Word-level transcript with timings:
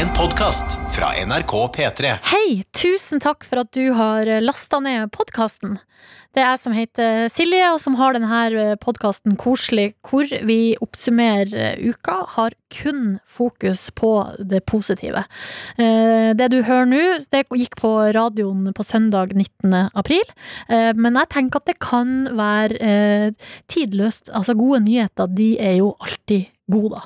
En 0.00 0.08
podkast 0.16 0.78
fra 0.94 1.10
NRK 1.26 1.52
P3. 1.76 2.12
Hei, 2.30 2.62
tusen 2.72 3.20
takk 3.20 3.44
for 3.44 3.60
at 3.60 3.68
du 3.76 3.90
har 3.92 4.24
lasta 4.40 4.78
ned 4.80 5.10
podkasten. 5.12 5.74
Det 6.32 6.40
er 6.40 6.54
jeg 6.54 6.60
som 6.62 6.72
heter 6.72 7.26
Silje, 7.28 7.66
og 7.74 7.80
som 7.82 7.98
har 7.98 8.14
denne 8.16 8.78
podkasten 8.80 9.34
Koselig, 9.36 9.90
hvor 10.06 10.24
vi 10.48 10.72
oppsummerer 10.80 11.82
uka, 11.82 12.14
har 12.36 12.56
kun 12.72 13.18
fokus 13.28 13.90
på 13.92 14.12
det 14.38 14.62
positive. 14.64 15.26
Eh, 15.76 16.32
Det 16.32 16.48
du 16.48 16.62
hører 16.62 16.88
nå, 16.88 17.02
det 17.28 17.44
gikk 17.50 17.76
på 17.76 17.90
radioen 18.16 18.72
på 18.72 18.86
søndag 18.86 19.34
19. 19.36 19.90
april, 19.92 20.24
Eh, 20.70 20.92
men 20.94 21.14
jeg 21.14 21.28
tenker 21.28 21.60
at 21.60 21.66
det 21.66 21.78
kan 21.82 22.28
være 22.38 22.78
eh, 22.80 23.32
tidløst. 23.68 24.30
Altså, 24.32 24.54
gode 24.54 24.80
nyheter, 24.86 25.26
de 25.26 25.58
er 25.58 25.76
jo 25.82 25.96
alltid 26.00 26.46
gode, 26.72 26.98
da. 26.98 27.02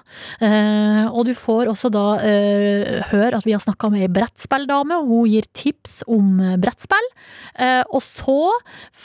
Eh, 0.46 1.06
og 1.08 1.26
du 1.28 1.34
får 1.36 1.70
også 1.72 1.90
da 1.92 2.04
eh, 2.24 3.00
høre 3.10 3.38
at 3.38 3.46
vi 3.46 3.54
har 3.54 3.62
snakka 3.62 3.90
med 3.92 4.06
ei 4.06 4.12
brettspilldame, 4.12 5.00
og 5.00 5.10
hun 5.10 5.30
gir 5.32 5.48
tips 5.56 6.02
om 6.10 6.38
eh, 6.40 6.56
brettspill. 6.60 7.08
Eh, 7.60 7.82
og 7.88 8.02
så 8.04 8.52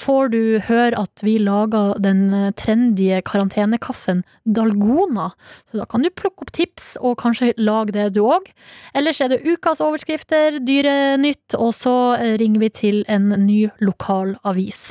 får 0.01 0.31
du 0.33 0.41
høre 0.69 0.99
at 0.99 1.23
vi 1.25 1.37
lager 1.41 1.95
den 2.03 2.27
eh, 2.33 2.51
trendy 2.59 3.09
karantenekaffen 3.25 4.23
Dalgona. 4.45 5.31
Så 5.69 5.81
da 5.81 5.87
kan 5.89 6.05
du 6.05 6.11
plukke 6.11 6.45
opp 6.45 6.53
tips, 6.55 6.95
og 7.01 7.19
kanskje 7.21 7.53
lage 7.57 7.95
det 7.95 8.11
du 8.17 8.23
òg. 8.25 8.49
Ellers 8.97 9.21
er 9.21 9.33
det 9.33 9.43
ukas 9.47 9.83
overskrifter, 9.83 10.59
Dyrenytt, 10.65 11.57
og 11.57 11.73
så 11.77 11.97
eh, 12.19 12.35
ringer 12.41 12.65
vi 12.65 12.73
til 12.83 13.03
en 13.07 13.31
ny 13.45 13.67
lokal 13.83 14.37
avis. 14.47 14.89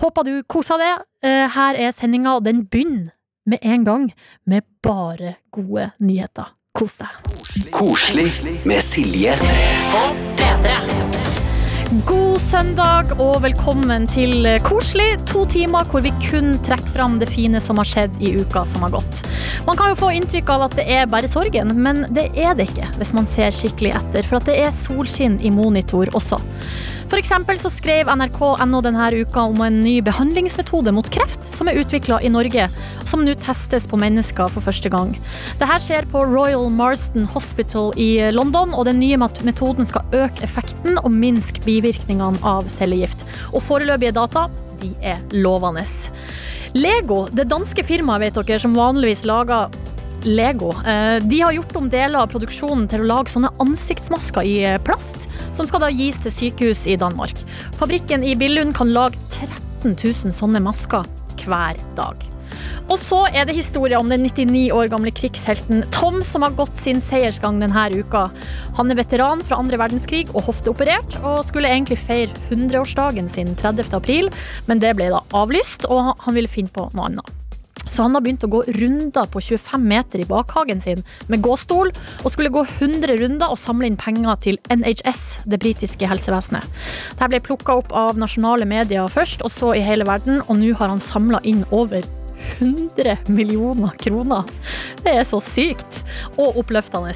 Håper 0.00 0.26
du 0.26 0.32
koser 0.50 0.80
deg. 0.80 1.04
Her 1.24 1.76
er 1.80 1.92
sendinga, 1.94 2.34
og 2.36 2.44
den 2.44 2.64
begynner 2.66 3.14
med 3.44 3.58
en 3.62 3.84
gang 3.84 4.14
med 4.44 4.62
bare 4.82 5.34
gode 5.50 5.90
nyheter. 6.00 6.46
Kos 6.74 6.96
deg. 6.98 7.08
Koselig 7.70 8.32
med 8.64 8.82
Silje. 8.82 9.36
på 9.92 10.02
P3. 10.36 10.78
God 12.06 12.40
søndag 12.40 13.12
og 13.20 13.42
velkommen 13.44 14.08
til 14.10 14.48
Koselig. 14.64 15.20
To 15.30 15.44
timer 15.46 15.84
hvor 15.92 16.02
vi 16.02 16.10
kun 16.24 16.56
trekker 16.66 16.90
fram 16.96 17.20
det 17.20 17.28
fine 17.30 17.60
som 17.62 17.78
har 17.78 17.86
skjedd 17.86 18.16
i 18.24 18.32
uka 18.40 18.64
som 18.66 18.82
har 18.82 18.96
gått. 18.96 19.22
Man 19.68 19.76
kan 19.76 19.92
jo 19.92 20.00
få 20.00 20.10
inntrykk 20.16 20.50
av 20.50 20.66
at 20.66 20.78
det 20.80 20.88
er 20.90 21.06
bare 21.06 21.30
sorgen, 21.30 21.76
men 21.84 22.06
det 22.16 22.30
er 22.34 22.56
det 22.56 22.70
ikke 22.72 22.88
hvis 22.96 23.14
man 23.14 23.28
ser 23.28 23.54
skikkelig 23.54 23.94
etter. 24.00 24.26
For 24.26 24.40
at 24.40 24.48
det 24.50 24.56
er 24.64 24.82
solskinn 24.88 25.38
i 25.44 25.52
monitor 25.54 26.10
også. 26.16 26.40
Eksempel 27.12 27.58
så 27.60 27.70
skrev 27.70 28.08
NRK.no 28.10 28.80
denne 28.84 29.06
uka 29.14 29.44
om 29.48 29.60
en 29.64 29.76
ny 29.84 29.94
behandlingsmetode 30.04 30.92
mot 30.92 31.06
kreft 31.12 31.44
som 31.46 31.68
er 31.70 31.78
utvikla 31.80 32.18
i 32.24 32.30
Norge, 32.32 32.66
som 33.08 33.22
nå 33.24 33.36
testes 33.40 33.86
på 33.88 33.98
mennesker 34.00 34.50
for 34.52 34.64
første 34.64 34.90
gang. 34.92 35.12
Dette 35.60 35.78
skjer 35.84 36.08
på 36.10 36.24
Royal 36.26 36.66
Marston 36.74 37.28
Hospital 37.30 37.92
i 38.00 38.18
London, 38.34 38.74
og 38.74 38.88
den 38.88 39.00
nye 39.02 39.18
metoden 39.20 39.88
skal 39.88 40.04
øke 40.24 40.44
effekten 40.46 40.98
og 41.00 41.12
minske 41.14 41.62
bivirkningene 41.64 42.40
av 42.44 42.68
cellegift. 42.72 43.24
Og 43.52 43.62
foreløpige 43.64 44.14
data, 44.16 44.48
de 44.82 44.92
er 45.00 45.22
lovende. 45.32 45.86
Lego, 46.74 47.24
det 47.30 47.48
danske 47.50 47.84
firmaet 47.86 48.24
vet 48.26 48.40
dere, 48.40 48.62
som 48.62 48.74
vanligvis 48.76 49.24
lager 49.28 49.70
Lego, 50.24 50.72
eh, 50.82 51.20
de 51.22 51.40
har 51.44 51.52
gjort 51.52 51.76
om 51.76 51.88
deler 51.92 52.24
av 52.24 52.30
produksjonen 52.32 52.88
til 52.90 53.04
å 53.04 53.08
lage 53.10 53.32
sånne 53.32 53.52
ansiktsmasker 53.62 54.48
i 54.48 54.56
eh, 54.64 54.80
plast, 54.82 55.28
som 55.54 55.68
skal 55.70 55.84
da 55.84 55.90
gis 55.94 56.18
til 56.24 56.34
sykehus 56.34 56.84
i 56.90 56.98
Danmark. 57.00 57.38
Fabrikken 57.78 58.26
i 58.26 58.36
Billund 58.38 58.74
kan 58.76 58.92
lage 58.94 59.18
13 59.30 59.94
000 59.94 60.34
sånne 60.34 60.62
masker 60.64 61.06
hver 61.44 61.80
dag. 61.98 62.30
Og 62.92 62.98
så 63.00 63.22
er 63.32 63.46
det 63.48 63.56
historien 63.56 64.02
om 64.02 64.10
den 64.12 64.26
99 64.26 64.66
år 64.76 64.90
gamle 64.92 65.12
krigshelten 65.14 65.84
Tom, 65.94 66.20
som 66.26 66.44
har 66.44 66.56
gått 66.58 66.76
sin 66.76 67.00
seiersgang 67.04 67.60
denne 67.62 67.86
uka. 67.94 68.26
Han 68.78 68.92
er 68.92 69.00
veteran 69.00 69.42
fra 69.44 69.58
andre 69.60 69.80
verdenskrig 69.80 70.26
og 70.34 70.44
hofteoperert, 70.50 71.16
og 71.22 71.46
skulle 71.48 71.70
egentlig 71.72 71.98
feire 72.02 72.32
100-årsdagen 72.50 73.30
sin 73.32 73.54
30. 73.56 73.88
april, 73.96 74.30
men 74.68 74.84
det 74.84 74.94
ble 74.98 75.10
da 75.14 75.24
avlyst, 75.32 75.88
og 75.88 76.14
han- 76.20 76.34
ville 76.34 76.48
finne 76.48 76.72
på 76.74 76.90
noe 76.94 77.06
annet. 77.06 77.43
Så 77.88 78.02
han 78.02 78.16
har 78.16 78.24
begynt 78.24 78.44
å 78.46 78.50
gå 78.50 78.62
runder 78.78 79.28
på 79.30 79.42
25 79.44 79.84
meter 79.88 80.22
i 80.22 80.28
bakhagen 80.28 80.80
sin 80.80 81.04
med 81.28 81.42
gåstol, 81.44 81.92
og 82.22 82.32
skulle 82.32 82.52
gå 82.54 82.64
100 82.64 83.18
runder 83.20 83.52
og 83.52 83.60
samle 83.60 83.90
inn 83.90 84.00
penger 84.00 84.40
til 84.44 84.58
NHS, 84.72 85.22
det 85.50 85.60
britiske 85.62 86.08
helsevesenet. 86.08 86.64
Dette 87.14 87.30
ble 87.32 87.42
plukka 87.44 87.78
opp 87.82 87.92
av 87.94 88.20
nasjonale 88.20 88.68
medier 88.68 89.10
først, 89.12 89.44
og 89.44 89.52
så 89.52 89.74
i 89.76 89.84
hele 89.84 90.08
verden, 90.08 90.42
og 90.48 90.60
nå 90.60 90.72
har 90.80 90.92
han 90.92 91.02
samla 91.02 91.42
inn 91.44 91.64
over 91.70 92.04
100 92.58 93.16
millioner 93.28 93.94
kroner. 94.00 94.48
Det 95.04 95.14
er 95.14 95.28
så 95.28 95.40
sykt 95.42 96.02
og 96.36 96.60
oppløftende. 96.60 97.14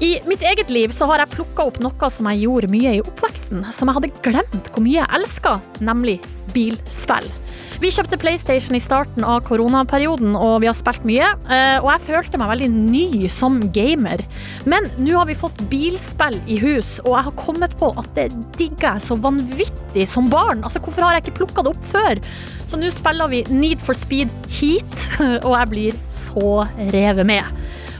I 0.00 0.18
mitt 0.28 0.42
eget 0.44 0.68
liv 0.70 0.92
så 0.92 1.06
har 1.08 1.22
jeg 1.22 1.32
plukka 1.38 1.70
opp 1.70 1.78
noe 1.80 2.10
som 2.12 2.28
jeg 2.28 2.44
gjorde 2.44 2.68
mye 2.68 2.98
i 2.98 3.00
oppveksten, 3.00 3.64
som 3.72 3.88
jeg 3.88 3.96
hadde 3.96 4.12
glemt 4.26 4.70
hvor 4.72 4.84
mye 4.84 4.98
jeg 4.98 5.12
elska, 5.20 5.56
nemlig 5.80 6.18
bilspill. 6.52 7.30
Vi 7.76 7.90
kjøpte 7.92 8.16
PlayStation 8.16 8.76
i 8.76 8.80
starten 8.80 9.24
av 9.28 9.42
koronaperioden, 9.44 10.32
og 10.38 10.62
vi 10.62 10.68
har 10.70 10.76
spilt 10.78 11.04
mye. 11.04 11.26
eh, 11.52 11.76
Og 11.84 11.90
jeg 11.92 12.06
følte 12.06 12.38
meg 12.40 12.48
veldig 12.48 12.68
ny 12.72 13.28
som 13.28 13.58
gamer. 13.70 14.22
Men 14.64 14.88
nå 14.96 15.12
har 15.18 15.26
vi 15.28 15.34
fått 15.36 15.60
bilspill 15.68 16.38
i 16.48 16.56
hus, 16.58 16.98
og 17.04 17.12
jeg 17.18 17.24
har 17.28 17.36
kommet 17.36 17.76
på 17.78 17.90
at 17.98 18.08
det 18.14 18.30
digger 18.56 18.94
jeg 18.96 19.02
så 19.04 19.16
vanvittig 19.20 20.08
som 20.08 20.30
barn. 20.30 20.64
Altså, 20.64 20.80
Hvorfor 20.80 21.02
har 21.02 21.14
jeg 21.14 21.26
ikke 21.26 21.38
plukka 21.44 21.62
det 21.62 21.74
opp 21.76 21.84
før? 21.92 22.20
Så 22.66 22.80
nå 22.80 22.88
spiller 22.90 23.28
vi 23.28 23.44
Need 23.50 23.78
for 23.78 23.94
Speed 23.94 24.30
Heat, 24.48 24.96
og 25.46 25.52
jeg 25.58 25.68
blir 25.68 25.92
så 26.08 26.66
revet 26.92 27.26
med. 27.26 27.44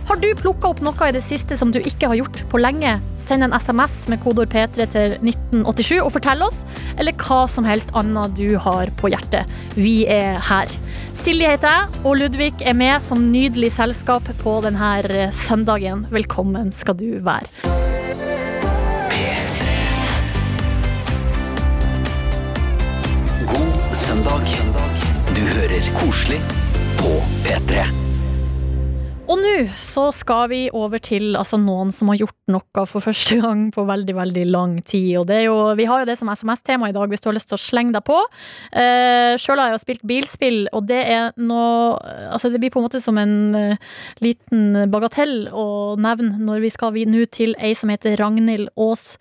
Har 0.06 0.20
du 0.22 0.28
plukka 0.38 0.68
opp 0.70 0.80
noe 0.86 1.08
i 1.08 1.14
det 1.16 1.20
siste 1.26 1.56
som 1.58 1.72
du 1.74 1.80
ikke 1.80 2.06
har 2.06 2.14
gjort 2.20 2.44
på 2.50 2.60
lenge? 2.62 2.92
Send 3.18 3.42
en 3.42 3.54
SMS 3.58 3.94
med 4.06 4.20
kodord 4.22 4.52
P3 4.52 4.86
til 4.92 5.16
1987 5.18 5.96
og 5.98 6.12
fortell 6.14 6.44
oss, 6.46 6.60
eller 6.94 7.16
hva 7.18 7.40
som 7.50 7.66
helst 7.66 7.90
annet 7.98 8.36
du 8.38 8.54
har 8.62 8.92
på 9.00 9.10
hjertet. 9.10 9.50
Vi 9.74 10.06
er 10.06 10.38
her. 10.46 10.70
Silje 11.10 11.50
heter 11.56 11.72
jeg, 11.72 12.04
og 12.06 12.20
Ludvig 12.22 12.54
er 12.62 12.78
med 12.78 13.02
som 13.02 13.26
nydelig 13.32 13.72
selskap 13.74 14.30
på 14.44 14.54
denne 14.62 15.26
søndagen. 15.34 16.06
Velkommen 16.14 16.70
skal 16.70 16.94
du 17.02 17.18
være. 17.26 17.50
P3 19.10 19.74
God 23.50 23.94
søndag. 24.06 24.58
Du 25.34 25.42
hører 25.58 25.94
Koselig 25.98 26.42
på 27.02 27.16
P3. 27.42 28.05
Og 29.26 29.40
nå 29.40 29.52
så 29.82 30.04
skal 30.14 30.46
vi 30.52 30.58
over 30.76 31.00
til 31.02 31.34
altså, 31.38 31.58
noen 31.58 31.88
som 31.94 32.12
har 32.12 32.20
gjort 32.20 32.52
noe 32.52 32.84
for 32.86 33.02
første 33.02 33.38
gang 33.40 33.64
på 33.74 33.82
veldig 33.88 34.14
veldig 34.14 34.44
lang 34.52 34.76
tid. 34.86 35.16
Og 35.18 35.32
jo, 35.42 35.56
Vi 35.74 35.86
har 35.88 36.02
jo 36.02 36.08
det 36.08 36.14
som 36.20 36.30
SMS-tema 36.30 36.90
i 36.90 36.94
dag, 36.94 37.10
hvis 37.10 37.24
du 37.24 37.28
har 37.30 37.34
lyst 37.34 37.50
til 37.50 37.58
å 37.58 37.62
slenge 37.64 37.96
deg 37.96 38.06
på. 38.06 38.20
Uh, 38.70 39.34
Sjøl 39.40 39.58
har 39.58 39.72
jeg 39.72 39.76
jo 39.76 39.82
spilt 39.82 40.06
bilspill, 40.06 40.60
og 40.70 40.86
det 40.86 41.02
er 41.10 41.34
noe 41.42 41.98
altså 42.30 42.52
Det 42.52 42.60
blir 42.62 42.70
på 42.70 42.78
en 42.78 42.86
måte 42.86 43.02
som 43.02 43.18
en 43.18 43.36
uh, 43.56 43.98
liten 44.22 44.86
bagatell 44.92 45.50
å 45.50 45.66
nevne 45.98 46.38
når 46.46 46.62
vi 46.62 46.70
skal 46.74 46.94
vi 46.94 47.06
nå 47.10 47.26
til 47.34 47.56
ei 47.58 47.74
som 47.74 47.90
heter 47.90 48.18
Ragnhild 48.20 48.70
Aas 48.78 49.16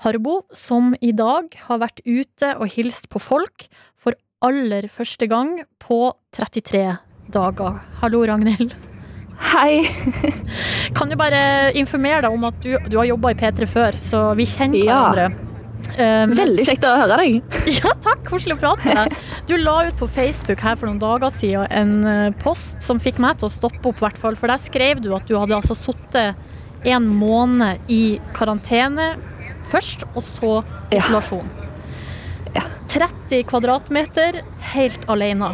Harbo, 0.00 0.40
som 0.56 0.94
i 1.04 1.12
dag 1.12 1.52
har 1.68 1.82
vært 1.84 2.00
ute 2.08 2.54
og 2.56 2.70
hilst 2.72 3.10
på 3.12 3.20
folk 3.20 3.68
for 4.00 4.16
aller 4.40 4.88
første 4.88 5.28
gang 5.28 5.58
på 5.84 6.06
33 6.32 6.86
dager. 7.34 7.82
Hallo, 8.00 8.24
Ragnhild. 8.24 8.89
Hei. 9.40 9.84
Kan 10.96 11.08
du 11.10 11.16
bare 11.18 11.70
informere 11.78 12.22
deg 12.26 12.34
om 12.36 12.44
at 12.48 12.58
du, 12.62 12.74
du 12.90 12.98
har 13.00 13.08
jobba 13.08 13.32
i 13.32 13.38
P3 13.40 13.66
før, 13.70 13.96
så 14.00 14.24
vi 14.38 14.46
kjenner 14.48 14.82
Ja. 14.84 14.98
hverandre. 15.10 15.46
Um, 15.90 16.30
Veldig 16.38 16.62
kjekt 16.68 16.84
å 16.86 16.90
høre 17.00 17.16
deg. 17.18 17.54
ja, 17.80 17.90
takk. 18.04 18.20
Koselig 18.28 18.54
å 18.58 18.60
prate 18.60 18.86
med 18.86 18.98
deg. 19.00 19.16
Du 19.48 19.56
la 19.58 19.78
ut 19.88 19.96
på 19.98 20.06
Facebook 20.12 20.60
her 20.62 20.76
for 20.78 20.86
noen 20.86 21.00
dager 21.02 21.32
siden 21.34 21.66
en 21.74 21.94
eh, 22.06 22.36
post 22.44 22.78
som 22.84 23.00
fikk 23.02 23.18
meg 23.22 23.40
til 23.40 23.48
å 23.48 23.52
stoppe 23.52 23.90
opp, 23.90 23.98
hvert 24.04 24.20
fall. 24.20 24.36
For 24.38 24.52
der 24.52 24.60
skrev 24.62 25.00
du 25.02 25.10
at 25.16 25.26
du 25.26 25.34
hadde 25.40 25.56
altså 25.56 25.74
sittet 25.74 26.38
en 26.86 27.08
måned 27.10 27.90
i 27.92 28.20
karantene 28.36 29.14
først, 29.72 30.04
og 30.14 30.22
så 30.24 30.52
Ja. 30.92 31.00
isolasjon. 31.00 31.50
Ja. 32.54 32.62
30 32.90 33.42
kvadratmeter 33.50 34.40
helt 34.76 35.04
alene. 35.10 35.52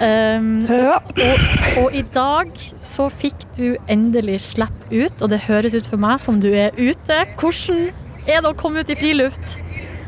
Um, 0.00 0.66
Ja. 0.68 0.96
og, 0.98 1.42
og 1.84 1.94
i 1.94 2.02
dag 2.14 2.50
så 2.80 3.08
fikk 3.12 3.44
du 3.56 3.76
endelig 3.90 4.40
slippe 4.40 4.88
ut, 4.90 5.22
og 5.22 5.30
det 5.30 5.44
høres 5.46 5.74
ut 5.74 5.86
for 5.86 6.00
meg 6.02 6.18
som 6.20 6.40
du 6.42 6.50
er 6.52 6.74
ute. 6.78 7.20
Hvordan 7.40 7.86
er 8.26 8.40
det 8.42 8.50
å 8.50 8.56
komme 8.58 8.82
ut 8.82 8.90
i 8.90 8.96
friluft? 8.98 9.56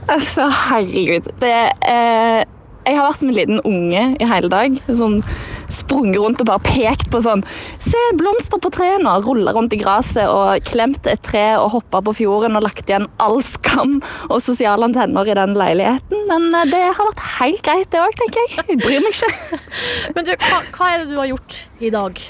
Altså, 0.08 0.46
herregud. 0.68 1.30
Det 1.42 1.54
eh, 1.82 2.42
Jeg 2.86 2.94
har 2.94 3.08
vært 3.08 3.18
som 3.18 3.30
en 3.32 3.34
liten 3.34 3.62
unge 3.66 4.02
i 4.22 4.26
hele 4.30 4.50
dag. 4.52 4.76
Sånn 4.86 5.20
Sprunget 5.66 6.20
rundt 6.22 6.42
og 6.44 6.46
bare 6.46 6.62
pekt 6.62 7.08
på 7.10 7.18
sånn 7.24 7.40
Se, 7.82 7.98
blomster 8.14 8.60
på 8.62 8.70
trærne! 8.70 9.16
Rulla 9.24 9.50
rundt 9.56 9.74
i 9.74 9.80
gresset 9.80 10.30
og 10.30 10.62
klemt 10.68 11.08
et 11.10 11.24
tre 11.26 11.56
og 11.58 11.72
hoppa 11.72 11.98
på 12.06 12.14
fjorden 12.20 12.54
og 12.54 12.62
lagt 12.62 12.86
igjen 12.86 13.08
all 13.22 13.40
skam 13.42 13.98
og 14.28 14.38
sosiale 14.44 14.86
antenner 14.86 15.26
i 15.26 15.34
den 15.34 15.56
leiligheten. 15.58 16.22
Men 16.30 16.48
eh, 16.54 16.68
det 16.70 16.84
har 16.86 17.10
vært 17.10 17.26
helt 17.40 17.62
greit, 17.66 17.90
det 17.90 18.02
òg, 18.04 18.14
tenker 18.22 18.44
jeg. 18.44 18.66
Jeg 18.70 18.80
bryr 18.84 19.02
meg 19.02 19.18
ikke. 19.18 19.60
Men 20.14 20.28
du, 20.28 20.34
hva, 20.46 20.62
hva 20.78 20.92
er 20.92 21.02
det 21.02 21.10
du 21.10 21.18
har 21.18 21.30
gjort 21.32 21.60
i 21.82 21.94
dag? 21.98 22.22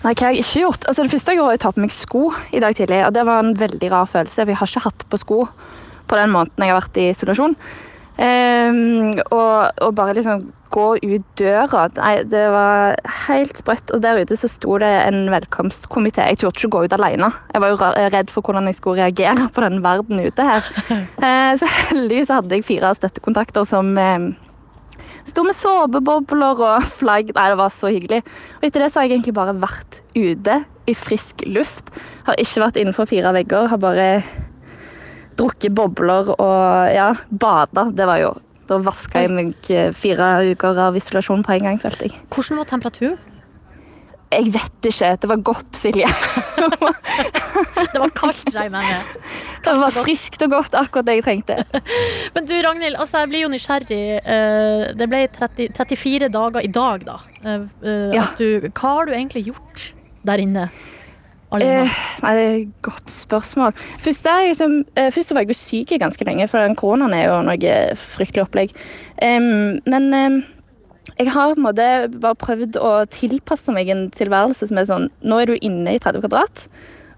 Nei, 0.00 0.12
hva 0.12 0.26
har 0.26 0.34
jeg 0.34 0.44
ikke 0.44 0.64
gjort? 0.66 0.88
Altså, 0.90 1.04
det 1.06 1.14
første 1.14 1.32
jeg 1.32 1.40
gjorde, 1.40 1.54
var 1.54 1.60
å 1.60 1.64
ta 1.64 1.72
på 1.76 1.84
meg 1.86 1.96
sko 1.96 2.24
i 2.52 2.60
dag 2.60 2.76
tidlig. 2.76 3.00
Og 3.06 3.16
det 3.16 3.24
var 3.28 3.44
en 3.44 3.54
veldig 3.64 3.94
rar 3.94 4.12
følelse, 4.12 4.42
for 4.42 4.52
jeg 4.52 4.60
har 4.60 4.74
ikke 4.74 4.88
hatt 4.90 5.06
på 5.08 5.24
sko 5.24 5.44
på 6.10 6.18
den 6.18 6.32
måneden 6.34 6.66
jeg 6.66 6.74
har 6.74 6.82
vært 6.82 7.00
i 7.00 7.12
isolasjon. 7.14 7.56
Ehm, 8.20 9.14
og, 9.32 9.70
og 9.80 9.94
bare 9.96 10.14
liksom 10.18 10.50
gå 10.70 10.86
ut 11.00 11.24
døra. 11.40 11.86
Nei, 11.96 12.12
det 12.30 12.42
var 12.52 12.98
helt 13.26 13.58
sprøtt. 13.58 13.90
Og 13.94 14.02
der 14.04 14.20
ute 14.20 14.36
så 14.38 14.50
sto 14.50 14.76
det 14.82 14.90
en 15.06 15.24
velkomstkomité. 15.32 16.28
Jeg 16.28 16.42
turte 16.42 16.60
ikke 16.60 16.74
gå 16.76 16.84
ut 16.86 16.96
alene. 16.98 17.32
Jeg 17.54 17.64
var 17.64 17.72
jo 17.72 17.80
redd 18.14 18.30
for 18.32 18.46
hvordan 18.46 18.68
jeg 18.70 18.78
skulle 18.78 19.06
reagere 19.06 19.48
på 19.54 19.64
den 19.64 19.80
verden 19.86 20.22
ute 20.22 20.46
her. 20.46 20.70
Uh, 21.18 21.52
så 21.60 21.70
heldigvis 21.88 22.32
hadde 22.34 22.54
jeg 22.60 22.68
fire 22.68 22.94
støttekontakter 22.98 23.66
som 23.68 23.92
eh, 23.98 24.30
Sto 25.28 25.42
med 25.44 25.54
såpebobler 25.54 26.60
og 26.64 26.86
flagg. 26.96 27.30
Nei, 27.36 27.48
det 27.52 27.58
var 27.60 27.72
så 27.74 27.90
hyggelig. 27.92 28.22
Og 28.58 28.64
etter 28.66 28.82
det 28.82 28.88
så 28.90 29.00
har 29.00 29.06
jeg 29.06 29.18
egentlig 29.18 29.34
bare 29.36 29.52
vært 29.60 30.00
ute 30.16 30.56
i 30.88 30.94
frisk 30.96 31.44
luft. 31.46 31.92
Har 32.26 32.40
ikke 32.40 32.62
vært 32.64 32.78
innenfor 32.80 33.08
fire 33.10 33.32
vegger. 33.36 33.68
Har 33.70 33.82
bare 33.82 34.08
drukket 35.38 35.74
bobler 35.74 36.32
og 36.34 36.94
ja, 36.94 37.12
bada. 37.30 37.88
Det 37.94 38.06
var 38.06 38.18
jo 38.22 38.34
Da 38.70 38.76
vaska 38.78 39.24
jeg 39.24 39.30
meg 39.34 39.70
eh, 39.74 39.88
fire 39.92 40.26
uker 40.52 40.78
av 40.78 40.94
isolasjon 40.96 41.42
på 41.42 41.56
en 41.56 41.64
gang, 41.66 41.78
følte 41.82 42.06
jeg. 42.06 42.14
Hvordan 42.30 42.60
var 42.62 42.68
temperaturen? 42.70 43.18
Jeg 44.30 44.52
vet 44.54 44.86
ikke. 44.86 45.08
Det 45.18 45.26
var 45.32 45.40
godt, 45.42 45.72
Silje. 45.74 46.06
Det 47.90 47.98
var 47.98 48.12
kaldt, 48.14 48.46
regner 48.54 48.84
jeg 48.84 49.00
med. 49.00 49.24
Det 49.66 49.72
var 49.82 49.90
friskt 49.92 50.42
og 50.46 50.52
godt, 50.54 50.76
akkurat 50.78 51.08
det 51.08 51.16
jeg 51.18 51.24
trengte. 51.26 51.56
Men 52.36 52.46
du, 52.48 52.54
Ragnhild, 52.64 52.96
altså, 53.02 53.24
jeg 53.24 53.32
blir 53.32 53.42
jo 53.44 53.50
nysgjerrig. 53.52 54.00
Eh, 54.22 54.84
Det 55.00 55.08
ble 55.10 55.24
30, 55.34 55.66
34 55.76 56.30
dager 56.32 56.62
i 56.64 56.70
dag, 56.78 57.04
da. 57.10 57.18
Eh, 57.42 57.66
Ja. 58.14 58.28
du, 58.38 58.70
hva 58.70 58.94
har 59.00 59.10
du 59.10 59.16
egentlig 59.18 59.48
gjort 59.50 59.90
der 60.30 60.40
inne? 60.46 60.68
Alene? 61.50 61.82
Eh, 61.82 61.98
nei, 62.22 62.32
det 62.36 62.44
er 62.44 62.56
et 62.60 62.72
godt 62.86 63.10
spørsmål. 63.10 63.74
Først, 64.04 64.28
liksom, 64.46 64.76
eh, 64.94 65.10
først 65.10 65.34
var 65.34 65.42
jeg 65.42 65.50
jo 65.50 65.58
syk 65.58 65.98
ganske 65.98 66.26
lenge, 66.28 66.46
for 66.48 66.62
den 66.62 66.78
koronaen 66.78 67.16
er 67.16 67.26
jo 67.26 67.40
noe 67.42 67.74
fryktelig 67.98 68.44
opplegg. 68.44 68.74
Um, 69.20 69.80
men 69.90 70.14
um, 70.14 70.38
jeg 71.18 71.32
har 71.34 71.54
på 71.54 71.58
en 71.58 71.66
måte 71.66 71.88
bare 72.20 72.38
prøvd 72.38 72.78
å 72.78 72.92
tilpasse 73.10 73.74
meg 73.74 73.90
en 73.90 74.06
tilværelse 74.14 74.70
som 74.70 74.78
er 74.78 74.88
sånn 74.88 75.08
Nå 75.26 75.40
er 75.40 75.50
du 75.50 75.56
inne 75.58 75.96
i 75.96 76.02
30 76.02 76.22
kvadrat. 76.22 76.68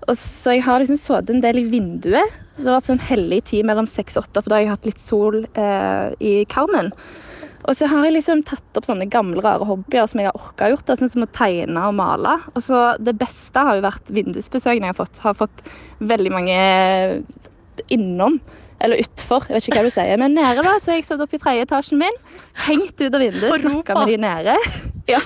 Og 0.09 0.17
så 0.19 0.57
jeg 0.57 0.65
har 0.67 0.81
liksom 0.83 0.99
sittet 0.99 1.31
en 1.31 1.43
del 1.45 1.61
i 1.61 1.69
vinduet. 1.71 2.41
Det 2.57 2.67
har 2.67 2.81
vært 2.81 2.89
sånn 2.91 3.05
hellig 3.07 3.43
tid 3.53 3.69
mellom 3.69 3.87
seks 3.91 4.17
og 4.17 4.27
åtte, 4.27 4.43
for 4.43 4.51
da 4.51 4.59
har 4.59 4.65
jeg 4.65 4.73
hatt 4.73 4.89
litt 4.89 5.03
sol 5.03 5.43
eh, 5.45 6.09
i 6.19 6.33
karmen. 6.51 6.91
Og 7.69 7.77
så 7.79 7.87
har 7.91 8.07
jeg 8.09 8.17
liksom 8.17 8.41
tatt 8.49 8.79
opp 8.81 8.87
sånne 8.89 9.07
gamle, 9.11 9.43
rare 9.45 9.67
hobbyer 9.69 10.09
som 10.11 10.21
jeg 10.23 10.31
har 10.31 10.39
orka 10.39 10.71
gjort. 10.73 10.87
da, 10.89 10.97
Sånn 10.99 11.13
som 11.13 11.23
å 11.27 11.31
tegne 11.31 11.85
og 11.89 11.95
male. 11.95 12.39
Og 12.57 12.65
så 12.65 12.81
Det 12.99 13.15
beste 13.21 13.63
har 13.63 13.79
jo 13.79 13.85
vært 13.87 14.11
vindusbesøkene 14.11 14.89
jeg 14.89 14.95
har 14.97 14.99
fått. 14.99 15.21
Har 15.23 15.39
fått 15.39 15.63
veldig 16.01 16.33
mange 16.35 16.59
innom. 17.93 18.41
Eller 18.83 18.99
utfor, 19.05 19.45
jeg 19.47 19.55
vet 19.55 19.69
ikke 19.69 19.79
hva 19.79 19.87
du 19.87 19.95
sier. 19.95 20.19
Men 20.19 20.35
nede 20.35 20.65
da, 20.67 20.75
så 20.83 20.97
jeg 20.97 21.07
stått 21.07 21.23
opp 21.23 21.35
i 21.37 21.39
tredje 21.39 21.69
etasjen 21.69 22.01
min, 22.03 22.17
hengt 22.67 22.99
ut 22.99 23.15
av 23.15 23.23
vinduet, 23.23 23.63
snakka 23.63 24.01
med 24.01 24.11
de 24.11 24.19
nede. 24.27 24.57
Ja. 25.11 25.19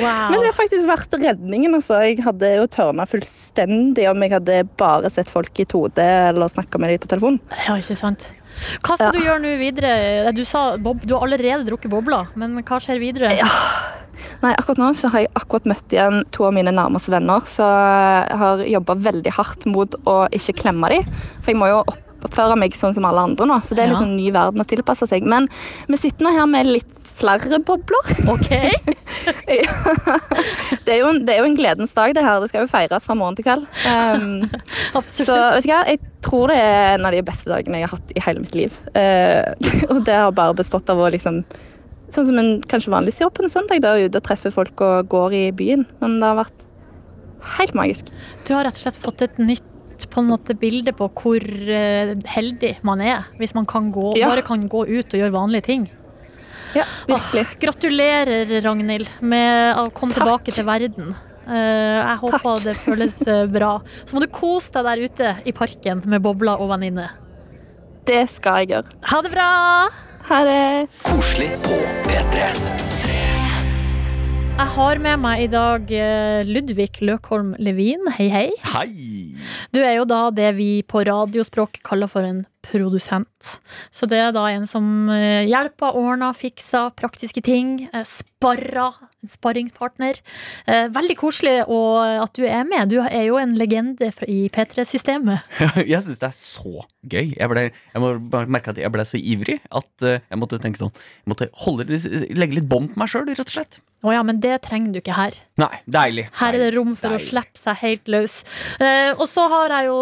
wow. 0.00 0.30
Men 0.32 0.38
det 0.40 0.46
har 0.48 0.54
faktisk 0.56 0.86
vært 0.88 1.12
redningen. 1.20 1.74
altså. 1.76 1.98
Jeg 2.04 2.22
hadde 2.24 2.50
jo 2.56 2.64
tørna 2.72 3.04
fullstendig 3.08 4.06
om 4.10 4.24
jeg 4.24 4.32
hadde 4.32 4.56
bare 4.80 5.10
sett 5.12 5.28
folk 5.30 5.60
i 5.60 5.66
2D 5.68 6.00
eller 6.30 6.48
snakka 6.50 6.80
med 6.80 6.94
dem 6.94 7.02
på 7.04 7.10
telefon. 7.12 7.36
Ja, 7.66 7.76
ikke 7.76 7.96
sant. 7.98 8.30
Hva 8.84 8.96
skal 8.96 9.06
Ja. 9.06 9.12
du 9.12 9.18
gjøre 9.24 9.40
nå 9.42 9.54
videre? 9.58 10.32
Du 10.36 10.44
sa 10.44 10.76
bob, 10.76 11.02
du 11.06 11.14
har 11.14 11.26
allerede 11.26 11.66
drukket 11.66 11.90
bobler, 11.90 12.26
men 12.36 12.56
hva 12.62 12.78
skjer 12.80 13.00
videre? 13.02 13.30
Nei, 14.42 14.52
akkurat 14.58 14.78
nå 14.78 14.90
så 14.94 15.08
har 15.12 15.20
jeg 15.24 15.30
akkurat 15.34 15.64
møtt 15.70 15.92
igjen 15.94 16.22
to 16.34 16.44
av 16.46 16.52
mine 16.56 16.72
nærmeste 16.74 17.10
venner, 17.14 17.40
så 17.48 17.64
jeg 18.28 18.38
har 18.38 18.62
jobba 18.68 18.94
veldig 18.94 19.32
hardt 19.32 19.66
mot 19.66 19.94
å 20.06 20.28
ikke 20.30 20.56
klemme 20.62 20.88
dem. 20.92 21.04
For 21.42 21.52
jeg 21.52 21.60
må 21.60 21.68
jo 21.70 21.82
oppføre 22.24 22.58
meg 22.58 22.76
sånn 22.78 22.94
som 22.96 23.06
alle 23.08 23.24
andre 23.28 23.48
nå, 23.48 23.60
så 23.64 23.76
det 23.76 23.84
er 23.84 23.92
liksom 23.92 24.12
en 24.12 24.18
ny 24.18 24.30
verden 24.34 24.62
å 24.62 24.68
tilpasse 24.68 25.08
seg. 25.10 25.26
Men 25.28 25.48
vi 25.90 26.00
sitter 26.00 26.26
nå 26.26 26.34
her 26.34 26.48
med 26.50 26.70
litt 26.70 27.04
flere 27.14 27.58
bobler. 27.62 28.14
OK? 28.32 28.50
Det 30.84 30.92
er, 30.92 30.98
jo 30.98 31.06
en, 31.08 31.20
det 31.24 31.32
er 31.32 31.38
jo 31.40 31.46
en 31.46 31.56
gledens 31.56 31.94
dag, 31.96 32.12
det 32.12 32.20
her. 32.24 32.42
Det 32.42 32.50
skal 32.50 32.66
jo 32.66 32.68
feires 32.68 33.06
fra 33.06 33.14
morgen 33.16 33.38
til 33.38 33.46
kveld. 33.46 33.62
Um, 33.88 34.42
Absolutt. 34.98 35.28
Så 35.30 35.36
vet 35.38 35.64
du 35.64 35.68
hva, 35.70 35.78
jeg 35.88 36.00
tror 36.26 36.52
det 36.52 36.58
er 36.60 36.96
en 36.98 37.06
av 37.08 37.14
de 37.14 37.22
beste 37.24 37.48
dagene 37.48 37.80
jeg 37.80 37.88
har 37.88 37.94
hatt 37.94 38.12
i 38.12 38.24
hele 38.26 38.42
mitt 38.42 38.58
liv. 38.58 38.76
Uh, 38.92 39.54
og 39.94 40.02
det 40.04 40.18
har 40.18 40.34
bare 40.36 40.58
bestått 40.58 40.92
av 40.92 41.00
å 41.00 41.12
liksom 41.14 41.44
Sånn 42.14 42.28
som 42.28 42.36
en 42.38 42.50
kanskje 42.70 42.92
vanligvis 42.92 43.16
gjør 43.18 43.30
på 43.34 43.42
en 43.42 43.50
søndag, 43.50 43.80
da 43.82 43.96
ute 43.96 44.20
og 44.20 44.22
treffer 44.22 44.52
folk 44.54 44.78
og 44.84 45.08
går 45.10 45.32
i 45.34 45.44
byen. 45.56 45.80
Men 45.98 46.20
det 46.20 46.28
har 46.28 46.36
vært 46.44 46.60
helt 47.56 47.74
magisk. 47.74 48.12
Du 48.46 48.52
har 48.54 48.68
rett 48.68 48.76
og 48.76 48.84
slett 48.84 49.00
fått 49.00 49.24
et 49.24 49.40
nytt 49.40 49.64
på 50.10 50.20
en 50.22 50.28
måte, 50.30 50.54
bilde 50.58 50.92
på 50.96 51.08
hvor 51.14 51.42
eh, 51.42 52.14
heldig 52.34 52.76
man 52.86 53.00
er 53.00 53.24
hvis 53.38 53.54
man 53.54 53.66
kan 53.66 53.90
gå, 53.94 54.16
Ja. 54.18 54.28
bare 54.28 54.42
kan 54.46 54.60
gå 54.68 54.84
ut 54.86 55.14
og 55.14 55.20
gjøre 55.20 55.32
vanlige 55.32 55.62
ting. 55.68 55.90
Ja, 56.74 56.82
virkelig. 57.06 57.44
Gratulerer, 57.62 58.50
Ragnhild, 58.64 59.08
med 59.22 59.76
å 59.78 59.90
komme 59.94 60.12
Takk. 60.12 60.24
tilbake 60.24 60.52
til 60.56 60.64
verden. 60.66 61.14
Eh, 61.46 62.00
jeg 62.02 62.18
håper 62.18 62.38
Takk. 62.42 62.62
det 62.64 62.76
føles 62.82 63.20
eh, 63.28 63.46
bra. 63.46 63.80
Så 64.06 64.14
må 64.16 64.20
du 64.24 64.26
kose 64.32 64.72
deg 64.74 64.84
der 64.84 65.04
ute 65.04 65.34
i 65.46 65.52
parken 65.52 66.02
med 66.06 66.22
bobler 66.24 66.58
og 66.60 66.70
venninne. 66.74 67.10
Det 68.04 68.24
skal 68.30 68.64
jeg 68.64 68.74
gjøre. 68.74 68.96
Ha 69.12 69.20
det 69.22 69.30
bra! 69.32 69.50
Ha 70.24 70.42
det. 70.44 70.88
Koselig 71.04 71.52
på 71.62 71.78
P3. 72.08 72.83
Jeg 74.54 74.70
har 74.70 75.00
med 75.02 75.18
meg 75.18 75.40
i 75.42 75.46
dag 75.50 75.88
eh, 75.90 76.46
Ludvig 76.46 77.00
Løkholm 77.02 77.56
Levin. 77.58 78.06
Hei, 78.14 78.28
hei. 78.30 78.44
Hei! 78.70 78.92
Du 79.74 79.80
er 79.82 79.96
jo 79.96 80.04
da 80.06 80.28
det 80.30 80.52
vi 80.54 80.68
på 80.86 81.02
radiospråk 81.08 81.80
kaller 81.82 82.06
for 82.06 82.22
en 82.22 82.44
produsent. 82.64 83.54
Så 83.94 84.08
det 84.10 84.18
er 84.20 84.32
da 84.34 84.46
en 84.52 84.66
som 84.68 85.08
eh, 85.12 85.44
hjelper, 85.48 85.96
ordner, 86.00 86.34
fikser 86.36 86.92
praktiske 86.98 87.42
ting. 87.44 87.76
eh, 87.92 88.04
Sparrer. 88.08 88.98
En 89.24 89.30
sparringspartner. 89.32 90.18
Eh, 90.68 90.88
Veldig 90.92 91.14
koselig 91.16 91.62
og 91.72 91.96
at 92.26 92.34
du 92.36 92.42
er 92.44 92.66
med. 92.68 92.90
Du 92.92 92.98
er 93.00 93.22
jo 93.30 93.38
en 93.40 93.54
legende 93.56 94.10
i 94.28 94.50
P3-systemet. 94.52 95.46
Jeg 95.88 96.02
syns 96.04 96.20
det 96.20 96.28
er 96.28 96.36
så 96.36 96.84
gøy. 97.08 97.32
Jeg, 97.38 97.48
ble, 97.48 97.62
jeg 97.94 98.02
må 98.04 98.12
merke 98.52 98.74
at 98.74 98.78
jeg 98.80 98.92
ble 98.92 99.04
så 99.08 99.18
ivrig 99.20 99.58
at 99.76 100.04
jeg 100.04 100.38
måtte 100.40 100.56
tenke 100.62 100.80
sånn 100.80 100.92
Jeg 100.94 101.28
måtte 101.32 101.48
holde, 101.64 101.84
legge 102.36 102.56
litt 102.58 102.68
bånd 102.70 102.92
på 102.94 103.00
meg 103.00 103.10
sjøl, 103.12 103.26
rett 103.32 103.44
og 103.48 103.52
slett. 103.58 103.80
Å 104.04 104.12
ja, 104.12 104.20
men 104.24 104.36
det 104.44 104.58
trenger 104.66 104.92
du 104.92 104.98
ikke 105.00 105.16
her. 105.16 105.36
Nei, 105.60 105.70
deilig. 105.88 106.26
Her 106.36 106.56
er 106.56 106.66
det 106.66 106.72
rom 106.76 106.90
for 106.96 107.16
å 107.16 107.20
slippe 107.20 107.56
seg 107.56 107.78
helt 107.80 108.10
løs. 108.12 108.34
Og 109.16 109.24
så 109.32 109.46
har 109.48 109.72
jeg 109.72 109.88
jo 109.88 109.94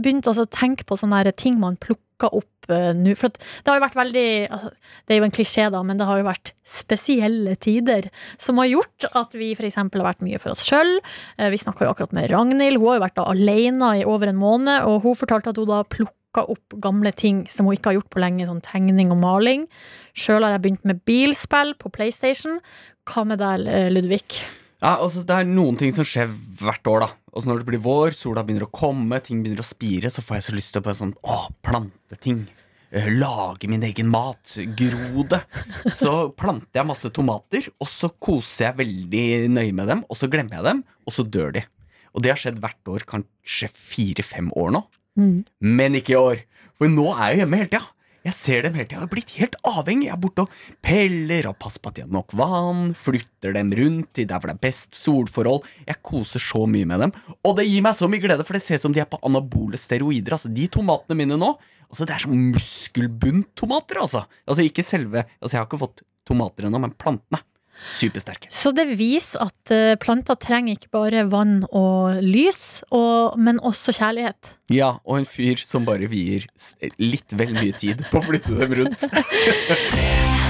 begynt 0.00 0.30
å 0.32 0.46
tenke 0.48 0.86
på 0.88 0.96
sånne 0.96 1.20
ting 1.36 1.58
man 1.60 1.76
plukker 2.16 2.36
opp 2.36 2.70
uh, 2.70 2.92
nå. 2.94 3.14
For 3.16 3.28
det 3.30 3.68
har 3.68 3.78
jo 3.78 3.84
vært 3.84 3.98
veldig 3.98 4.28
altså, 4.50 4.70
Det 5.06 5.14
er 5.14 5.20
jo 5.20 5.26
en 5.26 5.34
klisjé, 5.34 5.68
da, 5.70 5.82
men 5.82 5.98
det 5.98 6.06
har 6.06 6.18
jo 6.18 6.26
vært 6.26 6.52
spesielle 6.66 7.56
tider 7.56 8.10
som 8.38 8.58
har 8.58 8.66
gjort 8.70 9.08
at 9.12 9.34
vi 9.34 9.52
f.eks. 9.54 9.76
har 9.76 9.90
vært 9.92 10.24
mye 10.24 10.38
for 10.38 10.52
oss 10.52 10.64
sjøl. 10.66 10.98
Uh, 11.38 11.50
vi 11.52 11.60
snakka 11.60 11.84
jo 11.84 11.92
akkurat 11.92 12.12
med 12.16 12.30
Ragnhild. 12.30 12.80
Hun 12.80 12.88
har 12.88 13.00
jo 13.00 13.06
vært 13.06 13.18
da 13.18 13.28
alene 13.30 13.92
i 14.00 14.04
over 14.04 14.32
en 14.32 14.40
måned, 14.40 14.86
og 14.88 15.02
hun 15.04 15.18
fortalte 15.18 15.52
at 15.52 15.60
hun 15.60 15.70
da 15.70 15.84
plukka 15.84 16.46
opp 16.52 16.76
gamle 16.84 17.12
ting 17.16 17.46
som 17.48 17.68
hun 17.68 17.76
ikke 17.76 17.92
har 17.92 18.00
gjort 18.00 18.12
på 18.12 18.20
lenge, 18.20 18.48
sånn 18.48 18.64
tegning 18.64 19.12
og 19.14 19.22
maling. 19.22 19.66
Sjøl 20.16 20.44
har 20.44 20.56
jeg 20.56 20.66
begynt 20.66 20.88
med 20.88 21.00
bilspill 21.08 21.74
på 21.80 21.92
PlayStation. 21.92 22.60
Hva 23.08 23.24
med 23.24 23.40
deg, 23.40 23.68
eh, 23.70 23.88
Ludvig? 23.92 24.44
Ja, 24.82 24.98
altså, 25.00 25.22
det 25.24 25.32
er 25.32 25.48
noen 25.48 25.78
ting 25.80 25.92
som 25.96 26.04
skjer 26.04 26.28
hvert 26.60 26.88
år. 26.90 27.06
da 27.06 27.08
Og 27.38 27.46
Når 27.48 27.62
det 27.62 27.68
blir 27.70 27.82
vår, 27.84 28.12
sola 28.16 28.42
begynner 28.44 28.66
å 28.66 28.72
komme, 28.76 29.20
ting 29.24 29.40
begynner 29.42 29.62
å 29.64 29.66
spire, 29.66 30.10
så 30.12 30.20
får 30.24 30.36
jeg 30.38 30.46
så 30.48 30.56
lyst 30.56 30.74
til 30.74 30.82
å 30.82 30.86
bare 30.86 30.98
sånn 31.00 31.14
Å, 31.24 31.38
plante 31.64 32.18
ting. 32.20 32.42
Eh, 32.92 33.08
Lage 33.16 33.68
min 33.72 33.82
egen 33.88 34.10
mat. 34.12 34.52
Gro 34.78 35.24
det. 35.32 35.40
Så 35.96 36.12
planter 36.36 36.82
jeg 36.82 36.88
masse 36.92 37.08
tomater, 37.16 37.70
og 37.80 37.88
så 37.90 38.12
koser 38.20 38.68
jeg 38.68 38.78
veldig 38.82 39.24
nøye 39.56 39.72
med 39.74 39.88
dem, 39.88 40.04
og 40.10 40.20
så 40.20 40.28
glemmer 40.30 40.58
jeg 40.60 40.68
dem, 40.68 40.84
og 41.08 41.16
så 41.16 41.24
dør 41.24 41.56
de. 41.56 41.64
Og 42.16 42.22
det 42.24 42.30
har 42.34 42.40
skjedd 42.40 42.60
hvert 42.62 42.92
år, 42.92 43.04
kanskje 43.08 43.68
fire-fem 43.72 44.52
år 44.56 44.70
nå. 44.76 44.84
Men 45.60 45.96
ikke 45.96 46.12
i 46.12 46.20
år. 46.20 46.40
For 46.76 46.92
nå 46.92 47.08
er 47.16 47.32
jeg 47.32 47.40
hjemme 47.42 47.56
hele 47.62 47.72
tida. 47.72 47.86
Jeg 48.26 48.34
ser 48.34 48.64
dem 48.66 48.74
hele 48.74 48.88
tida. 48.88 48.96
Jeg 48.98 49.04
har 49.04 49.10
blitt 49.12 49.32
helt 49.36 49.56
avhengig. 49.70 50.08
Jeg 50.08 50.16
er 50.16 50.22
borte 50.22 50.44
og 50.46 50.54
peller 50.84 51.46
og 51.50 51.58
passer 51.62 51.82
på 51.82 51.92
at 51.92 51.98
de 51.98 52.02
har 52.02 52.10
nok 52.16 52.34
vann. 52.38 52.88
Flytter 52.98 53.54
dem 53.54 53.70
rundt 53.78 54.10
til 54.18 54.26
der 54.26 54.40
hvor 54.42 54.50
det 54.50 54.56
er 54.56 54.64
best 54.66 54.98
solforhold. 54.98 55.66
Jeg 55.86 56.02
koser 56.06 56.42
så 56.42 56.64
mye 56.70 56.88
med 56.90 57.04
dem. 57.04 57.14
Og 57.46 57.56
det 57.60 57.68
gir 57.68 57.84
meg 57.86 57.98
så 57.98 58.10
mye 58.10 58.22
glede, 58.24 58.46
for 58.46 58.58
det 58.58 58.64
ser 58.66 58.80
ut 58.80 58.86
som 58.88 58.96
de 58.96 59.02
er 59.04 59.10
på 59.10 59.20
anabole 59.26 59.78
steroider. 59.78 60.34
Altså, 60.34 60.50
De 60.50 60.66
tomatene 60.72 61.18
mine 61.22 61.38
nå 61.38 61.52
altså, 61.86 62.02
Det 62.04 62.16
er 62.16 62.24
som 62.26 62.34
muskelbunttomater, 62.56 64.02
altså. 64.02 64.24
altså. 64.46 64.66
Ikke 64.66 64.86
selve 64.86 65.22
Altså, 65.38 65.54
jeg 65.54 65.60
har 65.62 65.68
ikke 65.70 65.84
fått 65.86 66.02
tomater 66.26 66.66
ennå, 66.66 66.82
men 66.82 66.96
plantene. 66.98 67.42
Supersterke. 67.76 68.50
Så 68.52 68.72
det 68.76 68.86
viser 68.96 69.42
at 69.46 69.72
eh, 69.74 69.96
planter 70.00 70.38
trenger 70.40 70.76
ikke 70.76 70.92
bare 70.96 71.26
vann 71.30 71.58
og 71.68 72.22
lys, 72.24 72.82
og, 72.90 73.36
men 73.38 73.60
også 73.60 73.94
kjærlighet. 73.98 74.56
Ja, 74.72 74.96
og 75.04 75.20
en 75.20 75.28
fyr 75.28 75.60
som 75.62 75.86
bare 75.86 76.08
vier 76.10 76.48
litt 76.98 77.36
vel 77.36 77.54
mye 77.56 77.76
tid 77.76 78.02
på 78.10 78.22
å 78.22 78.26
flytte 78.26 78.56
dem 78.58 78.76
rundt. 78.80 79.06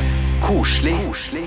Koselig 0.47 0.95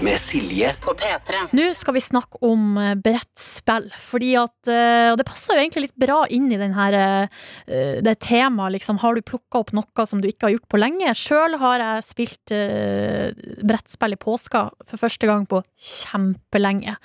med 0.04 0.20
Silje 0.20 0.74
På 0.84 0.92
P3. 0.92 1.46
Nå 1.56 1.70
skal 1.78 1.96
vi 1.96 2.02
snakke 2.04 2.42
om 2.44 2.76
eh, 2.76 2.98
brettspill, 3.00 3.86
fordi 3.96 4.34
at 4.36 4.68
eh, 4.68 5.12
Og 5.14 5.16
det 5.22 5.26
passer 5.30 5.56
jo 5.56 5.62
egentlig 5.62 5.86
litt 5.86 6.02
bra 6.04 6.18
inn 6.28 6.50
i 6.52 6.58
den 6.60 6.74
her, 6.76 6.98
eh, 7.00 8.02
det 8.04 8.18
temaet, 8.26 8.74
liksom. 8.76 9.00
Har 9.00 9.16
du 9.16 9.24
plukka 9.24 9.62
opp 9.62 9.72
noe 9.78 10.06
som 10.10 10.20
du 10.20 10.28
ikke 10.28 10.50
har 10.50 10.54
gjort 10.58 10.68
på 10.68 10.82
lenge? 10.82 11.14
Sjøl 11.16 11.56
har 11.62 11.80
jeg 11.80 12.08
spilt 12.10 12.54
brettspill 13.70 14.16
i 14.16 14.20
påska 14.20 14.66
for 14.84 15.00
første 15.00 15.30
gang 15.30 15.46
på 15.48 15.62
kjempelenge. 15.80 16.98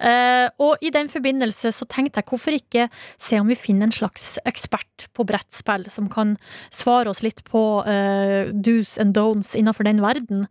Eh, 0.00 0.48
og 0.62 0.80
i 0.80 0.92
den 0.94 1.12
forbindelse 1.12 1.74
så 1.76 1.88
tenkte 1.90 2.22
jeg 2.22 2.30
hvorfor 2.32 2.56
ikke 2.56 2.88
se 3.20 3.40
om 3.42 3.52
vi 3.52 3.58
finner 3.60 3.90
en 3.90 3.96
slags 3.98 4.38
ekspert 4.48 5.10
på 5.12 5.28
brettspill 5.28 5.84
som 5.92 6.08
kan 6.12 6.38
svare 6.72 7.12
oss 7.12 7.20
litt 7.26 7.44
på 7.44 7.62
do's 7.84 8.96
and 9.02 9.12
don'ts 9.18 9.52
innenfor 9.58 9.84
den 9.84 10.00
verden. 10.04 10.46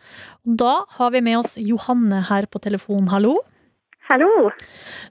Da 0.46 0.84
har 0.98 1.14
vi 1.14 1.22
med 1.24 1.40
oss 1.40 1.56
Johanne 1.58 2.24
her 2.30 2.48
på 2.52 2.62
telefon. 2.64 3.08
Hallo? 3.14 3.38
Hallo. 4.10 4.50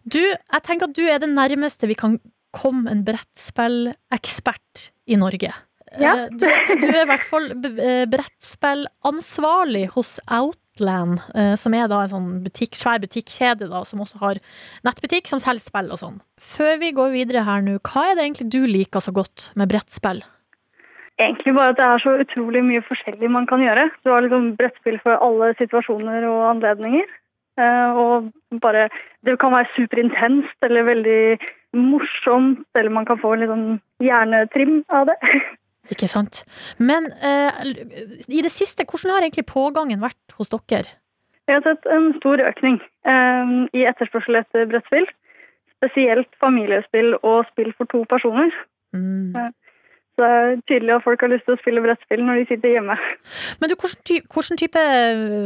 Du, 0.05 0.21
jeg 0.21 0.63
tenker 0.67 0.91
at 0.91 0.97
du 0.99 1.05
er 1.09 1.21
det 1.23 1.31
nærmeste 1.33 1.89
vi 1.89 1.97
kan 1.99 2.19
komme 2.57 2.91
en 2.91 3.05
brettspillekspert 3.07 4.91
i 5.11 5.17
Norge. 5.21 5.53
Ja. 5.99 6.13
Eh, 6.15 6.29
Du, 6.31 6.47
du 6.47 6.87
er 6.87 7.03
i 7.03 7.09
hvert 7.09 7.25
fall 7.27 7.49
eh, 7.51 8.05
brettspillansvarlig 8.11 9.89
hos 9.97 10.19
Outland, 10.31 11.19
eh, 11.35 11.55
som 11.59 11.75
er 11.75 11.89
da 11.91 12.03
en 12.05 12.13
sånn 12.13 12.29
butikk, 12.45 12.77
svær 12.79 13.01
butikkjede 13.03 13.71
da, 13.71 13.83
som 13.87 14.03
også 14.05 14.21
har 14.23 14.43
nettbutikk 14.87 15.31
som 15.31 15.43
selger 15.43 15.65
spill 15.67 15.91
og 15.91 15.99
sånn. 16.03 16.21
Før 16.41 16.77
vi 16.83 16.93
går 16.97 17.15
videre 17.17 17.47
her 17.47 17.65
nå, 17.67 17.79
hva 17.87 18.11
er 18.11 18.19
det 18.19 18.29
egentlig 18.29 18.51
du 18.53 18.61
liker 18.71 19.03
så 19.03 19.15
godt 19.17 19.51
med 19.59 19.71
brettspill? 19.73 20.23
Egentlig 21.21 21.53
bare 21.57 21.73
at 21.75 21.79
det 21.79 21.87
er 21.87 22.03
så 22.03 22.13
utrolig 22.25 22.63
mye 22.65 22.83
forskjellig 22.89 23.29
man 23.31 23.47
kan 23.47 23.61
gjøre. 23.61 23.91
Du 24.05 24.13
har 24.13 24.25
liksom 24.25 24.55
brettspill 24.57 24.99
for 25.05 25.21
alle 25.21 25.53
situasjoner 25.59 26.25
og 26.29 26.45
anledninger. 26.55 27.09
Eh, 27.61 27.91
og 28.03 28.31
bare 28.63 28.89
Det 29.25 29.39
kan 29.41 29.53
være 29.53 29.69
superintenst 29.77 30.57
eller 30.63 30.83
veldig 30.83 31.39
morsomt, 31.77 32.67
eller 32.75 32.91
man 32.91 33.05
kan 33.05 33.19
få 33.21 33.35
en 33.35 33.43
litt 33.43 33.53
sånn 33.53 33.81
hjernetrim 34.01 34.81
av 34.89 35.11
det. 35.11 35.19
Ikke 35.93 36.09
sant? 36.09 36.45
Men 36.79 37.11
eh, 37.21 37.61
i 38.29 38.41
det 38.41 38.53
siste, 38.55 38.87
hvordan 38.87 39.13
har 39.15 39.27
egentlig 39.27 39.47
pågangen 39.51 40.01
vært 40.01 40.39
hos 40.39 40.53
dere? 40.55 40.97
Vi 41.47 41.57
har 41.57 41.63
sett 41.67 41.87
en 41.91 42.13
stor 42.17 42.41
økning 42.47 42.79
eh, 43.11 43.55
i 43.77 43.85
etterspørsel 43.91 44.41
etter 44.41 44.69
brettspill. 44.71 45.09
Spesielt 45.81 46.31
familiespill 46.41 47.17
og 47.21 47.45
spill 47.51 47.73
for 47.77 47.91
to 47.93 48.05
personer. 48.09 48.55
Mm. 48.95 49.35
Så 50.21 50.27
det 50.29 50.37
er 50.37 50.59
tydelig 50.69 50.93
at 50.93 51.05
folk 51.05 51.23
har 51.25 51.31
lyst 51.33 51.47
til 51.49 51.55
å 51.57 51.61
spille 51.63 51.81
brettspill 51.81 52.21
når 52.21 52.43
de 52.43 52.49
sitter 52.51 52.75
hjemme. 52.75 52.97
Men 53.61 53.71
du, 53.71 53.75
hvordan, 53.81 54.01
ty 54.05 54.19
hvordan 54.29 54.59
type 54.61 54.83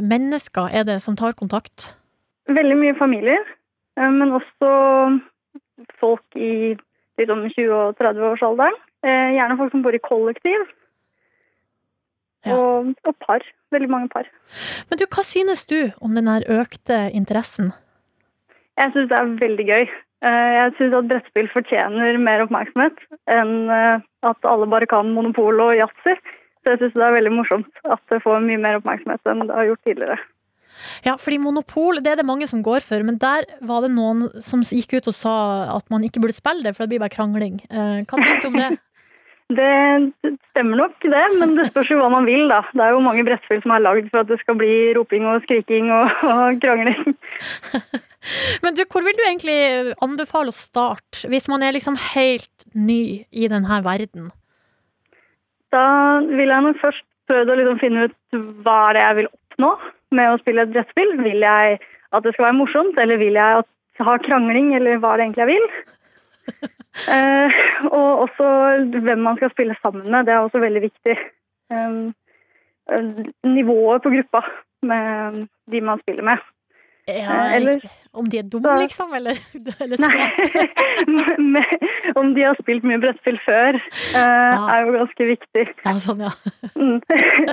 mennesker 0.03 0.73
er 0.81 0.89
det 0.89 0.97
som 1.05 1.15
tar 1.15 1.37
kontakt? 1.39 1.93
Veldig 2.51 2.79
mye 2.81 2.97
familier, 2.99 3.45
eh, 3.95 4.11
men 4.11 4.35
også 4.35 4.71
folk 6.03 6.25
i 6.35 6.75
litt 7.21 7.31
om 7.31 7.45
20- 7.47 7.71
og 7.71 8.01
30-årsalderen. 8.03 8.75
Eh, 9.07 9.37
Gjerne 9.37 9.59
folk 9.61 9.71
som 9.77 9.85
bor 9.87 9.95
i 9.95 10.03
kollektiv. 10.03 10.67
Ja. 12.45 12.59
Og, 12.59 12.91
og 13.07 13.15
par. 13.23 13.47
Veldig 13.71 13.91
mange 13.95 14.11
par. 14.11 14.27
Men 14.91 14.99
du, 14.99 15.07
hva 15.07 15.23
synes 15.23 15.63
du 15.71 15.79
om 16.03 16.19
den 16.19 16.35
økte 16.51 16.99
interessen? 17.15 17.71
Jeg 18.75 18.91
synes 18.91 19.07
det 19.13 19.23
er 19.23 19.39
veldig 19.39 19.71
gøy. 19.71 19.87
Eh, 20.25 20.53
Jeg 20.57 20.75
syns 20.79 20.95
at 20.97 21.09
brettspill 21.11 21.51
fortjener 21.53 22.17
mer 22.23 22.45
oppmerksomhet 22.47 23.01
enn 23.29 23.55
eh, 23.73 24.05
at 24.25 24.49
alle 24.49 24.69
bare 24.73 24.89
kan 24.89 25.11
monopol 25.13 25.61
og 25.61 25.75
yatzy. 25.77 26.15
Så 26.65 26.73
jeg 26.73 26.81
syns 26.81 26.95
det 26.97 27.05
er 27.05 27.19
veldig 27.19 27.35
morsomt 27.35 27.83
at 27.93 28.01
det 28.13 28.23
får 28.25 28.41
mye 28.45 28.61
mer 28.63 28.79
oppmerksomhet 28.81 29.29
enn 29.29 29.45
det 29.45 29.53
har 29.59 29.69
gjort 29.69 29.85
tidligere. 29.85 30.17
Ja, 31.05 31.15
fordi 31.21 31.37
monopol, 31.39 32.01
det 32.03 32.11
er 32.15 32.17
det 32.19 32.27
mange 32.27 32.49
som 32.51 32.63
går 32.65 32.81
for, 32.83 33.05
men 33.07 33.19
der 33.23 33.45
var 33.63 33.85
det 33.85 33.93
noen 33.95 34.25
som 34.43 34.65
gikk 34.65 34.97
ut 34.97 35.11
og 35.13 35.15
sa 35.15 35.35
at 35.77 35.87
man 35.93 36.03
ikke 36.09 36.23
burde 36.25 36.35
spille 36.35 36.65
det, 36.65 36.73
for 36.75 36.83
det 36.85 36.95
blir 36.95 37.05
bare 37.05 37.15
krangling. 37.15 37.61
Eh, 37.69 38.01
Hva 38.09 38.17
tenker 38.19 38.43
du 38.43 38.49
om 38.51 38.59
det? 38.59 38.71
Det 39.53 40.13
stemmer 40.49 40.79
nok, 40.81 40.95
det, 41.05 41.25
men 41.37 41.53
det 41.59 41.67
spørs 41.69 41.91
jo 41.93 41.99
hva 42.01 42.09
man 42.09 42.25
vil, 42.25 42.47
da. 42.49 42.63
Det 42.73 42.81
er 42.81 42.95
jo 42.95 43.03
mange 43.05 43.27
brettspill 43.27 43.61
som 43.61 43.75
er 43.77 43.83
lagd 43.85 44.09
for 44.09 44.23
at 44.23 44.31
det 44.31 44.39
skal 44.41 44.57
bli 44.57 44.73
roping 44.97 45.27
og 45.29 45.45
skriking 45.45 45.91
og, 45.93 46.09
og 46.25 46.61
krangling. 46.65 47.13
Men 48.65 48.73
du, 48.73 48.87
hvor 48.89 49.05
vil 49.05 49.17
du 49.19 49.21
egentlig 49.21 49.93
anbefale 50.01 50.49
å 50.49 50.57
starte, 50.57 51.29
hvis 51.29 51.45
man 51.53 51.61
er 51.61 51.75
liksom 51.77 51.99
helt 52.15 52.65
ny 52.73 53.27
i 53.29 53.51
denne 53.53 53.81
verden? 53.85 54.31
Da 55.75 55.85
vil 56.31 56.49
jeg 56.49 56.65
nok 56.65 56.81
først 56.81 57.05
prøve 57.29 57.53
å 57.53 57.59
liksom 57.59 57.83
finne 57.83 58.07
ut 58.09 58.39
hva 58.65 58.79
er 58.89 58.97
det 58.97 59.03
jeg 59.05 59.19
vil 59.19 59.29
oppnå 59.29 59.73
med 60.17 60.31
å 60.31 60.41
spille 60.41 60.65
et 60.65 60.73
brettspill. 60.73 61.13
Vil 61.21 61.45
jeg 61.45 61.79
at 62.15 62.25
det 62.25 62.33
skal 62.33 62.49
være 62.49 62.59
morsomt, 62.63 62.99
eller 63.03 63.21
vil 63.21 63.37
jeg 63.37 63.65
ha 64.09 64.17
krangling, 64.25 64.73
eller 64.79 65.03
hva 65.03 65.13
er 65.13 65.21
det 65.21 65.29
egentlig 65.29 65.45
jeg 65.45 65.53
vil? 65.53 65.69
Eh, 67.11 67.51
og 67.91 68.21
også 68.25 68.47
hvem 69.03 69.19
man 69.19 69.37
skal 69.37 69.51
spille 69.51 69.75
sammen 69.83 70.11
med. 70.11 70.27
Det 70.29 70.33
er 70.35 70.45
også 70.45 70.61
veldig 70.63 70.83
viktig. 70.85 71.17
Um, 71.75 72.15
eh, 72.93 73.25
nivået 73.51 74.03
på 74.05 74.13
gruppa 74.15 74.45
med 74.83 75.47
de 75.73 75.81
man 75.81 76.01
spiller 76.05 76.23
med. 76.23 76.39
Ja, 77.09 77.35
Eh, 77.51 77.57
eller- 77.57 77.81
Om 78.15 78.27
de 78.31 78.39
er 78.39 78.43
dumme, 78.53 78.79
liksom? 78.81 79.13
Eller, 79.15 79.37
eller 79.83 79.97
Nei, 80.05 81.65
om 82.21 82.35
de 82.35 82.43
har 82.47 82.57
spilt 82.63 82.85
mye 82.85 83.01
brettspill 83.03 83.41
før, 83.45 83.75
eh, 84.15 84.55
er 84.75 84.87
jo 84.87 84.95
ganske 84.95 85.27
viktig. 85.35 85.67
Ja, 85.85 85.97
sånn, 86.01 86.23
ja. 86.25 86.31
Mm. 86.79 87.03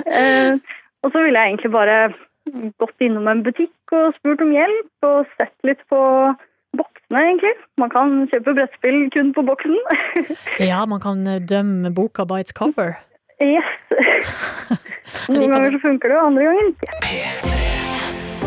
Eh, 0.06 0.54
og 1.02 1.12
så 1.12 1.18
ville 1.24 1.38
jeg 1.42 1.50
egentlig 1.52 1.72
bare 1.74 1.98
gått 2.80 3.04
innom 3.04 3.28
en 3.28 3.42
butikk 3.44 3.92
og 3.92 4.14
spurt 4.16 4.40
om 4.40 4.54
hjelp, 4.54 4.90
og 5.02 5.26
sett 5.36 5.54
litt 5.68 5.82
på 5.90 6.00
boksene, 7.12 7.28
egentlig. 7.28 7.52
Man 7.78 7.90
kan 7.90 8.28
kjøpe 8.30 8.54
brettspill 8.56 9.10
kun 9.12 9.32
på 9.34 9.42
boksen. 9.42 9.76
Ja, 10.70 10.84
man 10.86 11.00
kan 11.00 11.26
eh, 11.26 11.40
dømme 11.40 11.90
boka 11.94 12.24
by 12.24 12.40
its 12.40 12.52
cover. 12.52 12.96
yes. 13.40 13.64
Noen 15.28 15.50
ganger 15.50 15.72
så 15.72 15.80
funker 15.82 16.08
det, 16.08 16.16
og 16.16 16.26
andre 16.26 16.42
ganger 16.42 16.64
ikke. 16.70 16.86
P3. 17.04 17.48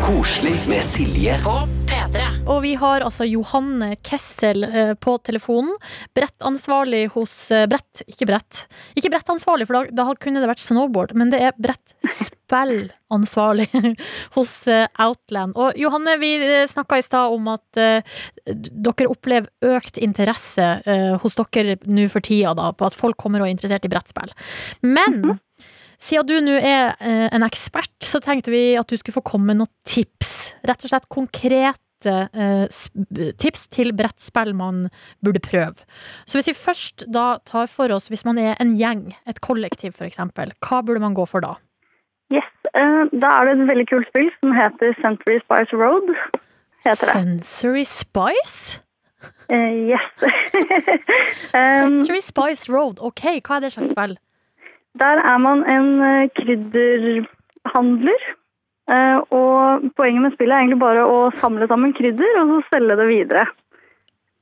Koselig 0.06 0.56
med 0.68 0.82
Silje 0.82 1.38
På 1.44 1.60
P3. 1.85 1.85
Og 2.46 2.60
vi 2.62 2.76
har 2.78 3.02
altså 3.02 3.24
Johanne 3.26 3.96
Kessel 4.06 4.62
eh, 4.64 4.92
på 5.02 5.16
telefonen. 5.26 5.74
Brettansvarlig 6.14 7.08
hos 7.16 7.50
eh, 7.50 7.66
Brett, 7.66 8.04
ikke 8.06 8.26
brett. 8.30 8.68
Ikke 8.94 9.10
brettansvarlig, 9.10 9.66
for 9.66 9.74
da, 9.80 9.90
da 9.90 10.14
kunne 10.22 10.38
det 10.42 10.48
vært 10.50 10.62
snowboard, 10.62 11.14
men 11.18 11.30
det 11.32 11.40
er 11.42 11.56
brettspillansvarlig 11.58 13.66
hos 14.36 14.68
eh, 14.70 14.86
Outland. 15.02 15.56
Og 15.58 15.74
Johanne, 15.80 16.18
vi 16.22 16.38
snakka 16.70 16.98
i 17.00 17.06
stad 17.06 17.34
om 17.34 17.48
at 17.50 17.66
dere 18.46 19.10
opplever 19.10 19.50
økt 19.74 19.98
interesse 19.98 20.62
hos 21.22 21.34
dere 21.50 21.76
nå 21.90 22.06
for 22.12 22.20
tida, 22.24 22.54
da, 22.54 22.70
på 22.70 22.86
at 22.86 22.94
folk 22.94 23.16
kommer 23.18 23.40
og 23.42 23.46
er 23.48 23.52
interessert 23.56 23.84
i 23.88 23.90
brettspill. 23.90 24.30
Men 24.86 25.40
siden 25.98 26.26
du 26.28 26.40
nå 26.46 26.54
er 26.60 26.94
en 27.34 27.42
ekspert, 27.46 27.98
så 28.04 28.20
tenkte 28.22 28.50
vi 28.54 28.78
at 28.78 28.86
du 28.86 28.96
skulle 29.00 29.18
få 29.18 29.26
komme 29.26 29.46
med 29.50 29.56
noen 29.64 29.74
tips. 29.88 30.52
Rett 30.66 30.84
og 30.86 30.90
slett 30.92 31.08
konkrete 31.10 31.85
eh, 32.12 33.32
tips 33.40 33.66
til 33.72 33.92
brettspill 33.96 34.54
man 34.56 34.86
burde 35.24 35.42
prøve. 35.42 35.86
Så 36.26 36.38
hvis 36.38 36.50
vi 36.50 36.56
først 36.58 37.06
da 37.12 37.38
tar 37.48 37.66
for 37.70 37.92
oss, 37.94 38.08
hvis 38.12 38.24
man 38.28 38.38
er 38.38 38.56
en 38.62 38.76
gjeng, 38.78 39.08
et 39.28 39.40
kollektiv 39.40 39.98
eksempel, 40.04 40.52
hva 40.64 40.82
burde 40.86 41.02
man 41.02 41.16
gå 41.16 41.26
for 41.28 41.44
da? 41.44 41.56
Yes. 42.32 42.48
eh, 42.74 43.04
da 43.12 43.32
er 43.38 43.48
det 43.48 43.56
et 43.56 43.68
veldig 43.70 43.86
kult 43.92 44.10
spill 44.10 44.30
som 44.40 44.54
heter 44.56 44.96
Century 45.02 45.38
Spice 45.44 45.76
Road. 45.76 46.10
Heter 46.86 47.12
det. 47.12 47.14
Sensory 47.14 47.84
Spice? 47.84 48.82
Uh, 49.50 49.90
yes. 49.94 50.06
um, 51.54 51.96
Sensory 51.96 52.20
Spice 52.20 52.72
Road, 52.72 52.98
ok, 53.00 53.40
hva 53.46 53.58
er 53.58 53.66
det 53.66 53.72
slags 53.74 53.94
spill? 53.94 54.16
Der 54.98 55.20
er 55.20 55.38
man 55.38 55.62
en 55.68 56.28
krydderhandler. 56.38 58.26
Eh, 58.88 59.18
Og 59.30 59.90
poenget 59.96 60.22
med 60.22 60.34
spillet 60.36 60.54
er 60.54 60.64
egentlig 60.64 60.80
bare 60.82 61.04
å 61.06 61.18
samle 61.40 61.68
sammen 61.70 61.94
krydder 61.96 62.40
og 62.42 62.54
så 62.54 62.62
selge 62.74 62.96
det 63.00 63.08
videre. 63.10 63.46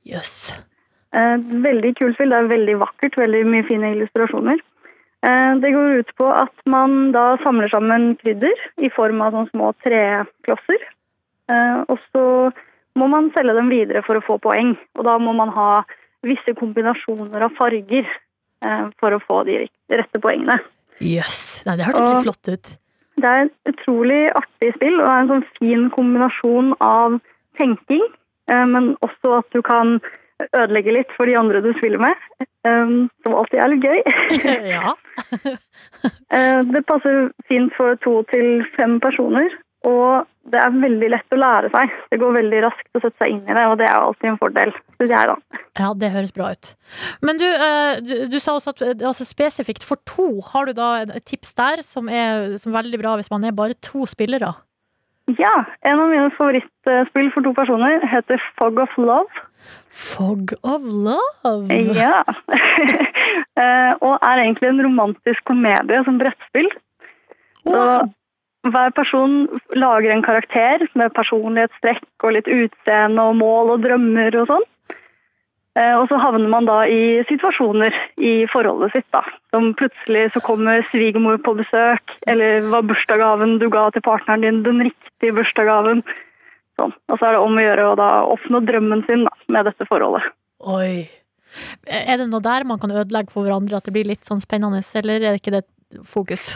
Jøss. 0.05 0.51
Yes. 0.53 0.63
Veldig 1.15 1.93
kult 1.95 2.17
spill. 2.17 2.33
Det 2.33 2.37
er 2.41 2.49
veldig 2.51 2.73
vakkert. 2.81 3.15
Veldig 3.17 3.43
mye 3.47 3.65
fine 3.67 3.93
illustrasjoner. 3.95 4.59
Eh, 5.25 5.55
Det 5.63 5.71
går 5.73 5.99
ut 6.01 6.11
på 6.19 6.27
at 6.29 6.53
man 6.65 7.11
da 7.15 7.37
samler 7.43 7.71
sammen 7.71 8.15
krydder 8.21 8.53
i 8.77 8.89
form 8.93 9.21
av 9.21 9.33
sånne 9.33 9.51
små 9.53 9.71
treklosser. 9.85 10.81
Eh, 11.49 11.77
Og 11.87 11.97
så 12.11 12.51
må 12.95 13.07
man 13.09 13.31
selge 13.35 13.55
dem 13.55 13.69
videre 13.69 14.03
for 14.05 14.15
å 14.19 14.23
få 14.23 14.37
poeng. 14.39 14.75
Og 14.95 15.03
da 15.07 15.17
må 15.17 15.33
man 15.35 15.49
ha 15.49 15.83
visse 16.25 16.55
kombinasjoner 16.57 17.41
av 17.47 17.55
farger 17.57 18.05
eh, 18.05 18.85
for 18.99 19.15
å 19.15 19.21
få 19.23 19.43
de 19.45 19.67
rette 19.89 20.21
poengene. 20.21 20.59
Jøss. 20.99 21.63
Nei, 21.65 21.75
det 21.77 21.85
hørtes 21.89 22.07
litt 22.11 22.27
flott 22.27 22.53
ut. 22.53 22.77
Det 23.21 23.31
er 23.31 23.45
et 23.45 23.71
utrolig 23.71 24.21
artig 24.35 24.73
spill, 24.75 24.99
og 24.99 25.05
det 25.07 25.13
er 25.13 25.23
en 25.23 25.31
sånn 25.31 25.47
fin 25.59 25.89
kombinasjon 25.95 26.73
av 26.83 27.17
tenking, 27.59 28.03
eh, 28.51 28.65
men 28.67 28.93
også 29.05 29.37
at 29.39 29.47
du 29.55 29.61
kan 29.65 29.99
ødelegge 30.51 30.91
litt 30.97 31.13
for 31.15 31.29
de 31.29 31.37
andre 31.39 31.61
du 31.63 31.71
spiller 31.77 32.01
med, 32.03 32.25
eh, 32.41 32.95
som 33.23 33.37
alltid 33.39 33.61
er 33.63 33.71
litt 33.71 33.87
gøy. 33.87 34.01
ja. 34.75 34.95
Eh, 36.35 36.61
Det 36.69 36.81
passer 36.89 37.29
fint 37.47 37.71
for 37.77 37.95
to 38.03 38.19
til 38.29 38.65
fem 38.75 38.97
personer, 39.01 39.47
og 39.85 40.25
det 40.53 40.59
er 40.61 40.75
veldig 40.77 41.07
lett 41.09 41.33
å 41.33 41.39
lære 41.39 41.69
seg. 41.73 41.93
Det 42.11 42.19
går 42.21 42.35
veldig 42.35 42.59
raskt 42.67 42.97
å 42.97 43.01
sette 43.01 43.17
seg 43.21 43.33
inn 43.33 43.47
i 43.47 43.55
det, 43.57 43.63
og 43.69 43.79
det 43.79 43.87
er 43.87 43.95
jo 43.95 44.09
alltid 44.09 44.29
en 44.31 44.39
fordel, 44.41 44.73
syns 44.99 45.13
jeg, 45.15 45.31
da. 45.31 45.63
Ja, 45.81 45.89
det 46.01 46.11
høres 46.13 46.35
bra 46.35 46.51
ut. 46.53 46.71
Men 47.25 47.41
du, 47.41 47.47
eh, 47.47 48.01
du, 48.05 48.13
du 48.29 48.37
sa 48.41 48.57
også 48.57 48.75
at 48.75 48.83
eh, 48.85 48.93
altså 49.01 49.25
spesifikt 49.27 49.85
for 49.85 50.01
to, 50.09 50.27
har 50.53 50.69
du 50.69 50.75
da 50.77 50.91
et 51.05 51.25
tips 51.25 51.57
der 51.57 51.81
som 51.85 52.09
er 52.09 52.55
som 52.61 52.71
er 52.71 52.81
veldig 52.81 53.01
bra 53.01 53.15
hvis 53.19 53.31
man 53.33 53.45
er 53.47 53.57
bare 53.57 53.77
to 53.85 54.05
spillere? 54.09 54.53
Ja, 55.39 55.53
en 55.81 55.99
av 56.03 56.11
mine 56.11 56.29
favorittspill 56.37 57.31
for 57.33 57.41
to 57.41 57.53
personer 57.57 58.03
heter 58.05 58.41
Fog 58.59 58.77
of 58.83 58.93
Love. 59.01 59.45
Fog 59.89 60.53
of 60.61 60.85
love! 60.85 61.79
Ja. 61.97 62.21
Eh, 63.55 63.93
og 64.03 64.19
er 64.19 64.41
egentlig 64.41 64.67
en 64.67 64.81
romantisk 64.83 65.45
komedie 65.47 66.01
som 66.03 66.17
brettspill. 66.19 66.67
Så 67.63 67.83
hver 68.73 68.93
person 68.97 69.45
lager 69.77 70.11
en 70.13 70.23
karakter 70.25 70.85
med 70.97 71.13
personlighetstrekk 71.17 72.25
og 72.25 72.35
litt 72.37 72.47
utseende 72.49 73.21
og 73.21 73.37
mål 73.39 73.75
og 73.75 73.83
drømmer 73.85 74.39
og 74.41 74.49
sånn. 74.49 74.65
Eh, 75.75 75.93
Og 75.99 76.07
så 76.07 76.19
havner 76.21 76.47
man 76.51 76.67
da 76.67 76.85
i 76.87 77.23
situasjoner 77.27 77.95
i 78.17 78.45
forholdet 78.51 78.93
sitt, 78.95 79.07
da. 79.11 79.25
Som 79.51 79.73
plutselig 79.75 80.29
så 80.33 80.41
kommer 80.43 80.85
svigermor 80.91 81.41
på 81.43 81.55
besøk, 81.59 82.15
eller 82.31 82.63
var 82.71 82.87
bursdagsgaven 82.87 83.57
du 83.59 83.67
ga 83.69 83.89
til 83.91 84.05
partneren 84.05 84.45
din 84.45 84.63
den 84.63 84.85
riktige 84.87 85.35
bursdagsgaven? 85.35 86.05
Sånn. 86.79 86.95
Og 87.11 87.19
så 87.19 87.27
er 87.27 87.35
det 87.35 87.43
om 87.43 87.59
å 87.59 87.65
gjøre 87.65 87.89
å 87.91 87.99
da 87.99 88.09
oppnå 88.31 88.63
drømmen 88.67 89.03
sin 89.07 89.27
da, 89.27 89.35
med 89.51 89.67
dette 89.67 89.87
forholdet. 89.87 90.23
Oi. 90.63 91.07
Er 91.87 92.17
det 92.19 92.29
noe 92.31 92.43
der 92.43 92.65
man 92.67 92.79
kan 92.79 92.91
ødelegge 92.91 93.31
for 93.31 93.47
hverandre, 93.47 93.77
at 93.79 93.87
det 93.87 93.93
blir 93.95 94.07
litt 94.07 94.27
sånn 94.27 94.43
spennende, 94.43 94.81
eller 94.95 95.19
er 95.19 95.35
det 95.35 95.43
ikke 95.43 95.57
det 95.59 95.65
fokus? 96.07 96.55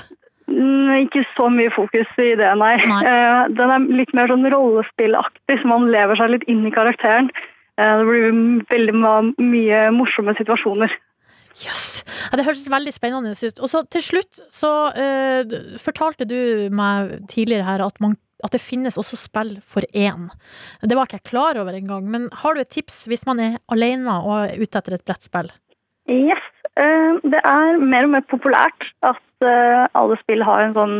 Mm, 0.50 1.06
Ikke 1.06 1.24
så 1.36 1.50
mye 1.54 1.72
fokus 1.74 2.10
i 2.22 2.32
det, 2.40 2.50
nei. 2.60 2.76
Nei. 2.90 3.02
Eh, 3.10 3.44
Den 3.58 3.74
er 3.76 3.86
litt 4.02 4.14
mer 4.18 4.32
sånn 4.32 4.48
rollespillaktig, 4.50 5.60
så 5.62 5.70
man 5.70 5.90
lever 5.94 6.20
seg 6.20 6.34
litt 6.36 6.48
inn 6.52 6.66
i 6.68 6.74
karakteren. 6.74 7.30
Eh, 7.80 7.94
Det 8.00 8.08
blir 8.08 8.66
veldig 8.72 8.96
mye 9.38 9.84
morsomme 9.96 10.36
situasjoner. 10.40 10.92
Jøss! 11.60 12.04
Ja, 12.30 12.38
det 12.38 12.46
høres 12.46 12.68
veldig 12.70 12.94
spennende 12.94 13.34
ut. 13.34 13.60
Og 13.60 13.70
så 13.72 13.82
til 13.92 14.04
slutt 14.06 14.40
så 14.54 14.70
uh, 14.94 15.56
fortalte 15.82 16.28
du 16.30 16.70
meg 16.72 17.16
tidligere 17.32 17.66
her 17.66 17.82
at, 17.84 17.98
man, 18.04 18.14
at 18.46 18.54
det 18.54 18.62
finnes 18.62 19.00
også 19.02 19.18
spill 19.20 19.56
for 19.66 19.84
én. 19.98 20.30
Det 20.86 20.96
var 20.96 21.10
ikke 21.10 21.20
jeg 21.20 21.28
klar 21.32 21.60
over 21.60 21.76
engang. 21.76 22.06
Men 22.08 22.30
har 22.44 22.56
du 22.56 22.62
et 22.62 22.72
tips 22.72 23.02
hvis 23.10 23.26
man 23.28 23.42
er 23.44 23.58
alene 23.74 24.20
og 24.22 24.36
er 24.46 24.62
ute 24.62 24.80
etter 24.80 24.96
et 25.00 25.06
brettspill? 25.10 25.50
Yes. 26.10 26.42
eh, 26.78 27.20
Det 27.24 27.42
er 27.46 27.78
mer 27.78 28.04
og 28.08 28.10
mer 28.16 28.24
populært 28.32 28.88
at 29.06 29.22
eh, 29.46 29.86
alle 29.96 30.18
spill 30.24 30.44
har 30.44 30.64
en 30.66 30.74
sånn 30.78 30.98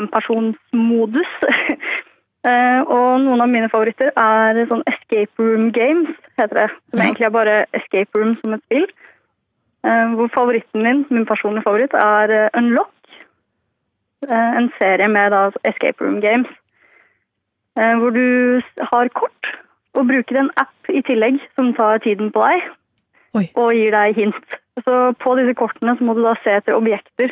enpersonsmodus. 0.00 1.38
Eh, 2.44 2.80
Og 2.92 3.22
noen 3.24 3.40
av 3.40 3.48
mine 3.48 3.70
favoritter 3.72 4.10
er 4.20 4.58
sånn 4.68 4.82
escape 4.90 5.32
room 5.40 5.70
games, 5.72 6.10
heter 6.36 6.58
det. 6.58 6.66
Som 6.90 7.00
Ja. 7.00 7.04
egentlig 7.06 7.24
er 7.24 7.30
bare 7.32 7.54
escape 7.72 8.12
room 8.20 8.34
som 8.42 8.52
et 8.52 8.60
spill. 8.66 8.84
Hvor 9.82 10.28
favoritten 10.34 10.82
min, 10.84 11.06
min 11.08 11.24
personlige 11.24 11.64
favoritt, 11.64 11.94
er 11.96 12.50
Unlock. 12.52 12.92
En 14.28 14.68
serie 14.76 15.08
med 15.08 15.32
da 15.32 15.50
escape 15.64 16.04
room 16.04 16.20
games. 16.20 16.46
Hvor 17.80 18.10
du 18.12 18.60
har 18.92 19.08
kort 19.08 19.48
og 19.94 20.06
bruker 20.12 20.36
en 20.42 20.50
app 20.60 20.92
i 20.92 21.00
tillegg 21.00 21.40
som 21.56 21.72
tar 21.72 21.96
tiden 22.04 22.28
på 22.30 22.44
deg 22.44 22.60
og 23.34 23.70
gir 23.74 23.94
deg 23.94 24.18
hint. 24.18 24.58
Så 24.84 24.98
på 25.22 25.34
disse 25.38 25.54
kortene 25.58 25.94
så 25.98 26.06
må 26.06 26.16
du 26.16 26.22
da 26.24 26.34
se 26.42 26.56
etter 26.58 26.76
objekter 26.76 27.30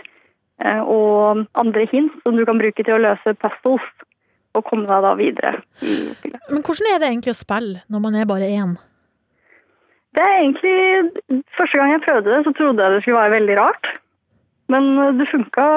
eh, 0.62 0.80
og 0.82 1.44
andre 1.58 1.86
hint 1.90 2.14
som 2.22 2.38
du 2.38 2.44
kan 2.48 2.60
bruke 2.62 2.84
til 2.84 2.96
å 2.96 3.02
løse 3.02 3.34
puzzles 3.42 3.88
og 4.52 4.64
komme 4.68 4.86
deg 4.86 5.04
da 5.06 5.12
videre. 5.18 5.52
Men 5.82 6.62
hvordan 6.62 6.90
er 6.92 7.00
det 7.00 7.10
egentlig 7.10 7.34
å 7.34 7.40
spille 7.40 7.82
når 7.92 8.04
man 8.04 8.18
er 8.18 8.28
bare 8.28 8.50
én? 8.52 8.76
Det 10.12 10.20
er 10.20 10.42
egentlig 10.42 11.42
Første 11.56 11.78
gang 11.78 11.94
jeg 11.94 12.04
prøvde 12.04 12.28
det, 12.28 12.40
så 12.44 12.52
trodde 12.56 12.84
jeg 12.84 12.92
det 12.92 13.04
skulle 13.04 13.22
være 13.22 13.36
veldig 13.38 13.54
rart. 13.60 13.92
Men 14.72 14.90
eh, 14.98 15.14
det 15.18 15.30
funka 15.30 15.68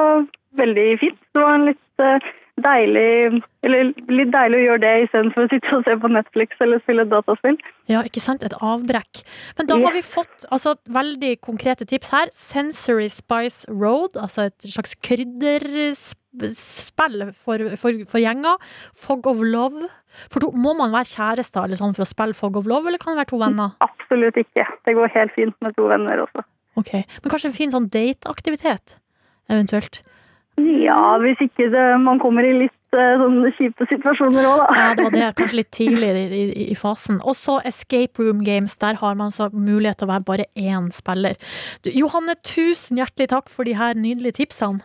veldig 0.59 0.87
fint. 1.01 1.21
Det 1.33 1.43
var 1.43 1.55
en 1.55 1.69
litt 1.69 2.03
eh, 2.03 2.33
deilig 2.63 3.41
Eller 3.65 3.89
litt 4.11 4.31
deilig 4.33 4.59
å 4.59 4.65
gjøre 4.65 4.83
det 4.83 4.93
istedenfor 5.05 5.45
å 5.45 5.51
sitte 5.51 5.71
og 5.75 5.87
se 5.87 5.95
på 5.99 6.11
Netflix 6.11 6.61
eller 6.63 6.81
spille 6.83 7.05
dataspill. 7.09 7.57
Ja, 7.91 8.03
ikke 8.07 8.23
sant? 8.23 8.45
Et 8.45 8.55
avbrekk. 8.55 9.23
Men 9.57 9.69
da 9.69 9.79
har 9.81 9.95
vi 9.95 10.03
fått 10.05 10.45
altså, 10.53 10.75
veldig 10.85 11.33
konkrete 11.45 11.87
tips 11.89 12.13
her. 12.13 12.31
Sensory 12.35 13.09
Spice 13.11 13.65
Road, 13.71 14.19
altså 14.21 14.47
et 14.47 14.69
slags 14.69 14.95
krydderspill 15.03 17.27
for, 17.33 17.67
for, 17.81 18.01
for 18.11 18.21
gjenger. 18.21 18.61
Fog 18.93 19.27
of 19.31 19.43
Love. 19.43 19.89
For 20.29 20.45
to, 20.45 20.51
må 20.53 20.75
man 20.77 20.93
være 20.95 21.11
kjærester 21.11 21.65
eller 21.65 21.81
sånn 21.81 21.95
for 21.97 22.05
å 22.05 22.09
spille 22.09 22.37
Fog 22.37 22.59
of 22.61 22.69
Love, 22.69 22.91
eller 22.91 23.01
kan 23.01 23.15
det 23.15 23.23
være 23.23 23.33
to 23.33 23.41
venner? 23.41 23.73
Absolutt 23.83 24.37
ikke. 24.39 24.67
Det 24.85 24.95
går 24.95 25.15
helt 25.17 25.33
fint 25.35 25.57
med 25.65 25.75
to 25.75 25.89
venner 25.91 26.23
også. 26.23 26.45
Ok, 26.79 26.91
Men 26.93 27.31
kanskje 27.31 27.49
en 27.49 27.55
fin 27.55 27.71
sånn 27.71 27.87
dateaktivitet, 27.91 28.97
eventuelt? 29.47 30.01
Ja, 30.57 31.17
hvis 31.19 31.39
ikke 31.43 31.67
det, 31.73 31.83
man 31.99 32.19
kommer 32.23 32.45
i 32.47 32.53
litt 32.55 32.95
eh, 32.95 33.17
sånne 33.19 33.51
kjipe 33.57 33.87
situasjoner 33.89 34.47
òg, 34.47 34.61
da. 34.61 34.67
Ja, 34.79 34.87
det 34.95 35.05
var 35.07 35.15
det. 35.15 35.27
Kanskje 35.39 35.59
litt 35.59 35.71
tidlig 35.75 36.11
i, 36.15 36.25
i, 36.39 36.67
i 36.71 36.77
fasen. 36.79 37.19
Og 37.27 37.35
så 37.35 37.57
Escape 37.67 38.23
Room 38.23 38.43
Games. 38.47 38.77
Der 38.79 38.99
har 39.01 39.19
man 39.19 39.35
så 39.35 39.49
mulighet 39.51 39.99
til 39.99 40.07
å 40.07 40.13
være 40.13 40.27
bare 40.29 40.47
én 40.55 40.89
spiller. 40.95 41.35
Du, 41.83 41.91
Johanne, 41.91 42.37
tusen 42.47 43.01
hjertelig 43.01 43.33
takk 43.35 43.51
for 43.51 43.67
de 43.67 43.75
her 43.75 43.99
nydelige 43.99 44.39
tipsene. 44.39 44.83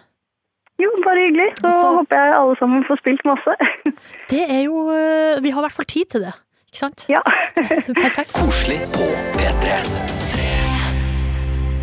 Jo, 0.80 0.90
bare 1.04 1.26
hyggelig. 1.28 1.50
Så 1.60 1.66
Også, 1.68 1.88
håper 2.00 2.22
jeg 2.22 2.36
alle 2.38 2.54
sammen 2.58 2.86
får 2.88 3.02
spilt 3.02 3.26
masse. 3.28 3.56
Det 4.32 4.44
er 4.46 4.62
jo 4.64 4.86
øh, 4.88 5.42
Vi 5.44 5.52
har 5.52 5.60
i 5.60 5.66
hvert 5.68 5.76
fall 5.76 5.92
tid 5.92 6.04
til 6.16 6.24
det. 6.26 6.32
Ikke 6.70 6.78
sant? 6.86 7.04
Ja. 7.10 7.20
Perfekt. 8.04 8.34
Koselig 8.38 8.80
på 8.96 9.06
P3. 9.36 10.19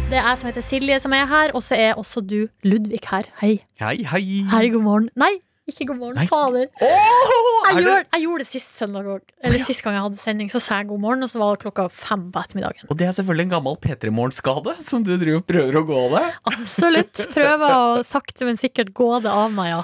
Det 0.08 0.16
er 0.16 0.24
jeg 0.24 0.38
som 0.40 0.48
heter 0.48 0.64
Silje 0.64 0.98
som 1.04 1.12
er 1.12 1.26
her, 1.28 1.52
og 1.52 1.64
så 1.64 1.76
er 1.76 1.98
også 2.00 2.22
du 2.24 2.48
Ludvig 2.64 3.00
her. 3.10 3.28
Hei. 3.42 3.58
Hei, 3.82 4.06
hei. 4.08 4.22
Hei, 4.54 4.70
god 4.72 4.82
morgen. 4.86 5.10
Nei, 5.20 5.34
ikke 5.68 5.90
god 5.90 5.98
morgen. 6.00 6.18
Nei. 6.22 6.28
Fader. 6.30 6.70
Oh, 6.80 7.66
Jeg, 7.68 7.84
gjorde, 7.84 8.04
jeg 8.14 8.24
gjorde 8.24 8.44
det 8.44 8.48
sist 8.48 8.76
søndag 8.78 9.08
òg. 9.12 9.24
Eller 9.44 9.64
sist 9.68 9.84
gang 9.84 9.98
jeg 9.98 10.04
hadde 10.06 10.20
sending, 10.22 10.52
så 10.52 10.62
sa 10.64 10.80
jeg 10.80 10.88
god 10.92 11.02
morgen, 11.04 11.26
og 11.26 11.32
så 11.32 11.42
var 11.42 11.58
det 11.58 11.66
klokka 11.66 11.88
fem 11.92 12.28
på 12.32 12.40
ettermiddagen. 12.40 12.88
Og 12.88 13.00
det 13.00 13.10
er 13.10 13.16
selvfølgelig 13.18 13.48
en 13.48 13.54
gammel 13.58 13.80
P3 13.84 14.14
Morgen-skade 14.16 14.76
som 14.88 15.04
du 15.04 15.12
driver 15.16 15.42
og 15.42 15.48
prøver 15.50 15.80
å 15.80 15.84
gå 15.90 15.98
av 16.06 16.16
deg. 16.16 16.38
Absolutt. 16.54 17.24
Prøver 17.34 17.76
å 17.76 18.06
sakte, 18.08 18.48
men 18.48 18.60
sikkert 18.60 18.94
gå 18.96 19.10
det 19.26 19.34
av 19.34 19.52
meg, 19.56 19.74
ja. 19.74 19.82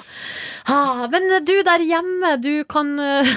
Ah, 0.72 1.04
men 1.12 1.28
du 1.44 1.52
der 1.66 1.84
hjemme, 1.84 2.34
du 2.40 2.64
kan 2.64 2.94
øh, 2.96 3.28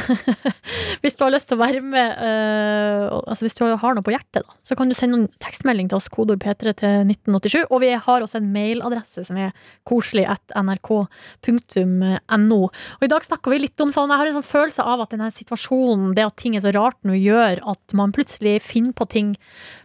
Hvis 1.03 1.17
du 1.17 1.25
har 1.25 1.33
lyst 1.33 1.49
til 1.49 1.57
å 1.57 1.59
være 1.59 1.81
med 1.83 2.13
uh, 2.15 3.17
Altså 3.27 3.43
hvis 3.43 3.57
du 3.57 3.65
har 3.67 3.97
noe 3.97 4.05
på 4.05 4.13
hjertet, 4.13 4.45
da, 4.45 4.55
så 4.63 4.77
kan 4.79 4.87
du 4.87 4.95
sende 4.95 5.19
en 5.19 5.27
tekstmelding 5.43 5.89
til 5.91 5.99
oss, 5.99 6.07
kodord 6.13 6.39
P3 6.43 6.71
til 6.79 7.11
1987. 7.11 7.67
Og 7.67 7.81
vi 7.83 7.91
har 7.91 8.23
også 8.23 8.39
en 8.39 8.49
mailadresse 8.53 9.25
som 9.27 9.39
er 9.41 9.51
koselig 9.87 10.23
at 10.31 10.55
nrk.no. 10.55 11.03
Og 12.45 13.05
i 13.07 13.11
dag 13.11 13.25
snakker 13.25 13.53
vi 13.53 13.63
litt 13.65 13.83
om 13.83 13.91
sånn 13.93 14.11
Jeg 14.13 14.21
har 14.21 14.31
en 14.31 14.37
sånn 14.39 14.51
følelse 14.51 14.85
av 14.85 15.03
at 15.03 15.13
denne 15.15 15.29
situasjonen, 15.33 16.13
det 16.17 16.27
at 16.27 16.37
ting 16.39 16.57
er 16.57 16.65
så 16.65 16.73
rart 16.75 16.99
nå, 17.07 17.17
gjør 17.17 17.63
at 17.73 17.97
man 17.97 18.13
plutselig 18.15 18.59
finner 18.65 18.95
på 18.97 19.07
ting, 19.09 19.35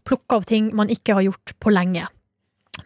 plukker 0.08 0.40
opp 0.40 0.50
ting 0.50 0.72
man 0.76 0.92
ikke 0.92 1.16
har 1.18 1.30
gjort 1.30 1.56
på 1.62 1.72
lenge. 1.72 2.08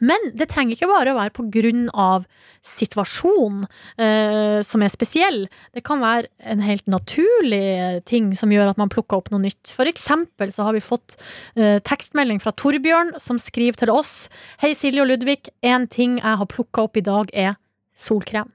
Men 0.02 0.32
det 0.36 0.48
trenger 0.50 0.74
ikke 0.74 0.88
bare 0.90 1.12
å 1.12 1.16
være 1.16 1.32
på 1.36 1.46
grunn 1.54 1.86
av 1.94 2.24
situasjonen 2.66 3.64
eh, 4.02 4.58
som 4.66 4.82
er 4.82 4.92
spesiell. 4.92 5.46
Det 5.76 5.84
kan 5.86 6.02
være 6.02 6.26
en 6.42 6.64
helt 6.64 6.88
naturlig 6.90 8.02
ting 8.08 8.32
som 8.36 8.52
gjør 8.52 8.72
at 8.72 8.80
man 8.80 8.90
plukker 8.92 9.20
opp 9.20 9.30
noe 9.32 9.44
nytt. 9.46 9.72
For 9.76 9.88
eksempel 9.88 10.52
så 10.52 10.66
har 10.66 10.76
vi 10.76 10.84
fått 10.84 11.16
eh, 11.54 11.78
tekstmelding 11.86 12.42
fra 12.42 12.54
Torbjørn 12.58 13.14
som 13.22 13.40
skriver 13.42 13.78
til 13.84 13.94
oss 13.94 14.26
Hei 14.62 14.74
Silje 14.76 15.04
og 15.04 15.10
Ludvig, 15.12 15.46
en 15.62 15.86
ting 15.88 16.18
jeg 16.18 16.42
har 16.42 16.50
plukka 16.50 16.88
opp 16.88 16.98
i 16.98 17.06
dag 17.06 17.30
er 17.32 17.56
solkrem. 17.96 18.50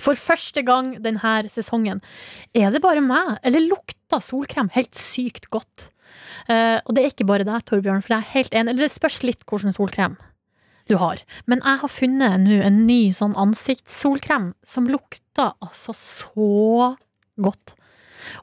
For 0.00 0.18
første 0.18 0.64
gang 0.66 0.94
denne 1.04 1.34
sesongen. 1.52 2.02
Er 2.56 2.72
det 2.72 2.82
bare 2.84 3.04
meg, 3.04 3.38
eller 3.46 3.66
lukter 3.68 4.22
solkrem 4.24 4.72
helt 4.76 4.96
sykt 4.98 5.50
godt? 5.52 5.90
Uh, 6.48 6.80
og 6.86 6.94
det 6.96 7.02
er 7.02 7.12
ikke 7.12 7.28
bare 7.28 7.46
deg, 7.46 7.62
Torbjørn, 7.68 8.02
for 8.02 8.16
jeg 8.16 8.24
er 8.24 8.34
helt 8.34 8.56
enig. 8.56 8.72
Eller 8.72 8.88
det 8.88 8.94
spørs 8.94 9.20
litt 9.26 9.44
hvilken 9.46 9.76
solkrem 9.76 10.16
du 10.90 10.96
har. 10.98 11.20
Men 11.46 11.62
jeg 11.62 11.82
har 11.82 11.92
funnet 11.92 12.40
nå 12.42 12.56
en 12.66 12.80
ny 12.88 13.02
sånn 13.14 13.36
ansiktssolkrem 13.38 14.50
som 14.66 14.88
lukter 14.90 15.52
altså 15.62 15.94
så 15.96 16.94
godt. 17.40 17.76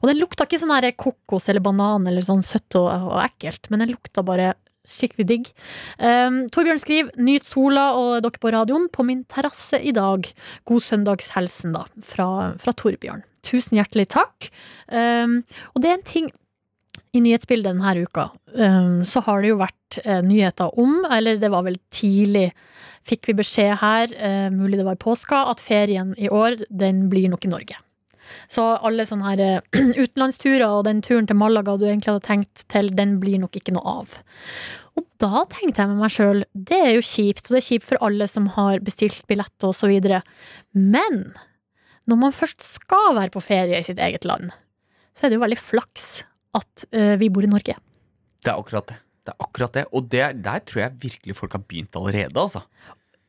Og 0.00 0.08
den 0.10 0.18
lukta 0.20 0.46
ikke 0.46 0.60
sånn 0.62 0.72
kokos 0.98 1.48
eller 1.50 1.64
banan 1.64 2.08
eller 2.08 2.24
sånn 2.24 2.42
søtt 2.46 2.78
og, 2.80 2.88
og 2.88 3.20
ekkelt, 3.22 3.68
men 3.70 3.84
den 3.84 3.92
lukta 3.92 4.24
bare 4.26 4.54
skikkelig 4.88 5.28
digg. 5.28 5.52
Um, 6.00 6.40
Torbjørn 6.52 6.82
skriver 6.82 7.12
'Nyt 7.16 7.46
sola 7.48 7.92
og 7.98 8.24
dere 8.24 8.40
på 8.40 8.52
radioen 8.54 8.88
på 8.92 9.04
min 9.06 9.24
terrasse 9.24 9.80
i 9.80 9.92
dag'. 9.92 10.32
God 10.64 10.84
søndagshilsen, 10.84 11.72
da, 11.76 11.84
fra, 12.02 12.54
fra 12.58 12.72
Torbjørn. 12.72 13.24
Tusen 13.42 13.78
hjertelig 13.78 14.08
takk. 14.16 14.50
Um, 14.90 15.42
og 15.74 15.82
det 15.82 15.90
er 15.90 15.98
en 15.98 16.06
ting 16.08 16.30
i 17.16 17.22
nyhetsbildet 17.24 17.72
denne 17.72 18.04
uka, 18.04 18.28
um, 18.54 19.04
så 19.08 19.22
har 19.24 19.42
det 19.42 19.52
jo 19.52 19.60
vært 19.62 19.98
uh, 20.04 20.20
nyheter 20.24 20.74
om, 20.80 21.00
eller 21.10 21.40
det 21.40 21.50
var 21.52 21.64
vel 21.66 21.78
tidlig, 21.94 22.50
fikk 23.08 23.30
vi 23.30 23.38
beskjed 23.40 23.78
her, 23.80 24.12
uh, 24.20 24.48
mulig 24.54 24.80
det 24.80 24.86
var 24.88 24.98
i 24.98 25.02
påska, 25.02 25.46
at 25.52 25.62
ferien 25.64 26.14
i 26.18 26.28
år, 26.28 26.60
den 26.68 27.06
blir 27.12 27.30
nok 27.32 27.48
i 27.48 27.52
Norge. 27.52 27.80
Så 28.50 28.64
alle 28.76 29.06
sånne 29.08 29.32
her 29.32 29.42
eh, 29.44 29.80
utenlandsturer 30.02 30.66
og 30.68 30.84
den 30.88 31.02
turen 31.04 31.28
til 31.28 31.38
Malaga 31.38 31.76
du 31.78 31.86
egentlig 31.88 32.12
hadde 32.12 32.28
tenkt 32.28 32.64
til, 32.72 32.92
den 32.96 33.18
blir 33.22 33.40
nok 33.42 33.58
ikke 33.58 33.74
noe 33.76 33.96
av. 34.02 34.20
Og 34.98 35.06
da 35.22 35.44
tenkte 35.50 35.84
jeg 35.84 35.92
med 35.92 36.02
meg 36.02 36.14
sjøl, 36.14 36.44
det 36.52 36.78
er 36.78 36.94
jo 36.96 37.04
kjipt, 37.06 37.46
og 37.46 37.54
det 37.54 37.60
er 37.60 37.68
kjipt 37.68 37.88
for 37.90 38.02
alle 38.04 38.26
som 38.30 38.48
har 38.56 38.82
bestilt 38.84 39.20
billett 39.30 39.66
og 39.66 39.76
så 39.76 39.90
videre. 39.90 40.22
Men 40.74 41.28
når 42.08 42.22
man 42.22 42.34
først 42.34 42.64
skal 42.64 43.12
være 43.18 43.34
på 43.34 43.44
ferie 43.44 43.78
i 43.78 43.86
sitt 43.86 44.00
eget 44.02 44.26
land, 44.28 44.50
så 45.14 45.26
er 45.26 45.30
det 45.30 45.38
jo 45.38 45.44
veldig 45.44 45.60
flaks 45.60 46.08
at 46.58 46.88
eh, 46.94 47.14
vi 47.20 47.30
bor 47.32 47.44
i 47.44 47.50
Norge. 47.50 47.76
Det 48.38 48.50
er 48.50 48.56
akkurat 48.56 48.88
det. 48.90 48.98
Det 49.26 49.34
er 49.34 49.44
akkurat 49.44 49.74
det. 49.76 49.84
Og 49.92 50.06
det, 50.08 50.24
der 50.44 50.62
tror 50.64 50.82
jeg 50.84 51.02
virkelig 51.02 51.36
folk 51.36 51.56
har 51.58 51.64
begynt 51.68 51.98
allerede, 52.00 52.32
altså. 52.40 52.62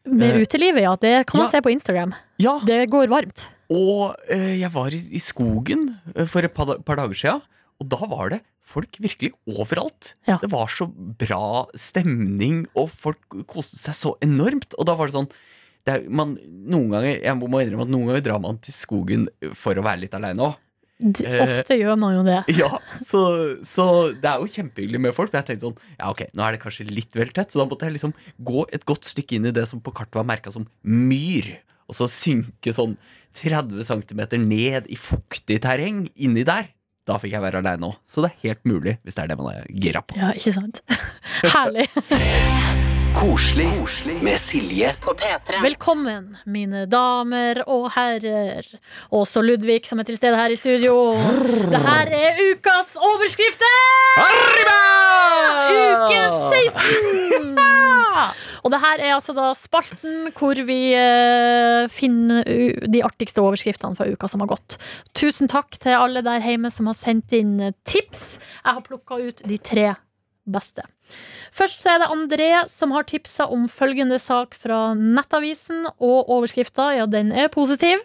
Med 0.05 0.35
Eh, 0.35 0.41
utelivet, 0.41 0.81
ja. 0.83 0.95
Det 0.95 1.27
kan 1.27 1.39
man 1.41 1.47
ja. 1.47 1.51
se 1.51 1.61
på 1.61 1.71
Instagram. 1.71 2.13
Ja, 2.37 2.59
Det 2.65 2.89
går 2.89 3.07
varmt. 3.11 3.43
og 3.69 4.15
eh, 4.29 4.59
jeg 4.61 4.71
var 4.73 4.89
i, 4.93 5.19
skogen 5.19 5.97
eh, 6.15 6.25
for 6.25 6.41
et 6.41 6.53
par, 6.53 6.79
par 6.81 6.95
dager 6.95 7.13
siden, 7.13 7.41
og 7.79 7.89
da 7.89 7.99
var 8.07 8.29
det 8.29 8.41
folk 8.63 8.97
virkelig 9.01 9.33
overalt. 9.47 10.15
Ja. 10.27 10.37
Det 10.41 10.49
var 10.51 10.67
så 10.67 10.87
bra 10.87 11.65
stemning, 11.75 12.67
og 12.77 12.89
folk 12.89 13.19
koste 13.49 13.77
seg 13.77 13.93
så 13.97 14.15
enormt. 14.21 14.73
Og 14.77 14.85
da 14.85 14.95
var 14.95 15.09
det 15.09 15.17
sånn 15.17 15.29
det 15.87 15.93
er, 15.95 16.09
man, 16.11 16.35
Noen 16.43 16.91
ganger 16.91 17.21
jeg 17.23 17.35
må 17.39 17.47
innrømme 17.61 17.85
at 17.87 17.93
noen 17.93 18.09
ganger 18.09 18.25
drar 18.25 18.41
man 18.43 18.57
til 18.61 18.75
skogen 18.75 19.29
for 19.57 19.79
å 19.79 19.85
være 19.85 20.03
litt 20.03 20.13
aleine 20.17 20.49
òg. 20.51 20.57
Eh, 20.99 21.41
Ofte 21.45 21.77
gjør 21.79 21.95
man 21.99 22.17
jo 22.17 22.23
det. 22.27 22.39
Ja, 22.59 22.73
så, 23.07 23.21
så 23.67 23.85
det 24.11 24.27
er 24.27 24.41
jo 24.41 24.49
kjempehyggelig 24.51 24.99
med 25.05 25.15
folk. 25.15 25.31
Men 25.31 25.41
jeg 25.43 25.51
tenkte 25.53 25.69
sånn, 25.69 25.79
ja 25.95 26.09
ok, 26.11 26.25
nå 26.35 26.43
er 26.45 26.57
det 26.57 26.61
kanskje 26.63 26.87
litt 26.89 27.15
vel 27.15 27.31
tett, 27.35 27.53
så 27.53 27.61
da 27.61 27.67
måtte 27.69 27.87
jeg 27.87 27.95
liksom 27.95 28.15
gå 28.49 28.65
et 28.75 28.83
godt 28.89 29.07
stykke 29.07 29.37
inn 29.39 29.47
i 29.49 29.55
det 29.55 29.63
som 29.69 29.79
på 29.83 29.93
kartet 29.95 30.19
var 30.19 30.27
merka 30.27 30.51
som 30.55 30.67
myr. 30.83 31.53
Og 31.89 31.97
så 31.97 32.09
synke 32.11 32.73
sånn 32.75 32.97
30 33.39 33.79
cm 33.87 34.21
ned 34.43 34.89
i 34.91 34.97
fuktig 34.99 35.61
terreng 35.63 36.03
inni 36.19 36.43
der. 36.47 36.69
Da 37.09 37.15
fikk 37.21 37.33
jeg 37.33 37.41
være 37.41 37.63
aleine 37.63 37.89
òg. 37.89 37.97
Så 38.05 38.21
det 38.25 38.33
er 38.33 38.43
helt 38.49 38.67
mulig, 38.69 38.97
hvis 39.05 39.17
det 39.17 39.23
er 39.23 39.31
det 39.31 39.39
man 39.39 39.55
er 39.55 39.71
gira 39.71 40.03
på. 40.05 40.19
Ja, 40.19 40.33
ikke 40.35 40.53
sant? 40.59 40.83
Herlig. 41.55 41.87
Koselig 43.15 43.69
med 44.21 44.37
Silje 44.39 44.93
På 45.01 45.13
P3. 45.17 45.59
Velkommen, 45.63 46.37
mine 46.45 46.85
damer 46.89 47.59
og 47.67 47.89
herrer. 47.95 48.65
Også 49.15 49.41
Ludvig, 49.43 49.81
som 49.89 49.99
er 50.01 50.07
til 50.07 50.17
stede 50.19 50.37
her 50.39 50.53
i 50.53 50.57
studio. 50.59 50.93
Det 51.71 51.81
her 51.83 52.11
er 52.15 52.39
ukas 52.51 52.93
overskrifter! 52.95 53.79
Uke 55.75 56.21
16! 56.53 57.59
Og 58.63 58.73
det 58.73 58.81
her 58.83 58.99
er 59.07 59.13
altså 59.15 59.33
da 59.37 59.49
spalten 59.55 60.29
hvor 60.35 60.59
vi 60.67 60.79
eh, 60.97 61.87
finner 61.93 62.43
u- 62.43 62.89
de 62.91 63.01
artigste 63.07 63.39
overskriftene 63.41 63.95
fra 63.95 64.09
uka 64.11 64.27
som 64.29 64.43
har 64.43 64.51
gått. 64.51 64.75
Tusen 65.15 65.47
takk 65.51 65.79
til 65.79 65.95
alle 65.95 66.21
der 66.25 66.43
hjemme 66.43 66.71
som 66.73 66.89
har 66.91 66.97
sendt 66.99 67.33
inn 67.39 67.55
tips. 67.87 68.35
Jeg 68.65 68.75
har 68.75 68.83
plukka 68.85 69.19
ut 69.23 69.41
de 69.47 69.57
tre 69.63 69.87
beste. 70.51 70.85
Først 71.55 71.81
så 71.83 71.95
er 71.95 72.03
det 72.03 72.11
André 72.13 72.49
som 72.71 72.93
har 72.95 73.07
tipsa 73.09 73.47
om 73.49 73.67
følgende 73.71 74.19
sak 74.21 74.57
fra 74.57 74.93
Nettavisen, 74.97 75.85
og 75.97 76.29
overskrifta, 76.29 76.91
ja, 76.99 77.09
den 77.09 77.31
er 77.31 77.51
positiv. 77.53 78.03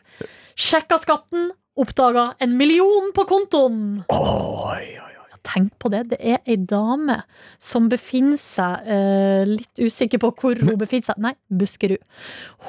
Sjekka 0.54 1.00
skatten, 1.02 1.50
oppdaga 1.74 2.32
en 2.44 2.56
million 2.58 3.10
på 3.14 3.26
kontoen. 3.28 4.04
Oi, 4.14 5.03
Tenk 5.44 5.74
på 5.82 5.90
det. 5.92 6.06
Det 6.14 6.18
er 6.24 6.40
ei 6.48 6.56
dame 6.56 7.18
som 7.62 7.90
befinner 7.92 8.40
seg 8.40 8.88
eh, 8.88 9.44
Litt 9.48 9.82
usikker 9.82 10.22
på 10.22 10.30
hvor 10.40 10.56
hun 10.56 10.78
befinner 10.80 11.10
seg. 11.10 11.20
Nei, 11.20 11.34
Buskerud. 11.52 12.00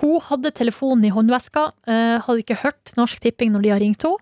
Hun 0.01 0.19
hadde 0.27 0.51
telefonen 0.55 1.07
i 1.07 1.13
håndveska. 1.15 1.69
Eh, 1.87 2.17
hadde 2.25 2.43
ikke 2.43 2.59
hørt 2.65 2.93
Norsk 2.99 3.23
Tipping 3.23 3.53
når 3.55 3.65
de 3.65 3.73
har 3.73 3.83
ringt 3.83 4.05
henne. 4.05 4.19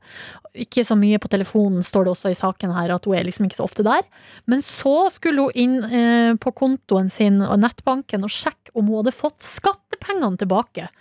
Ikke 0.54 0.84
så 0.86 0.94
mye 0.94 1.18
på 1.18 1.32
telefonen, 1.34 1.82
står 1.82 2.06
det 2.06 2.12
også 2.12 2.30
i 2.30 2.38
saken 2.38 2.76
her, 2.76 2.92
at 2.94 3.08
hun 3.10 3.16
er 3.18 3.26
liksom 3.26 3.48
ikke 3.48 3.58
så 3.58 3.66
ofte 3.66 3.82
der. 3.88 4.04
Men 4.46 4.62
så 4.62 5.08
skulle 5.10 5.48
hun 5.48 5.58
inn 5.58 5.80
eh, 5.90 6.34
på 6.38 6.54
kontoen 6.54 7.10
sin 7.10 7.42
og 7.42 7.58
nettbanken 7.64 8.28
og 8.28 8.34
sjekke 8.34 8.76
om 8.78 8.86
hun 8.92 9.02
hadde 9.02 9.16
fått 9.18 9.42
skattepengene 9.42 10.38
tilbake. 10.44 10.92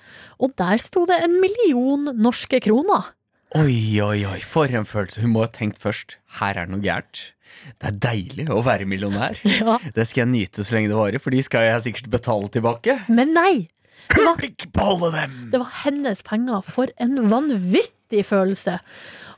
Og 0.41 0.57
der 0.57 0.81
sto 0.81 1.05
det 1.11 1.21
en 1.21 1.37
million 1.43 2.15
norske 2.17 2.63
kroner. 2.65 3.13
Oi, 3.53 4.01
oi, 4.01 4.25
oi, 4.25 4.39
for 4.41 4.73
en 4.73 4.89
følelse. 4.89 5.21
Hun 5.21 5.35
må 5.35 5.45
ha 5.45 5.51
tenkt 5.53 5.83
først 5.83 6.17
her 6.39 6.57
er 6.57 6.65
det 6.65 6.73
noe 6.73 6.85
gærent. 6.85 7.21
Det 7.79 7.91
er 7.91 7.99
deilig 8.07 8.49
å 8.51 8.63
være 8.65 8.89
millionær. 8.89 9.39
Ja. 9.63 9.79
Det 9.95 10.07
skal 10.09 10.25
jeg 10.25 10.33
nyte 10.33 10.65
så 10.65 10.75
lenge 10.77 10.91
det 10.91 10.99
varer, 10.99 11.23
for 11.23 11.35
de 11.35 11.43
skal 11.45 11.69
jeg 11.69 11.85
sikkert 11.87 12.11
betale 12.13 12.49
tilbake. 12.53 12.99
Men 13.13 13.35
nei! 13.37 13.69
Det 14.11 14.25
var! 14.27 15.29
Det 15.53 15.61
var 15.61 15.75
hennes 15.85 16.23
penger. 16.27 16.65
For 16.67 16.91
en 17.01 17.21
vanvittig 17.31 18.25
følelse. 18.27 18.79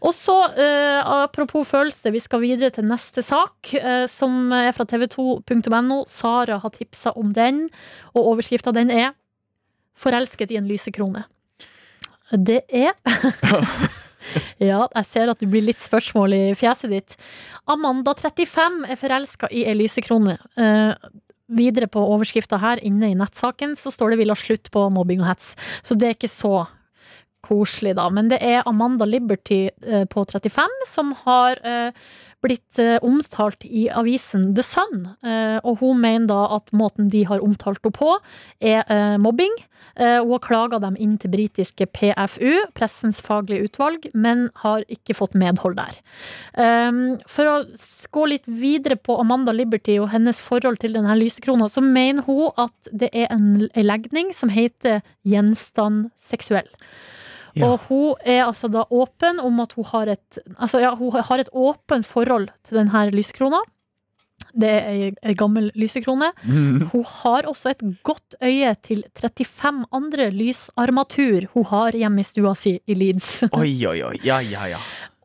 Og 0.05 0.13
så, 0.17 0.37
eh, 0.61 1.01
apropos 1.01 1.69
følelse, 1.69 2.13
vi 2.13 2.21
skal 2.21 2.43
videre 2.43 2.71
til 2.73 2.85
neste 2.89 3.23
sak, 3.25 3.75
eh, 3.75 4.07
som 4.11 4.53
er 4.53 4.73
fra 4.77 4.85
tv2.no. 4.89 6.05
Sara 6.09 6.59
har 6.61 6.75
tipsa 6.75 7.15
om 7.17 7.33
den, 7.37 7.69
og 8.15 8.33
overskrifta 8.35 8.73
den 8.73 8.91
er 8.91 9.13
'Forelsket 9.95 10.51
i 10.51 10.57
en 10.57 10.69
lysekrone'. 10.69 11.25
Det 12.33 12.63
er 12.69 12.93
Ja, 14.71 14.85
jeg 14.95 15.09
ser 15.09 15.33
at 15.33 15.41
du 15.41 15.49
blir 15.51 15.65
litt 15.65 15.83
spørsmål 15.83 16.37
i 16.37 16.45
fjeset 16.59 16.93
ditt. 16.93 17.17
Amanda, 17.71 18.15
35, 18.19 18.85
er 18.91 19.01
forelska 19.01 19.51
i 19.53 19.65
ei 19.69 19.77
lysekrone. 19.77 20.39
Eh, 20.61 21.11
videre 21.55 21.89
på 21.93 22.01
overskrifta 22.01 22.59
her, 22.63 22.81
inne 22.87 23.11
i 23.13 23.19
nettsaken, 23.19 23.77
så 23.77 23.93
står 23.93 24.11
det 24.11 24.19
'vil 24.19 24.33
ha 24.33 24.39
slutt 24.39 24.71
på 24.71 24.89
mobbing 24.91 25.21
og 25.21 25.29
hets'. 25.29 25.55
Så 25.83 25.99
det 25.99 26.09
er 26.09 26.17
ikke 26.17 26.33
så 26.33 26.67
koselig, 27.45 27.95
da. 27.97 28.09
Men 28.09 28.29
det 28.29 28.41
er 28.43 28.65
Amanda 28.67 29.05
Liberty 29.05 29.69
eh, 29.87 30.05
på 30.05 30.25
35 30.25 30.69
som 30.89 31.13
har 31.25 31.61
eh, 31.65 31.93
blitt 32.45 32.79
eh, 32.83 32.97
omtalt 33.05 33.65
i 33.65 33.87
avisen 33.91 34.53
The 34.57 34.65
Sun. 34.67 35.07
Eh, 35.25 35.59
og 35.65 35.81
hun 35.83 36.03
mener 36.03 36.29
da 36.31 36.41
at 36.59 36.73
måten 36.77 37.11
de 37.13 37.25
har 37.29 37.45
omtalt 37.45 37.81
henne 37.83 37.97
på, 37.97 38.17
er 38.61 38.85
eh, 38.85 39.17
mobbing. 39.21 39.55
Hun 39.95 40.31
har 40.33 40.41
klaga 40.43 40.81
dem 40.83 40.97
inn 40.99 41.13
til 41.23 41.31
britiske 41.31 41.87
PFU, 41.95 42.65
Pressens 42.75 43.21
faglige 43.23 43.69
utvalg, 43.69 44.09
men 44.11 44.49
har 44.65 44.83
ikke 44.91 45.15
fått 45.15 45.37
medhold 45.39 45.77
der. 45.79 46.01
Um, 46.59 46.99
for 47.31 47.47
å 47.47 47.55
gå 48.17 48.25
litt 48.33 48.49
videre 48.49 48.97
på 48.99 49.21
Amanda 49.23 49.55
Liberty 49.55 50.01
og 50.01 50.09
hennes 50.11 50.41
forhold 50.43 50.81
til 50.83 50.97
denne 50.97 51.15
lysekrona, 51.21 51.69
så 51.71 51.85
mener 51.85 52.27
hun 52.27 52.51
at 52.59 52.91
det 52.91 53.13
er 53.13 53.31
en 53.37 53.69
legning 53.77 54.35
som 54.35 54.51
heter 54.51 55.05
gjenstand 55.23 56.09
seksuell. 56.19 56.73
Ja. 57.55 57.69
Og 57.71 57.81
hun 57.89 58.15
er 58.25 58.45
altså 58.49 58.69
da 58.73 58.83
åpen 58.91 59.39
om 59.41 59.61
at 59.63 59.73
hun 59.79 59.85
har 59.93 60.09
et 60.17 60.39
Altså 60.59 60.81
ja, 60.83 60.95
hun 60.99 61.13
har 61.15 61.39
et 61.39 61.51
åpent 61.53 62.07
forhold 62.07 62.49
til 62.67 62.81
denne 62.81 63.05
lysekrona. 63.15 63.61
Det 64.55 64.69
er 64.71 65.13
ei- 65.23 65.35
gammel 65.35 65.71
lysekrone. 65.75 66.33
Mm. 66.45 66.89
Hun 66.93 67.05
har 67.05 67.47
også 67.51 67.71
et 67.71 67.83
godt 68.07 68.35
øye 68.43 68.75
til 68.83 69.03
35 69.19 69.87
andre 69.93 70.31
lysarmatur 70.31 71.47
hun 71.55 71.65
har 71.71 71.93
hjemme 71.93 72.21
i 72.21 72.25
stua 72.27 72.55
si 72.55 72.77
i 72.87 72.95
Leeds. 72.95 73.43
Oi, 73.53 73.87
oi, 73.87 74.03
oi. 74.03 74.17
Ja, 74.25 74.39
ja, 74.43 74.67
ja. 74.75 74.79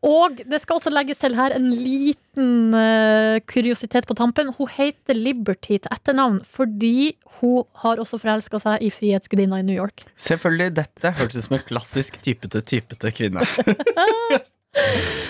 Og 0.06 0.40
det 0.48 0.62
skal 0.62 0.80
også 0.80 0.92
legges 0.94 1.20
til 1.22 1.36
her 1.36 1.56
en 1.56 1.70
liten 1.76 2.76
uh, 2.76 3.40
kuriositet 3.50 4.08
på 4.08 4.16
tampen. 4.18 4.54
Hun 4.56 4.72
heter 4.72 5.18
Liberty 5.18 5.78
til 5.78 5.90
etternavn 5.92 6.40
fordi 6.48 7.16
hun 7.40 7.66
har 7.84 8.00
også 8.02 8.20
forelska 8.22 8.62
seg 8.64 8.86
i 8.86 8.92
Frihetsgudinna 8.94 9.60
i 9.60 9.68
New 9.68 9.76
York. 9.76 10.06
Selvfølgelig, 10.20 10.76
dette 10.80 11.16
hørtes 11.20 11.42
ut 11.42 11.50
som 11.50 11.60
en 11.60 11.68
klassisk 11.68 12.22
typete, 12.24 12.64
typete 12.64 13.12
kvinne. 13.16 13.44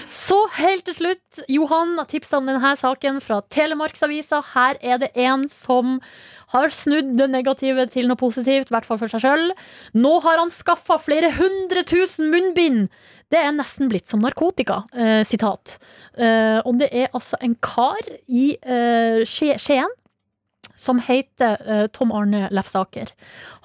Så 0.09 0.37
helt 0.57 0.83
til 0.85 0.95
slutt, 0.97 1.43
Johan 1.49 1.95
har 1.97 2.07
tipsa 2.09 2.39
om 2.39 2.49
denne 2.49 2.73
saken 2.77 3.21
fra 3.23 3.39
Telemarksavisa. 3.53 4.41
Her 4.53 4.79
er 4.81 4.99
det 5.01 5.13
en 5.17 5.47
som 5.51 5.99
har 6.49 6.73
snudd 6.73 7.13
det 7.17 7.29
negative 7.29 7.85
til 7.93 8.09
noe 8.09 8.17
positivt, 8.19 8.69
i 8.69 8.73
hvert 8.73 8.87
fall 8.87 8.99
for 9.01 9.11
seg 9.11 9.21
sjøl. 9.23 9.51
Nå 9.97 10.15
har 10.25 10.41
han 10.41 10.51
skaffa 10.53 10.97
flere 11.01 11.31
hundre 11.37 11.85
tusen 11.87 12.31
munnbind! 12.33 12.89
Det 13.29 13.37
er 13.37 13.53
nesten 13.53 13.91
blitt 13.91 14.09
som 14.09 14.23
narkotika. 14.25 14.81
Eh, 14.97 15.21
sitat. 15.29 15.77
Eh, 16.17 16.57
og 16.65 16.79
det 16.81 16.89
er 16.89 17.11
altså 17.13 17.37
en 17.45 17.53
kar 17.61 18.01
i 18.25 18.55
eh, 18.57 19.21
Skien 19.29 19.93
som 20.79 21.01
heter 21.03 21.59
eh, 21.65 21.85
Tom 21.95 22.13
Arne 22.15 22.47
Lefsaker. 22.55 23.11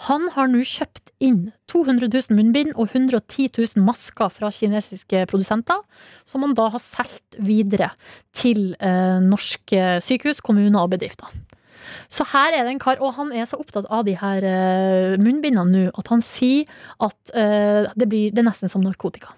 Han 0.09 0.27
har 0.35 0.50
nå 0.50 0.64
kjøpt 0.66 1.12
inn 1.24 1.53
200 1.70 2.11
000 2.11 2.37
munnbind 2.37 2.74
og 2.74 2.90
110 2.90 3.48
000 3.55 3.85
masker 3.87 4.33
fra 4.35 4.50
kinesiske 4.55 5.24
produsenter, 5.31 5.81
som 6.29 6.44
han 6.44 6.57
da 6.59 6.68
har 6.74 6.83
solgt 6.83 7.38
videre 7.38 7.92
til 8.37 8.74
eh, 8.81 9.20
norske 9.22 9.98
sykehus, 10.05 10.42
kommuner 10.44 10.83
og 10.83 10.94
bedrifter. 10.96 11.31
Så 12.11 12.24
her 12.33 12.57
er 12.57 12.64
det 12.64 12.74
en 12.74 12.83
kar, 12.83 12.98
og 13.05 13.14
han 13.18 13.31
er 13.37 13.46
så 13.46 13.59
opptatt 13.61 13.87
av 13.92 14.07
de 14.09 14.16
her 14.18 14.44
eh, 14.48 15.14
munnbindene 15.20 15.70
nå, 15.70 15.87
at 15.94 16.11
han 16.11 16.24
sier 16.24 16.68
at 17.05 17.35
det, 17.35 18.07
blir, 18.09 18.31
det 18.35 18.42
er 18.42 18.50
nesten 18.50 18.72
som 18.72 18.85
narkotika. 18.85 19.35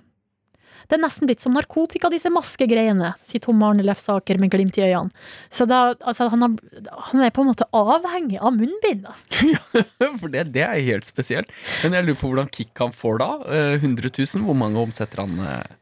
Det 0.86 0.96
er 0.98 1.02
nesten 1.02 1.26
blitt 1.28 1.42
som 1.42 1.54
narkotika, 1.56 2.10
disse 2.12 2.30
maskegreiene, 2.32 3.12
sier 3.22 3.42
Tom 3.44 3.62
Arne 3.66 3.84
Lefsaker 3.86 4.38
med 4.42 4.52
glimt 4.54 4.76
i 4.78 4.84
øynene. 4.86 5.10
Så 5.52 5.66
da, 5.68 5.80
altså, 6.00 6.28
han, 6.32 6.44
har, 6.46 6.92
han 7.10 7.24
er 7.26 7.32
på 7.34 7.42
en 7.44 7.50
måte 7.52 7.66
avhengig 7.76 8.38
av 8.40 8.54
munnbind. 8.56 9.08
Ja, 9.52 10.12
For 10.20 10.30
det, 10.32 10.46
det 10.54 10.62
er 10.66 10.80
helt 10.86 11.06
spesielt. 11.08 11.50
Men 11.82 11.96
jeg 11.96 12.06
lurer 12.06 12.20
på 12.20 12.30
hvordan 12.30 12.50
kick 12.54 12.72
han 12.82 12.94
får 12.94 13.18
da. 13.22 13.30
Eh, 13.50 13.74
100 13.82 14.10
000, 14.14 14.46
hvor 14.46 14.56
mange 14.58 14.80
omsetter 14.82 15.24
han? 15.24 15.36
eh? 15.42 15.74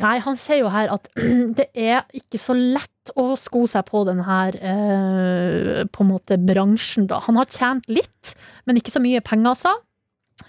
Nei, 0.00 0.16
han 0.24 0.34
sier 0.38 0.64
jo 0.64 0.70
her 0.74 0.90
at 0.90 1.06
det 1.58 1.68
er 1.78 2.02
ikke 2.18 2.40
så 2.42 2.56
lett 2.56 3.12
å 3.20 3.34
sko 3.38 3.64
seg 3.70 3.84
på 3.90 4.00
denne 4.08 4.24
her 4.26 4.56
eh, 4.58 5.82
på 5.92 6.04
en 6.04 6.10
måte 6.10 6.38
bransjen, 6.40 7.06
da. 7.10 7.20
Han 7.28 7.38
har 7.38 7.50
tjent 7.52 7.86
litt, 7.92 8.32
men 8.66 8.80
ikke 8.80 8.94
så 8.94 9.02
mye 9.04 9.22
penger, 9.24 9.52
altså. 9.54 9.74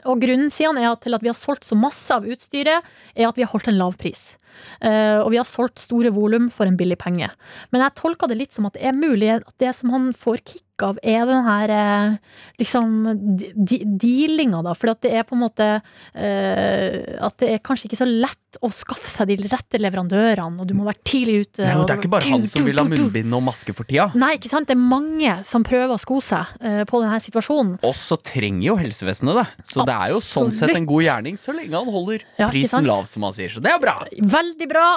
Og 0.06 0.22
grunnen 0.22 0.52
sier 0.54 0.72
han 0.72 0.80
er 0.82 0.92
at 0.92 1.04
til 1.06 1.18
at 1.18 1.24
vi 1.24 1.32
har 1.32 1.38
solgt 1.38 1.68
så 1.68 1.78
masse 1.78 2.14
av 2.14 2.28
utstyret, 2.30 2.86
er 3.16 3.28
at 3.28 3.38
vi 3.38 3.46
har 3.46 3.52
holdt 3.52 3.72
en 3.72 3.80
lav 3.80 3.96
pris. 4.00 4.36
Uh, 4.80 5.22
og 5.24 5.32
vi 5.34 5.40
har 5.40 5.48
solgt 5.50 5.82
store 5.84 6.14
volum 6.16 6.48
for 6.54 6.70
en 6.70 6.78
billig 6.80 6.98
penge. 7.02 7.30
Men 7.74 7.84
jeg 7.84 7.98
tolker 8.00 8.32
det 8.32 8.40
litt 8.40 8.56
som 8.56 8.70
at 8.70 8.78
det 8.78 8.86
er 8.88 8.96
mulig 8.96 9.34
at 9.40 9.56
det 9.62 9.74
som 9.78 9.92
han 9.94 10.12
får 10.16 10.44
kick 10.44 10.65
av, 10.84 10.98
er 11.04 11.26
den 11.30 11.44
her 11.46 11.70
eh, 11.70 12.18
liksom 12.60 13.38
de- 13.38 13.52
de- 13.56 13.84
dealinga, 13.86 14.62
da. 14.66 14.74
For 14.76 14.92
at 14.92 15.02
det 15.06 15.14
er 15.16 15.24
på 15.24 15.36
en 15.38 15.44
måte 15.46 15.68
eh, 16.16 17.16
At 17.24 17.38
det 17.42 17.50
er 17.56 17.62
kanskje 17.64 17.88
ikke 17.90 18.00
så 18.02 18.08
lett 18.10 18.60
å 18.64 18.70
skaffe 18.72 19.08
seg 19.12 19.28
de 19.28 19.36
rette 19.52 19.80
leverandørene, 19.82 20.62
og 20.64 20.68
du 20.70 20.74
må 20.78 20.86
være 20.88 21.02
tidlig 21.04 21.38
ute. 21.44 21.66
Nei, 21.66 21.74
og 21.76 21.88
det 21.90 21.96
er 21.96 22.00
ikke 22.00 22.12
bare 22.14 22.30
han 22.32 22.46
som 22.48 22.64
vil 22.68 22.80
ha 22.80 22.86
munnbind 22.88 23.36
og 23.36 23.44
maske 23.44 23.74
for 23.76 23.84
tida. 23.90 24.06
Nei, 24.16 24.34
ikke 24.38 24.52
sant. 24.52 24.70
Det 24.70 24.78
er 24.78 24.82
mange 24.82 25.34
som 25.48 25.66
prøver 25.68 25.92
å 25.96 26.00
sko 26.00 26.22
seg 26.24 26.54
eh, 26.62 26.84
på 26.88 27.02
denne 27.04 27.20
situasjonen. 27.24 27.76
Og 27.84 27.96
så 28.00 28.16
trenger 28.24 28.64
jo 28.70 28.78
helsevesenet 28.80 29.42
det. 29.42 29.46
Så 29.74 29.84
det 29.88 29.98
er 29.98 30.14
jo 30.16 30.22
sånn 30.24 30.54
sett 30.56 30.72
en 30.76 30.88
god 30.88 31.04
gjerning, 31.04 31.36
så 31.42 31.52
lenge 31.56 31.76
han 31.76 31.92
holder 31.92 32.24
Ja, 32.40 32.48
prisen 32.54 32.88
lav, 32.88 33.04
som 33.12 33.28
han 33.28 33.36
sier. 33.36 33.52
Så 33.52 33.64
det 33.64 33.74
er 33.76 33.82
bra. 33.84 33.98
Veldig 34.16 34.70
bra. 34.72 34.88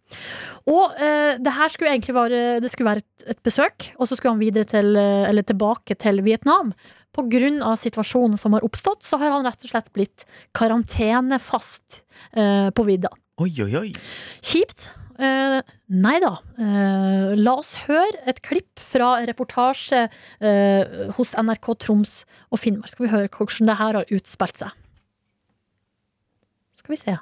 Og 0.71 1.00
eh, 1.00 1.38
det 1.39 1.56
her 1.56 1.74
skulle 1.74 1.93
egentlig 1.93 2.17
være, 2.17 2.43
det 2.63 2.71
skulle 2.74 2.91
være 2.91 3.06
et, 3.06 3.26
et 3.36 3.41
besøk, 3.45 3.89
og 4.00 4.10
så 4.10 4.17
skulle 4.17 4.36
han 4.36 4.43
videre 4.43 4.67
til, 4.69 4.95
eh, 5.00 5.30
eller 5.30 5.45
tilbake 5.45 5.98
til 6.02 6.24
Vietnam. 6.26 6.74
Av 7.15 7.78
situasjonen 7.80 8.36
som 8.36 8.58
har 8.58 8.65
oppstått, 8.67 9.06
så 9.08 9.15
har 9.21 9.32
han 9.32 9.45
rett 9.48 9.62
og 9.63 9.69
slett 9.71 9.88
blitt 9.95 10.26
karantenefast 10.52 12.02
eh, 12.36 12.67
på 12.76 12.84
vidda. 12.84 13.13
Oi, 13.39 13.54
oi, 13.63 13.71
oi. 13.80 13.89
Kjipt? 14.43 14.89
Eh, 15.15 15.60
nei 15.95 16.17
da. 16.19 16.34
Eh, 16.60 17.36
la 17.39 17.54
oss 17.62 17.73
høre 17.86 18.19
et 18.28 18.41
klipp 18.43 18.82
fra 18.82 19.13
reportasje 19.28 20.01
eh, 20.06 20.97
hos 21.15 21.32
NRK 21.39 21.71
Troms 21.86 22.17
og 22.51 22.60
Finnmark. 22.60 22.91
Skal 22.91 23.08
vi 23.08 23.13
høre 23.13 23.32
hvordan 23.32 23.71
det 23.71 23.80
her 23.80 23.99
har 24.01 24.17
utspilt 24.17 24.60
seg. 24.63 24.75
Skal 26.75 26.95
vi 26.95 27.01
se. 27.01 27.15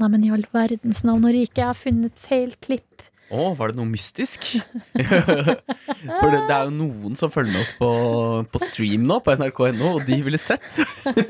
Neimen, 0.00 0.24
i 0.26 0.32
all 0.34 0.46
verdens 0.50 1.04
navn 1.06 1.28
og 1.28 1.36
rike, 1.36 1.60
jeg 1.60 1.68
har 1.68 1.78
funnet 1.78 2.16
feil 2.18 2.56
klipp. 2.64 3.04
Å, 3.34 3.52
var 3.56 3.70
det 3.70 3.78
noe 3.78 3.88
mystisk? 3.88 4.42
For 4.94 6.28
det, 6.32 6.40
det 6.48 6.56
er 6.56 6.66
jo 6.66 6.74
noen 6.74 7.14
som 7.18 7.30
følger 7.32 7.54
med 7.54 7.62
oss 7.62 7.72
på, 7.78 7.90
på 8.52 8.62
stream 8.66 9.06
nå, 9.08 9.20
på 9.24 9.36
nrk.no, 9.38 9.94
og 9.96 10.04
de 10.08 10.18
ville 10.26 10.40
sett 10.40 10.66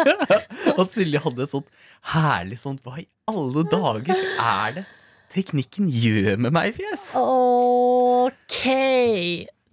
at 0.80 0.94
Silje 0.94 1.22
hadde 1.22 1.46
et 1.46 1.54
sånt 1.54 1.68
herlig 2.12 2.58
sånt 2.60 2.82
Hva 2.84 3.00
i 3.00 3.06
alle 3.30 3.64
dager 3.70 4.14
er 4.14 4.76
det 4.76 4.84
teknikken 5.34 5.88
gjør 5.90 6.36
med 6.44 6.54
meg, 6.54 6.76
fjes? 6.76 7.08
Ok. 7.18 8.60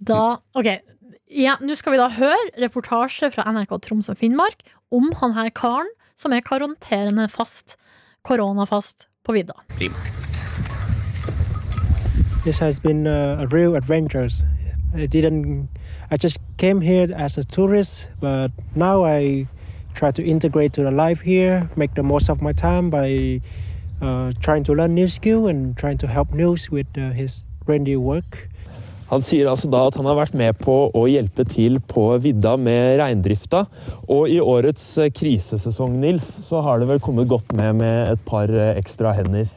Da 0.02 0.39
Ok. 0.58 0.70
Ja, 1.32 1.56
Nå 1.62 1.76
skal 1.80 1.94
vi 1.94 2.00
da 2.02 2.10
høre 2.12 2.50
reportasje 2.60 3.30
fra 3.32 3.46
NRK 3.54 3.78
Troms 3.86 4.10
og 4.12 4.17
Finnmark 4.20 4.65
om 4.91 5.12
han 5.22 5.36
her 5.38 5.52
karen 5.56 5.88
som 6.20 6.34
er 6.36 6.44
karanterende 6.44 7.30
fast, 7.32 7.78
koronafast, 8.28 9.08
på 9.24 9.38
vidda. 9.38 9.56
This 12.44 12.60
has 12.60 12.80
been 12.80 13.08
a 13.08 13.46
real 13.48 13.76
adventure. 13.76 14.28
I 14.94 15.06
didn't. 15.06 15.70
I 16.10 16.17
just 16.17 16.39
came 16.58 16.82
here 16.82 17.08
as 17.15 17.38
a 17.38 17.44
tourist, 17.44 18.10
but 18.20 18.52
now 18.76 19.06
I 19.06 19.48
try 19.94 20.12
to 20.12 20.24
integrate 20.24 20.74
to 20.74 20.84
the 20.84 20.92
life 20.92 21.22
here, 21.22 21.70
make 21.76 21.94
the 21.96 22.04
most 22.04 22.30
of 22.30 22.42
my 22.42 22.54
time 22.54 22.90
by 22.90 23.42
uh, 24.02 24.32
trying 24.42 24.64
to 24.64 24.74
learn 24.74 24.96
new 24.96 25.08
skill 25.08 25.48
and 25.48 25.78
trying 25.78 25.98
to 26.00 26.08
help 26.08 26.34
Nils 26.34 26.70
with 26.72 26.88
uh, 26.98 27.12
his 27.12 27.44
reindeer 27.68 28.00
work. 28.00 28.52
Han 29.12 29.24
sier 29.28 29.50
altså 29.52 29.68
da 29.68 29.82
at 29.90 29.98
han 30.00 30.08
har 30.08 30.16
vært 30.16 30.36
med 30.40 30.56
på 30.64 30.74
å 30.96 31.02
hjelpe 31.12 31.44
til 31.44 31.82
på 31.84 32.06
vidda 32.24 32.54
med 32.56 32.96
reindrifta. 33.02 33.66
Og 34.08 34.32
i 34.32 34.38
årets 34.40 34.86
eh, 35.04 35.10
krisesesong, 35.12 35.98
Nils, 36.00 36.30
så 36.48 36.62
har 36.64 36.80
det 36.80 36.88
vel 36.94 37.02
kommet 37.04 37.28
godt 37.28 37.52
med 37.58 37.82
med 37.82 37.92
et 37.92 38.22
par 38.24 38.48
eh, 38.48 38.72
ekstra 38.80 39.12
hender. 39.18 39.50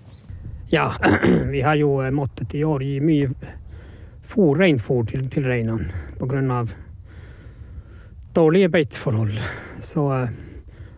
Ja, 0.74 0.88
vi 1.54 1.62
har 1.62 1.78
jo 1.78 2.00
eh, 2.02 2.10
måttet 2.10 2.56
i 2.58 2.64
år 2.66 2.82
gi 2.82 2.98
mye 2.98 3.30
fôr, 4.26 4.58
reinfôr 4.58 5.06
til, 5.12 5.28
til 5.30 5.46
reinene 5.46 5.86
pga. 6.18 6.64
dårlige 8.34 8.68
beiteforhold. 8.74 9.38
Så 9.84 10.04
eh, 10.12 10.28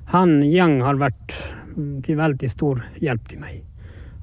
han 0.07 0.42
Yang 0.42 0.81
har 0.87 1.01
vært 1.01 1.35
til 2.07 2.18
veldig 2.18 2.51
stor 2.51 2.85
hjelp 3.03 3.29
til 3.29 3.42
meg. 3.42 3.62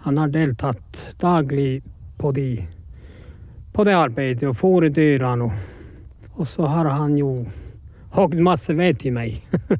Han 0.06 0.18
har 0.18 0.32
deltatt 0.32 1.04
daglig 1.20 1.82
på, 2.18 2.32
de, 2.32 2.48
på 3.76 3.84
det 3.84 3.96
arbeidet 3.96 4.48
og 4.50 4.58
fôret 4.58 4.96
dyra 4.96 5.36
Og, 5.36 5.52
og 6.36 6.48
så 6.48 6.68
har 6.68 6.90
han 6.90 7.18
jo 7.18 7.46
hogd 8.16 8.40
masse 8.40 8.74
ved 8.74 9.00
til 9.00 9.14
meg. 9.14 9.42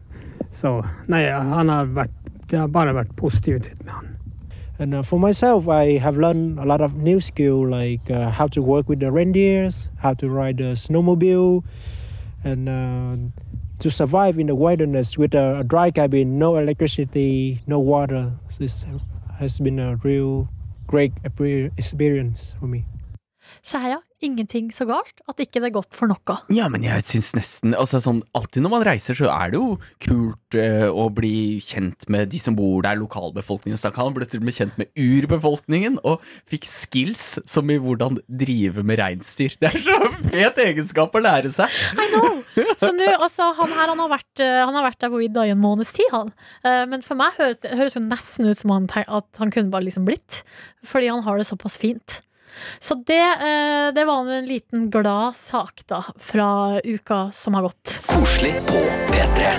så 0.52 0.82
nei, 1.08 1.26
han 1.32 1.70
har 1.70 1.88
vært, 1.96 2.20
det 2.50 2.60
har 2.60 2.68
bare 2.68 2.94
vært 2.94 3.16
positivitet 3.16 3.84
med 3.84 3.94
han. 3.94 4.10
And 4.80 4.96
uh, 4.96 5.02
for 5.04 5.20
myself, 5.20 5.68
I 5.70 5.98
have 6.00 6.18
learned 6.18 6.60
a 6.60 6.66
lot 6.66 6.82
of 6.82 6.96
new 6.96 7.20
skill 7.22 7.68
like 7.70 8.10
uh, 8.10 8.32
how 8.32 8.48
to 8.48 8.62
work 8.62 8.90
with 8.90 9.00
the 9.00 9.12
reindeers, 9.12 9.90
how 10.00 10.14
to 10.16 10.28
ride 10.30 10.60
a 10.60 10.74
snowmobile, 10.76 11.64
and 12.44 12.68
uh, 12.68 13.16
to 13.84 13.92
survive 13.92 14.40
in 14.40 14.48
the 14.48 14.56
wilderness 14.56 15.18
with 15.18 15.36
a, 15.36 15.60
a 15.60 15.64
dry 15.66 15.92
cabin, 15.92 16.40
no 16.40 16.56
electricity, 16.56 17.62
no 17.68 17.80
water. 17.80 18.32
This 18.58 18.86
has 19.40 19.60
been 19.60 19.78
a 19.78 19.98
real 19.98 20.48
great 20.88 21.12
experience 21.76 22.56
for 22.62 22.68
me. 22.68 22.86
Her. 23.64 24.02
Ingenting 24.24 24.70
så 24.72 24.86
galt 24.88 25.20
at 25.28 25.40
ikke 25.44 25.60
det 25.60 25.70
er 25.70 25.74
godt 25.76 25.96
for 25.96 26.08
noe. 26.08 26.36
Ja, 26.54 26.70
men 26.72 26.84
jeg 26.86 27.04
syns 27.08 27.34
nesten 27.36 27.74
altså 27.76 28.00
sånn, 28.04 28.22
Alltid 28.36 28.64
når 28.64 28.72
man 28.72 28.84
reiser, 28.88 29.16
så 29.18 29.28
er 29.32 29.52
det 29.52 29.60
jo 29.60 29.78
kult 30.04 30.58
eh, 30.60 30.86
å 30.88 31.10
bli 31.16 31.60
kjent 31.64 32.08
med 32.12 32.32
de 32.32 32.40
som 32.40 32.56
bor 32.56 32.84
der, 32.86 33.00
lokalbefolkningen. 33.00 33.80
Så 33.80 33.92
han 33.96 34.16
ble 34.16 34.28
til 34.30 34.42
og 34.44 34.48
med 34.48 34.56
kjent 34.56 34.80
med 34.80 34.92
urbefolkningen, 35.00 35.98
og 36.08 36.24
fikk 36.52 36.68
skills 36.72 37.26
som 37.50 37.72
i 37.72 37.80
hvordan 37.84 38.20
drive 38.28 38.84
med 38.88 39.00
reinsdyr. 39.02 39.56
Det 39.60 39.72
er 39.72 39.80
så 39.88 40.00
fet 40.30 40.60
egenskap 40.64 41.16
å 41.16 41.24
lære 41.24 41.52
seg! 41.56 41.80
I 42.00 42.10
know! 42.14 42.44
Så 42.80 42.92
nå, 42.96 43.10
altså, 43.18 43.52
han 43.60 43.76
her 43.76 43.92
han 43.94 44.04
har, 44.04 44.12
vært, 44.16 44.44
eh, 44.44 44.60
han 44.64 44.76
har 44.78 44.88
vært 44.88 45.02
der 45.04 45.14
på 45.14 45.24
vidda 45.24 45.48
i 45.48 45.56
en 45.56 45.64
måneds 45.64 45.96
tid, 45.96 46.12
han. 46.14 46.32
Eh, 46.64 46.84
Men 46.92 47.04
for 47.06 47.20
meg 47.20 47.36
høres 47.40 47.60
det 47.64 47.76
høres 47.80 47.98
jo 47.98 48.04
nesten 48.06 48.48
ut 48.50 48.60
som 48.60 48.76
han, 48.76 48.88
at 49.04 49.42
han 49.42 49.52
kunne 49.54 49.72
bare 49.74 49.88
liksom 49.88 50.08
blitt. 50.08 50.44
Fordi 50.88 51.12
han 51.12 51.24
har 51.26 51.40
det 51.40 51.48
såpass 51.50 51.80
fint. 51.80 52.22
Så 52.80 52.98
det, 53.08 53.20
eh, 53.20 53.94
det 53.96 54.06
var 54.06 54.28
en 54.28 54.46
liten 54.46 54.90
glad 54.94 55.36
sak, 55.36 55.86
da, 55.88 56.04
fra 56.20 56.82
uka 56.84 57.32
som 57.34 57.54
har 57.54 57.70
gått. 57.70 58.00
Koselig 58.08 58.54
på 58.68 58.84
P3. 59.12 59.54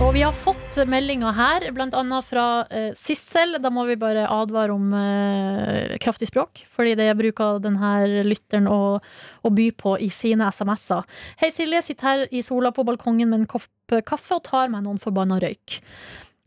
Og 0.00 0.14
vi 0.16 0.22
har 0.24 0.32
fått 0.32 0.78
meldinger 0.88 1.34
her, 1.36 1.66
annet 1.76 2.24
fra 2.24 2.64
eh, 2.72 2.94
Sissel. 2.96 3.58
Da 3.60 3.68
må 3.68 3.84
vi 3.84 3.98
bare 4.00 4.24
advare 4.32 4.72
om 4.72 4.94
eh, 4.96 5.98
kraftig 6.00 6.30
språk, 6.30 6.62
fordi 6.72 6.94
det 6.96 7.10
bruker 7.18 7.60
denne 7.60 8.24
lytteren 8.24 8.70
å, 8.70 8.96
å 9.44 9.52
by 9.52 9.68
på 9.76 9.98
i 10.00 10.08
sine 10.08 10.48
SMS-er. 10.48 11.04
Hei 11.42 11.52
Silje, 11.52 11.82
sitter 11.84 12.08
her 12.08 12.24
i 12.32 12.40
sola 12.42 12.72
på 12.72 12.86
balkongen 12.88 13.28
med 13.28 13.42
en 13.42 13.50
kopp 13.50 13.68
kaffe 14.08 14.38
og 14.38 14.44
tar 14.48 14.72
meg 14.72 14.86
noen 14.86 15.02
forbanna 15.02 15.36
røyk. 15.42 15.82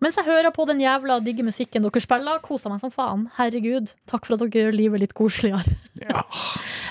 Mens 0.03 0.17
jeg 0.19 0.27
hører 0.27 0.51
på 0.51 0.65
den 0.67 0.81
jævla 0.83 1.21
digge 1.23 1.45
musikken 1.47 1.85
dere 1.85 2.01
spiller, 2.03 2.41
koser 2.43 2.73
meg 2.73 2.81
som 2.83 2.91
faen. 2.91 3.27
Herregud, 3.37 3.93
takk 4.09 4.27
for 4.27 4.35
at 4.35 4.43
dere 4.43 4.65
gjør 4.65 4.75
livet 4.75 5.03
litt 5.05 5.15
koseligere. 5.15 5.77
Ja. 6.01 6.25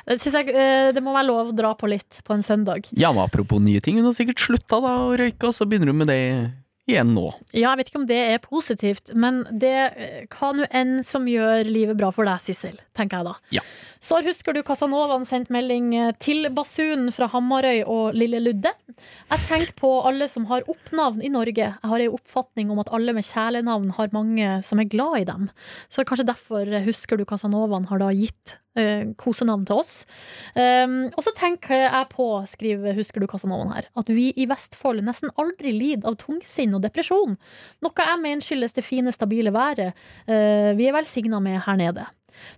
Jeg, 0.08 0.48
eh, 0.48 0.88
det 0.90 1.02
må 1.04 1.12
være 1.14 1.28
lov 1.28 1.50
å 1.52 1.54
dra 1.54 1.74
på 1.78 1.86
litt 1.92 2.22
på 2.26 2.34
en 2.34 2.42
søndag. 2.42 2.88
Ja, 2.98 3.12
men 3.14 3.22
apropos 3.22 3.60
nye 3.62 3.82
ting, 3.84 4.00
hun 4.00 4.08
har 4.08 4.16
sikkert 4.16 4.40
slutta 4.42 4.80
å 4.80 5.12
røyke, 5.14 5.46
og 5.46 5.54
så 5.54 5.68
begynner 5.68 5.92
hun 5.92 6.00
med 6.00 6.10
det 6.10 6.22
igjen 6.90 7.12
nå. 7.14 7.28
Ja, 7.54 7.70
jeg 7.72 7.78
vet 7.80 7.90
ikke 7.90 8.00
om 8.00 8.06
det 8.10 8.18
er 8.18 8.42
positivt, 8.42 9.12
men 9.14 9.42
det 9.50 9.74
hva 10.32 10.50
nå 10.56 10.66
enn 10.74 10.96
som 11.06 11.28
gjør 11.30 11.68
livet 11.68 11.98
bra 11.98 12.10
for 12.14 12.26
deg, 12.26 12.42
Sissel, 12.42 12.78
tenker 12.96 13.20
jeg 13.20 13.28
da. 13.28 13.34
Ja. 13.58 13.64
Så 14.02 14.18
husker 14.26 14.56
du 14.56 14.64
Casanovaen 14.66 15.26
sendt 15.28 15.52
melding 15.54 15.92
eh, 15.94 16.10
til 16.22 16.48
Basunen 16.54 17.12
fra 17.14 17.28
Hamarøy 17.30 17.84
og 17.86 18.18
Lille 18.18 18.40
Ludde. 18.42 18.72
Jeg 19.30 19.46
tenker 19.46 19.76
på 19.78 19.92
alle 20.08 20.26
som 20.30 20.48
har 20.50 20.66
oppnavn 20.70 21.22
i 21.22 21.30
Norge. 21.32 21.68
Jeg 21.70 21.92
har 21.92 22.02
en 22.02 22.16
oppfatning 22.18 22.72
om 22.74 22.82
at 22.82 22.90
alle 22.94 23.14
med 23.14 23.28
kjælenavn 23.28 23.94
har 23.98 24.16
mange 24.16 24.58
som 24.66 24.82
er 24.82 24.90
glad 24.90 25.20
i 25.22 25.28
dem. 25.28 25.46
Så 25.92 26.06
kanskje 26.08 26.28
derfor 26.32 26.66
husker 26.88 27.20
du 27.20 27.26
Casanovaen 27.28 27.86
har 27.92 28.02
da 28.02 28.10
gitt 28.16 28.56
kosenavn 29.20 29.66
til 29.68 29.82
oss. 29.82 29.92
Um, 30.56 31.10
og 31.12 31.20
så 31.26 31.34
tenker 31.36 31.84
jeg 31.84 32.08
på, 32.12 32.28
skriver 32.48 32.96
Husker 32.96 33.22
du 33.22 33.28
Casanovaen 33.30 33.74
her, 33.74 33.90
at 33.98 34.12
vi 34.12 34.30
i 34.32 34.48
Vestfold 34.50 35.02
nesten 35.04 35.32
aldri 35.40 35.74
lider 35.76 36.08
av 36.08 36.16
tungsinn 36.22 36.74
og 36.78 36.84
depresjon. 36.86 37.36
Noe 37.84 38.08
jeg 38.08 38.22
mener 38.22 38.44
skyldes 38.44 38.76
det 38.78 38.86
fine, 38.86 39.12
stabile 39.14 39.52
været 39.54 39.92
uh, 39.92 40.72
vi 40.78 40.88
er 40.88 40.96
velsigna 40.96 41.40
med 41.42 41.60
her 41.66 41.80
nede. 41.80 42.08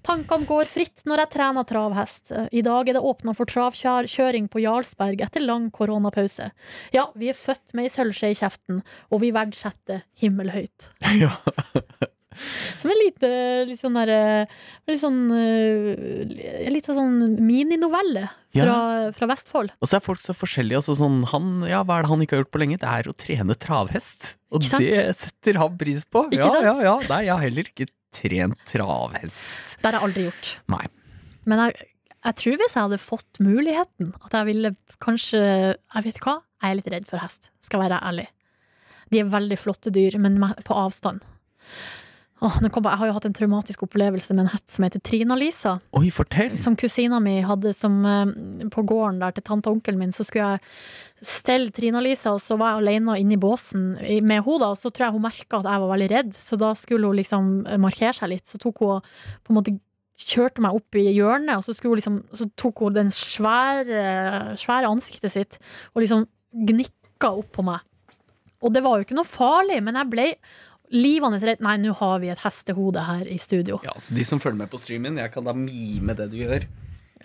Tankene 0.06 0.46
går 0.48 0.68
fritt 0.70 1.04
når 1.08 1.24
jeg 1.24 1.32
trener 1.34 1.66
travhest. 1.68 2.32
I 2.54 2.62
dag 2.66 2.88
er 2.88 2.98
det 2.98 3.04
åpna 3.04 3.34
for 3.36 3.50
travkjøring 3.50 4.48
på 4.52 4.62
Jarlsberg 4.62 5.24
etter 5.24 5.44
lang 5.44 5.70
koronapause. 5.74 6.50
Ja, 6.94 7.08
vi 7.18 7.32
er 7.32 7.38
født 7.38 7.74
med 7.74 7.88
ei 7.88 7.94
sølvskje 7.94 8.34
i 8.34 8.38
kjeften, 8.38 8.82
og 9.10 9.24
vi 9.24 9.34
verdsetter 9.34 10.04
himmelhøyt. 10.22 10.90
Ja. 11.24 11.30
Som 12.80 12.92
en 12.92 13.00
lite 13.00 13.30
litt 13.68 13.80
sånn 13.80 13.96
derre 13.98 14.46
Litt 14.88 15.00
sånn 15.00 15.20
eh, 15.34 16.70
Litt 16.72 16.88
sånn 16.88 17.36
mininovelle 17.44 18.26
fra, 18.54 18.76
fra 19.16 19.28
Vestfold. 19.30 19.72
Og 19.82 19.90
så 19.90 19.98
er 19.98 20.04
folk 20.04 20.22
så 20.22 20.34
forskjellige. 20.36 20.78
Altså 20.78 20.94
sånn, 20.98 21.24
han, 21.32 21.48
ja, 21.66 21.80
hva 21.86 21.98
er 21.98 22.06
det 22.06 22.12
han 22.12 22.22
ikke 22.22 22.36
har 22.36 22.44
gjort 22.44 22.52
på 22.54 22.60
lenge? 22.62 22.78
Det 22.82 22.90
er 22.90 23.08
å 23.10 23.14
trene 23.18 23.56
travhest. 23.58 24.34
Og 24.54 24.62
det 24.62 24.92
setter 25.18 25.58
han 25.58 25.74
pris 25.80 26.04
på. 26.06 26.26
Ikke 26.30 26.44
ja, 26.44 26.52
sant? 26.54 26.68
ja, 26.68 26.74
ja. 26.86 26.94
Nei, 27.10 27.20
jeg 27.26 27.34
har 27.34 27.42
heller 27.42 27.70
ikke 27.72 27.88
trent 28.14 28.62
travhest. 28.70 29.74
Det 29.80 29.88
har 29.88 29.98
jeg 29.98 30.06
aldri 30.06 30.28
gjort. 30.28 30.52
Nei. 30.70 30.84
Men 31.50 31.64
jeg, 31.64 31.88
jeg 32.24 32.38
tror 32.40 32.60
hvis 32.60 32.76
jeg 32.76 32.86
hadde 32.86 33.00
fått 33.02 33.42
muligheten, 33.42 34.14
at 34.24 34.38
jeg 34.38 34.48
ville 34.48 34.70
kanskje 35.02 35.40
Jeg 35.42 36.06
vet 36.06 36.22
hva, 36.24 36.38
jeg 36.62 36.70
er 36.70 36.78
litt 36.78 36.92
redd 36.94 37.10
for 37.10 37.20
hest, 37.20 37.50
skal 37.64 37.82
være 37.84 37.98
ærlig. 38.06 38.28
De 39.12 39.20
er 39.20 39.28
veldig 39.30 39.58
flotte 39.60 39.92
dyr, 39.94 40.16
men 40.22 40.38
på 40.64 40.76
avstand. 40.78 41.26
Åh, 42.44 42.56
jeg, 42.60 42.72
jeg 42.76 42.98
har 43.00 43.08
jo 43.08 43.14
hatt 43.16 43.26
en 43.28 43.36
traumatisk 43.36 43.82
opplevelse 43.86 44.34
med 44.34 44.44
en 44.44 44.50
hett 44.52 44.68
som 44.68 44.84
heter 44.84 45.00
Trina-Lisa. 45.00 45.78
Oi, 45.96 46.10
fortell! 46.12 46.58
Som 46.60 46.74
kusina 46.76 47.16
mi 47.22 47.38
hadde 47.46 47.72
som 47.72 47.94
eh, 48.04 48.66
På 48.74 48.84
gården 48.84 49.22
der 49.22 49.32
til 49.32 49.46
tante 49.46 49.70
og 49.70 49.78
onkelen 49.78 50.02
min, 50.02 50.12
så 50.12 50.26
skulle 50.28 50.50
jeg 50.52 51.24
stelle 51.24 51.72
Trina-Lisa, 51.72 52.34
og 52.36 52.42
så 52.44 52.58
var 52.60 52.74
jeg 52.74 52.82
alene 52.82 53.16
inne 53.22 53.38
i 53.38 53.40
båsen 53.40 53.94
med 53.94 54.44
henne, 54.44 54.68
og 54.68 54.76
så 54.76 54.92
tror 54.92 55.06
jeg 55.06 55.16
hun 55.16 55.24
merka 55.24 55.62
at 55.62 55.70
jeg 55.70 55.82
var 55.84 55.92
veldig 55.94 56.10
redd, 56.12 56.36
så 56.36 56.58
da 56.60 56.74
skulle 56.76 57.08
hun 57.08 57.20
liksom 57.22 57.48
eh, 57.64 57.80
markere 57.80 58.12
seg 58.18 58.34
litt. 58.34 58.44
Så 58.50 58.60
tok 58.60 58.84
hun 58.84 59.00
på 59.40 59.54
en 59.54 59.60
måte 59.62 59.76
kjørte 60.20 60.62
meg 60.62 60.76
opp 60.76 61.00
i 61.00 61.06
hjørnet, 61.14 61.56
og 61.56 61.64
så, 61.64 61.72
hun 61.80 61.96
liksom, 61.96 62.20
så 62.36 62.50
tok 62.60 62.84
hun 62.84 63.00
den 63.00 63.14
svære, 63.14 64.04
svære 64.60 64.92
ansiktet 64.92 65.32
sitt 65.32 65.58
og 65.94 66.04
liksom 66.04 66.28
gnikka 66.68 67.32
opp 67.40 67.50
på 67.56 67.64
meg. 67.66 67.80
Og 68.64 68.72
det 68.72 68.84
var 68.84 68.96
jo 68.96 69.08
ikke 69.08 69.16
noe 69.16 69.28
farlig, 69.28 69.80
men 69.84 69.96
jeg 69.98 70.12
ble 70.12 70.28
livende 70.94 71.40
redd. 71.42 71.62
Nei, 71.64 71.76
nå 71.82 71.94
har 71.98 72.22
vi 72.22 72.30
et 72.32 72.42
hestehode 72.44 73.04
her 73.04 73.28
i 73.30 73.38
studio. 73.42 73.80
Ja, 73.86 73.94
så 74.00 74.14
De 74.16 74.24
som 74.26 74.40
følger 74.42 74.64
med 74.64 74.72
på 74.72 74.80
streamen, 74.80 75.18
jeg 75.20 75.32
kan 75.34 75.46
da 75.46 75.54
mime 75.56 76.16
det 76.16 76.30
du 76.32 76.38
gjør. 76.40 76.66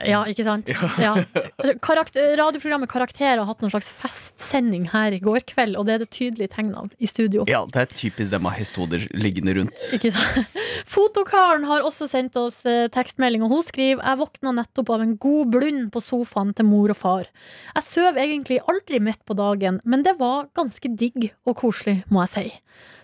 Ja, 0.07 0.21
ikke 0.29 0.45
sant? 0.47 0.69
Ja. 1.01 1.13
Karakter, 1.87 2.31
radioprogrammet 2.39 2.91
Karakter 2.91 3.39
har 3.39 3.45
hatt 3.47 3.63
noen 3.63 3.73
slags 3.73 3.89
festsending 3.91 4.87
her 4.93 5.15
i 5.15 5.21
går 5.23 5.43
kveld, 5.49 5.77
og 5.79 5.87
det 5.87 5.95
er 5.95 6.03
det 6.03 6.09
tydelige 6.15 6.53
tegn 6.55 6.71
av 6.77 6.93
i 6.99 7.09
studio. 7.09 7.45
Ja, 7.49 7.65
det 7.69 7.83
er 7.83 7.91
typisk 7.91 8.31
dem 8.33 8.47
av 8.49 8.55
hestehoder 8.57 9.07
liggende 9.17 9.55
rundt. 9.57 9.87
Ikke 9.95 10.13
sant? 10.15 10.59
Fotokaren 10.89 11.67
har 11.69 11.85
også 11.85 12.07
sendt 12.11 12.37
oss 12.39 12.61
eh, 12.69 12.87
tekstmelding, 12.93 13.43
og 13.45 13.53
hun 13.53 13.65
skriver 13.65 14.03
Jeg 14.03 14.21
våkna 14.21 14.53
nettopp 14.61 14.93
av 14.95 15.03
en 15.03 15.17
god 15.19 15.51
blund 15.57 15.89
på 15.93 16.03
sofaen 16.03 16.53
til 16.55 16.69
mor 16.69 16.93
og 16.93 16.99
far. 16.99 17.27
Jeg 17.75 17.87
søv 17.89 18.19
egentlig 18.21 18.61
aldri 18.69 19.01
midt 19.03 19.21
på 19.27 19.37
dagen, 19.37 19.81
men 19.83 20.05
det 20.07 20.15
var 20.21 20.49
ganske 20.57 20.95
digg 20.99 21.31
og 21.47 21.57
koselig, 21.59 21.99
må 22.09 22.23
jeg 22.25 22.35
si. 22.35 22.47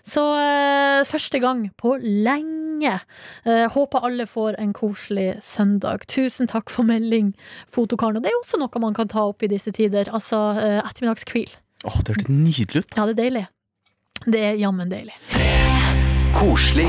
Så 0.06 0.22
eh, 0.38 1.02
første 1.06 1.40
gang 1.42 1.64
på 1.80 1.96
lenge. 1.98 2.92
Eh, 3.44 3.66
håper 3.72 4.06
alle 4.06 4.28
får 4.30 4.58
en 4.62 4.72
koselig 4.76 5.40
søndag. 5.42 6.06
Tusen 6.12 6.46
takk 6.50 6.70
for 6.70 6.85
melding, 6.88 7.34
Fotokaren. 7.72 8.18
Og 8.18 8.24
det 8.24 8.32
er 8.32 8.36
jo 8.36 8.42
også 8.44 8.60
noe 8.62 8.82
man 8.82 8.96
kan 8.96 9.10
ta 9.12 9.26
opp 9.28 9.44
i 9.46 9.50
disse 9.52 9.72
tider. 9.76 10.10
Altså 10.14 10.40
eh, 10.60 10.80
ettermiddagskvil. 10.84 11.52
Åh, 11.86 12.00
det 12.02 12.16
hørtes 12.16 12.32
nydelig 12.32 12.86
ut. 12.86 12.96
Ja, 12.96 13.06
det 13.06 13.16
er 13.16 13.22
deilig. 13.22 13.46
Det 14.24 14.42
er 14.42 14.58
jammen 14.58 14.90
deilig. 14.90 15.18
Koselig 16.36 16.88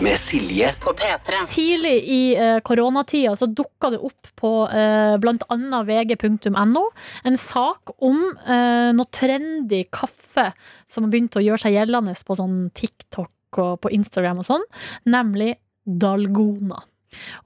med 0.00 0.16
Silje 0.16 0.70
På 0.80 0.92
P3. 0.96 1.42
Tidlig 1.52 1.96
i 2.08 2.20
eh, 2.36 2.60
koronatida 2.64 3.34
så 3.36 3.46
dukka 3.46 3.90
det 3.92 3.98
opp 4.00 4.30
på 4.40 4.52
eh, 4.72 5.16
annet 5.52 5.88
vg.no 5.88 6.84
en 7.28 7.36
sak 7.36 7.92
om 7.98 8.22
eh, 8.48 8.92
noe 8.96 9.12
trendy 9.12 9.82
kaffe 9.92 10.48
som 10.88 11.04
har 11.04 11.12
begynt 11.12 11.36
å 11.36 11.44
gjøre 11.44 11.60
seg 11.66 11.76
gjeldende 11.76 12.16
på 12.24 12.38
sånn 12.40 12.70
TikTok 12.72 13.60
og 13.60 13.80
på 13.84 13.92
Instagram 13.98 14.40
og 14.40 14.48
sånn, 14.48 14.64
nemlig 15.12 15.54
Dalgona. 15.84 16.80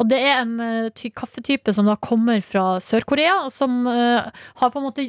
Og 0.00 0.08
det 0.10 0.18
er 0.20 0.42
en 0.42 0.54
eh, 0.64 0.90
ty 0.96 1.10
kaffetype 1.14 1.74
som 1.74 1.88
da 1.88 1.96
kommer 2.00 2.42
fra 2.44 2.78
Sør-Korea, 2.84 3.48
som 3.52 3.82
uh, 3.88 4.28
har 4.60 4.72
på 4.72 4.80
en 4.80 4.86
måte 4.86 5.06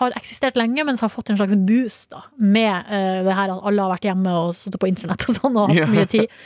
har 0.00 0.16
eksistert 0.18 0.58
lenge, 0.60 0.84
men 0.86 0.98
som 0.98 1.08
har 1.08 1.14
fått 1.14 1.32
en 1.32 1.40
slags 1.40 1.56
boost 1.68 2.10
da, 2.14 2.24
med 2.36 2.90
uh, 2.90 3.22
det 3.26 3.36
her 3.36 3.54
at 3.54 3.64
alle 3.70 3.86
har 3.86 3.94
vært 3.94 4.08
hjemme 4.10 4.36
og 4.44 4.52
sittet 4.56 4.80
på 4.82 4.90
internett 4.90 5.26
og 5.28 5.40
sånn 5.40 5.56
og 5.56 5.70
hatt 5.70 5.80
yeah. 5.80 5.90
mye 5.90 6.08
tid. 6.10 6.36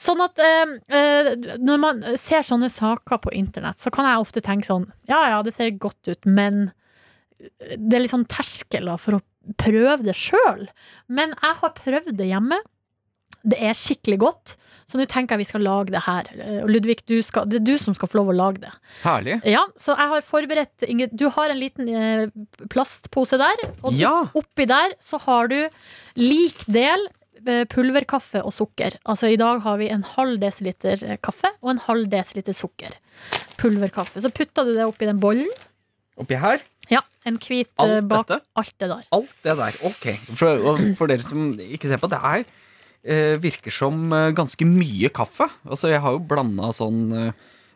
Sånn 0.00 0.22
at 0.24 0.40
uh, 0.40 1.34
når 1.62 1.82
man 1.82 2.02
ser 2.20 2.46
sånne 2.46 2.70
saker 2.72 3.22
på 3.24 3.34
internett, 3.36 3.82
så 3.82 3.92
kan 3.94 4.08
jeg 4.08 4.24
ofte 4.24 4.44
tenke 4.44 4.68
sånn 4.68 4.88
Ja 5.10 5.20
ja, 5.30 5.38
det 5.44 5.54
ser 5.56 5.72
godt 5.80 6.10
ut, 6.10 6.26
men 6.26 6.68
det 7.38 7.96
er 7.96 8.04
litt 8.04 8.12
sånn 8.12 8.28
terskel 8.30 8.88
da, 8.88 8.96
for 9.00 9.18
å 9.18 9.24
prøve 9.60 10.04
det 10.06 10.16
sjøl. 10.16 10.66
Men 11.12 11.34
jeg 11.36 11.58
har 11.60 11.74
prøvd 11.76 12.14
det 12.18 12.30
hjemme. 12.30 12.60
Det 13.44 13.58
er 13.60 13.76
skikkelig 13.76 14.20
godt. 14.22 14.54
Så 14.86 14.98
nå 15.00 15.06
tenker 15.08 15.34
jeg 15.34 15.42
vi 15.44 15.48
skal 15.48 15.62
lage 15.64 15.90
det 15.94 16.02
her. 16.04 16.28
Eh, 16.34 16.62
Og 16.64 16.68
Ludvig, 16.70 16.98
du 17.08 17.16
skal, 17.24 17.46
det 17.48 17.60
er 17.62 17.64
du 17.64 17.74
som 17.80 17.94
skal 17.96 18.08
få 18.12 18.18
lov 18.20 18.30
å 18.32 18.36
lage 18.36 18.60
det. 18.66 18.70
Herlig. 19.02 19.40
Ja, 19.48 19.64
Så 19.80 19.96
jeg 19.96 20.08
har 20.12 20.20
forberedt 20.22 20.84
Ingrid, 20.88 21.16
Du 21.16 21.28
har 21.30 21.48
en 21.50 21.58
liten 21.60 21.88
eh, 21.88 22.26
plastpose 22.68 23.38
der. 23.40 23.56
Og 23.82 23.92
Ja. 23.96 24.28
oppi 24.34 24.66
der 24.66 24.94
så 25.00 25.18
har 25.24 25.48
du 25.48 25.68
lik 26.16 26.64
del 26.66 27.08
eh, 27.46 27.64
pulverkaffe 27.68 28.40
og 28.44 28.52
sukker. 28.52 28.98
Altså 29.04 29.28
I 29.32 29.36
dag 29.36 29.60
har 29.62 29.76
vi 29.78 29.88
en 29.92 30.02
halv 30.02 30.38
desiliter 30.40 31.02
eh, 31.04 31.16
kaffe 31.20 31.50
og 31.62 31.70
en 31.74 31.78
halv 31.88 32.08
desiliter 32.12 32.52
sukker. 32.56 32.94
Pulverkaffe. 33.60 34.20
Så 34.24 34.30
putter 34.32 34.64
du 34.68 34.74
det 34.76 34.84
oppi 34.86 35.06
den 35.08 35.20
bollen. 35.20 35.48
Oppi 36.20 36.36
her, 36.38 36.60
Ja, 36.92 37.00
En 37.24 37.38
hvit 37.40 37.70
Alt 37.80 37.90
eh, 37.90 38.00
bak 38.04 38.26
dette? 38.28 38.42
alt 38.60 38.74
det 38.78 38.88
der. 38.90 39.04
alt 39.16 39.30
det 39.42 39.54
der. 39.56 39.76
Ok. 39.88 40.04
For, 40.36 40.76
for 40.98 41.06
dere 41.08 41.24
som 41.24 41.52
ikke 41.58 41.88
ser 41.88 41.96
på, 42.02 42.10
det 42.12 42.18
er 42.20 42.44
eh, 43.04 43.36
virker 43.42 43.70
som 43.74 44.10
eh, 44.12 44.30
ganske 44.36 44.66
mye 44.68 45.10
kaffe. 45.14 45.46
Altså, 45.68 45.90
jeg 45.92 46.00
har 46.04 46.16
jo 46.16 46.22
blanda 46.30 46.70
sånn 46.76 47.00
eh, 47.12 47.32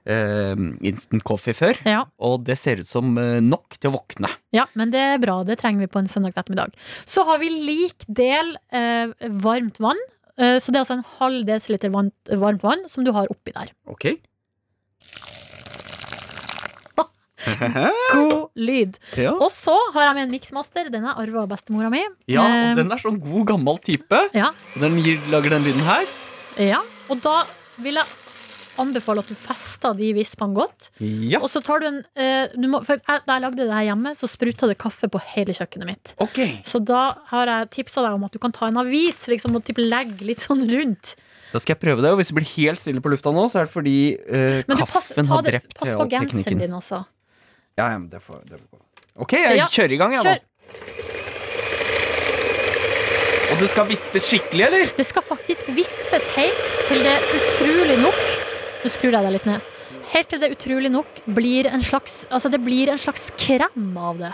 eh, 0.09 0.55
instant 0.88 1.25
coffee 1.29 1.55
før, 1.57 1.79
Ja. 1.88 2.05
og 2.19 2.45
det 2.49 2.57
ser 2.59 2.81
ut 2.83 2.88
som 2.88 3.17
eh, 3.21 3.38
nok 3.45 3.77
til 3.79 3.91
å 3.93 3.97
våkne. 3.99 4.31
Ja, 4.57 4.67
men 4.75 4.91
det 4.95 5.01
er 5.05 5.19
bra. 5.23 5.41
Det 5.45 5.59
trenger 5.61 5.85
vi 5.87 5.91
på 5.93 6.01
en 6.03 6.09
søndag 6.11 6.35
ettermiddag. 6.37 6.73
Så 7.05 7.25
har 7.29 7.38
vi 7.42 7.50
lik 7.52 8.05
del 8.09 8.57
eh, 8.73 9.13
varmt 9.44 9.79
vann. 9.85 10.00
Eh, 10.38 10.57
så 10.63 10.71
det 10.73 10.79
er 10.81 10.85
altså 10.87 10.98
en 11.00 11.09
halv 11.19 11.44
desiliter 11.48 11.90
varmt 11.92 12.63
vann 12.65 12.88
som 12.88 13.05
du 13.05 13.13
har 13.13 13.27
oppi 13.33 13.52
der. 13.57 13.73
Ok? 13.90 14.13
God 18.13 18.49
lyd. 18.59 18.99
Ja. 19.17 19.33
Og 19.37 19.51
så 19.55 19.75
har 19.95 20.09
jeg 20.09 20.15
med 20.19 20.27
en 20.29 20.35
miksmaster. 20.37 20.91
Den 20.93 21.07
er 21.09 21.19
arva 21.21 21.45
av 21.45 21.51
bestemora 21.53 21.91
mi. 21.93 22.03
ja, 22.31 22.45
Eh, 22.49 22.71
og 22.73 22.81
den 22.83 22.93
er 22.95 23.03
sånn 23.03 23.19
god, 23.23 23.45
gammel 23.53 23.79
type. 23.85 24.23
ja, 24.35 24.51
Og 24.75 24.81
den 24.83 24.99
gir, 25.05 25.19
lager 25.33 25.57
den 25.57 25.67
lyden 25.69 25.85
her. 25.89 26.07
ja. 26.59 26.81
Og 27.09 27.23
da 27.25 27.43
vil 27.81 27.95
jeg 27.97 28.05
anbefale 28.79 29.23
at 29.25 29.31
du 29.31 29.35
fester 29.35 29.95
de 29.97 30.11
vispene 30.15 30.55
godt. 30.55 30.91
Ja, 31.01 31.41
Og 31.43 31.49
så 31.51 31.63
tar 31.65 31.81
du 31.83 31.87
en 31.89 31.97
eh, 32.21 32.47
du 32.55 32.69
må, 32.71 32.83
for 32.87 32.95
jeg, 33.01 33.23
Da 33.27 33.39
jeg 33.39 33.43
lagde 33.43 33.57
det 33.65 33.73
her 33.75 33.87
hjemme, 33.89 34.13
så 34.15 34.29
spruta 34.31 34.69
det 34.71 34.77
kaffe 34.79 35.09
på 35.11 35.19
hele 35.33 35.55
kjøkkenet 35.57 35.89
mitt. 35.89 36.13
Okay. 36.21 36.61
Så 36.69 36.79
da 36.85 37.15
har 37.33 37.47
jeg 37.51 37.71
tipsa 37.79 38.05
deg 38.05 38.15
om 38.19 38.25
at 38.29 38.33
du 38.37 38.39
kan 38.39 38.53
ta 38.55 38.69
en 38.69 38.77
avis 38.85 39.25
liksom, 39.33 39.57
og 39.59 39.65
typ 39.67 39.81
legge 39.83 40.21
litt 40.29 40.45
sånn 40.45 40.63
rundt. 40.71 41.17
Da 41.49 41.59
skal 41.63 41.75
jeg 41.75 41.81
prøve 41.81 42.05
det. 42.05 42.13
Og 42.13 42.21
hvis 42.21 42.29
det 42.31 42.37
blir 42.39 42.51
helt 42.55 42.79
stille 42.85 43.01
på 43.03 43.11
lufta 43.11 43.33
nå, 43.33 43.47
så 43.51 43.63
er 43.63 43.71
det 43.71 43.73
fordi 43.73 43.97
eh, 44.29 44.63
kaffen 44.69 44.87
pass, 44.93 45.09
drept 45.17 45.33
har 45.33 45.43
drept 45.49 45.79
pass 45.81 45.95
på 45.97 46.09
genseren 46.13 46.61
din 46.61 46.77
også. 46.77 47.01
Ja, 47.79 47.87
ja, 47.92 47.98
men 47.98 48.08
det 48.10 48.20
får, 48.24 48.40
det 48.50 48.58
får 48.58 48.68
gå. 48.74 48.81
Ok, 49.24 49.33
jeg 49.38 49.56
Ja, 49.60 49.66
kjører 49.70 49.92
i 49.94 49.98
gang, 50.00 50.12
jeg, 50.16 50.22
Kjør. 50.26 50.38
da. 50.38 50.44
Og 53.48 53.60
det 53.62 53.68
skal 53.72 53.87
vispes 53.88 54.26
skikkelig, 54.29 54.64
eller? 54.66 54.90
Det 54.98 55.06
skal 55.08 55.24
faktisk 55.24 55.70
vispes 55.72 56.26
helt 56.37 56.60
til 56.90 57.00
det 57.06 57.16
utrolig 57.38 57.96
nok 58.02 58.18
Nå 58.79 58.90
skrur 58.94 59.10
jeg 59.16 59.24
deg 59.24 59.33
litt 59.35 59.46
ned. 59.48 59.60
Helt 60.12 60.29
til 60.31 60.38
det 60.42 60.50
utrolig 60.54 60.90
nok 60.94 61.08
blir 61.35 61.66
en 61.66 61.83
slags 61.83 62.20
Altså 62.31 62.50
det 62.52 62.60
blir 62.62 62.92
en 62.92 63.00
slags 63.00 63.24
krem 63.40 63.88
av 63.98 64.20
det. 64.20 64.31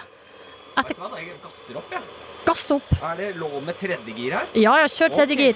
Etter 0.76 0.98
Hva, 0.98 1.08
jeg 1.16 1.32
gasser 1.44 1.78
opp, 1.80 1.94
jeg. 1.94 2.02
gass 2.44 2.64
opp. 2.74 2.90
Er 3.00 3.16
det 3.22 3.30
lov 3.40 3.56
med 3.64 3.78
tredje 3.80 4.16
gir 4.18 4.34
her? 4.36 4.44
Ja, 4.58 4.74
ja, 4.82 4.90
kjør 4.90 5.14
tredje 5.16 5.38
gir. 5.38 5.54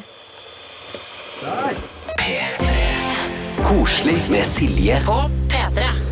Koselig 3.68 4.20
med 4.30 4.46
Silje. 4.46 5.02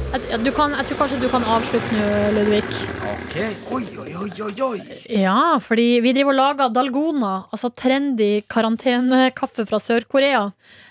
Jeg, 0.06 0.38
du 0.44 0.50
kan, 0.54 0.72
jeg 0.78 0.86
tror 0.88 0.98
kanskje 1.00 1.18
du 1.20 1.26
kan 1.32 1.44
avslutte 1.50 1.96
nå, 1.96 2.10
Ludvig. 2.36 2.62
Ok. 3.10 3.34
Oi, 3.74 3.80
oi, 4.02 4.12
oi, 4.22 4.30
oi, 4.46 4.52
oi. 4.66 4.98
Ja, 5.18 5.56
fordi 5.62 5.86
vi 6.04 6.12
driver 6.16 6.32
og 6.32 6.38
lager 6.38 6.72
dalgona, 6.74 7.32
altså 7.50 7.72
trendy 7.74 8.30
karantenekaffe 8.50 9.66
fra 9.68 9.80
Sør-Korea. 9.82 10.44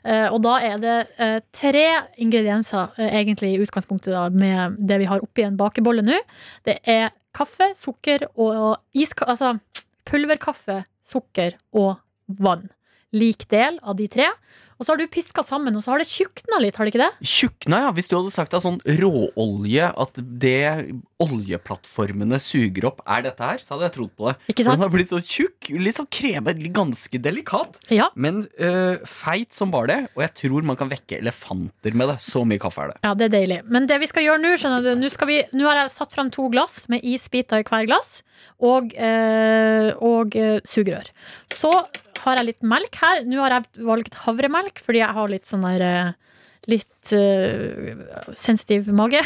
Eh, 0.04 0.28
og 0.30 0.42
da 0.46 0.58
er 0.68 0.82
det 0.84 0.98
eh, 1.22 1.38
tre 1.56 1.86
ingredienser, 2.22 2.92
eh, 3.00 3.16
egentlig 3.22 3.56
i 3.56 3.64
utgangspunktet, 3.64 4.14
da, 4.14 4.28
med 4.30 4.78
det 4.84 5.00
vi 5.02 5.10
har 5.10 5.24
oppi 5.24 5.48
en 5.48 5.58
bakebolle 5.60 6.06
nå. 6.06 6.20
Det 6.68 6.82
er 6.84 7.10
kaffe, 7.36 7.72
sukker 7.78 8.30
og 8.36 8.76
iska... 8.94 9.32
Altså 9.32 9.56
pulverkaffe, 10.06 10.84
sukker 11.06 11.56
og 11.74 11.96
vann. 12.42 12.68
Lik 13.16 13.48
del 13.50 13.80
av 13.82 13.98
de 13.98 14.06
tre. 14.12 14.28
Og 14.76 14.84
så 14.84 14.92
har 14.92 15.00
du 15.00 15.08
piska 15.08 15.44
sammen, 15.46 15.76
og 15.78 15.84
så 15.84 15.94
har 15.94 16.02
det 16.04 16.10
tjukna 16.10 16.60
litt, 16.60 16.76
har 16.76 16.88
det 16.88 16.92
ikke 16.92 17.06
det? 17.06 17.28
Tjukna, 17.32 17.80
ja. 17.86 17.92
Hvis 17.96 18.10
du 18.12 18.18
hadde 18.18 18.34
sagt 18.34 18.56
av 18.58 18.64
sånn 18.66 18.82
råolje 18.84 19.88
at 20.04 20.20
det 20.20 20.66
oljeplattformene 21.24 22.38
suger 22.44 22.90
opp, 22.90 23.00
er 23.08 23.24
dette 23.24 23.48
her, 23.48 23.62
så 23.64 23.76
hadde 23.76 23.88
jeg 23.88 23.96
trodd 23.96 24.12
på 24.20 24.28
det. 24.28 24.34
Ikke 24.52 24.58
For 24.58 24.68
sant? 24.68 24.76
den 24.76 24.84
har 24.84 24.92
blitt 24.92 25.12
så 25.14 25.20
tjukk, 25.24 25.70
litt 25.80 26.00
sånn 26.00 26.10
kreme, 26.12 26.56
ganske 26.76 27.22
delikat. 27.24 27.80
Ja. 27.94 28.10
Men 28.20 28.42
øh, 28.60 29.06
feit 29.08 29.56
som 29.56 29.72
bare 29.72 29.88
det, 29.92 30.00
og 30.16 30.26
jeg 30.26 30.34
tror 30.42 30.68
man 30.68 30.80
kan 30.80 30.92
vekke 30.92 31.22
elefanter 31.22 31.96
med 31.96 32.12
det. 32.12 32.18
Så 32.26 32.44
mye 32.48 32.60
kaffe 32.62 32.84
er 32.84 32.94
det. 32.94 32.98
Ja, 33.08 33.14
det 33.16 33.30
er 33.30 33.36
deilig. 33.38 33.62
Men 33.72 33.88
det 33.90 34.02
vi 34.04 34.10
skal 34.12 34.28
gjøre 34.28 34.44
nå, 34.44 34.56
skjønner 34.60 34.84
du 34.84 34.92
Nå, 35.00 35.12
skal 35.14 35.30
vi, 35.32 35.40
nå 35.56 35.68
har 35.70 35.84
jeg 35.84 35.94
satt 35.96 36.16
fram 36.16 36.32
to 36.36 36.50
glass 36.52 36.86
med 36.92 37.04
isbiter 37.08 37.64
i 37.64 37.68
hver 37.68 37.88
glass. 37.88 38.20
Og, 38.64 38.92
øh, 38.96 39.90
og 40.04 40.36
øh, 40.40 40.60
sugerør. 40.68 41.08
Så 41.52 41.72
har 42.26 42.40
jeg 42.40 42.52
litt 42.52 42.68
melk 42.68 43.00
her. 43.00 43.24
Nå 43.28 43.40
har 43.44 43.58
jeg 43.60 43.88
valgt 43.88 44.20
havremelk 44.26 44.84
fordi 44.84 45.04
jeg 45.04 45.16
har 45.16 45.32
litt 45.32 45.48
sånn 45.48 45.64
der 45.68 45.86
eh, 45.86 46.14
Litt 47.06 48.08
uh, 48.26 48.34
sensitiv 48.34 48.88
mage. 48.96 49.22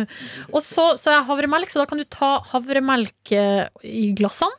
og 0.54 0.60
så, 0.66 0.86
så 0.98 1.12
er 1.14 1.26
havremelk, 1.28 1.70
så 1.70 1.82
da 1.82 1.86
kan 1.90 2.00
du 2.00 2.04
ta 2.10 2.40
havremelk 2.50 3.32
eh, 3.36 3.68
i 3.86 4.10
glassene. 4.18 4.50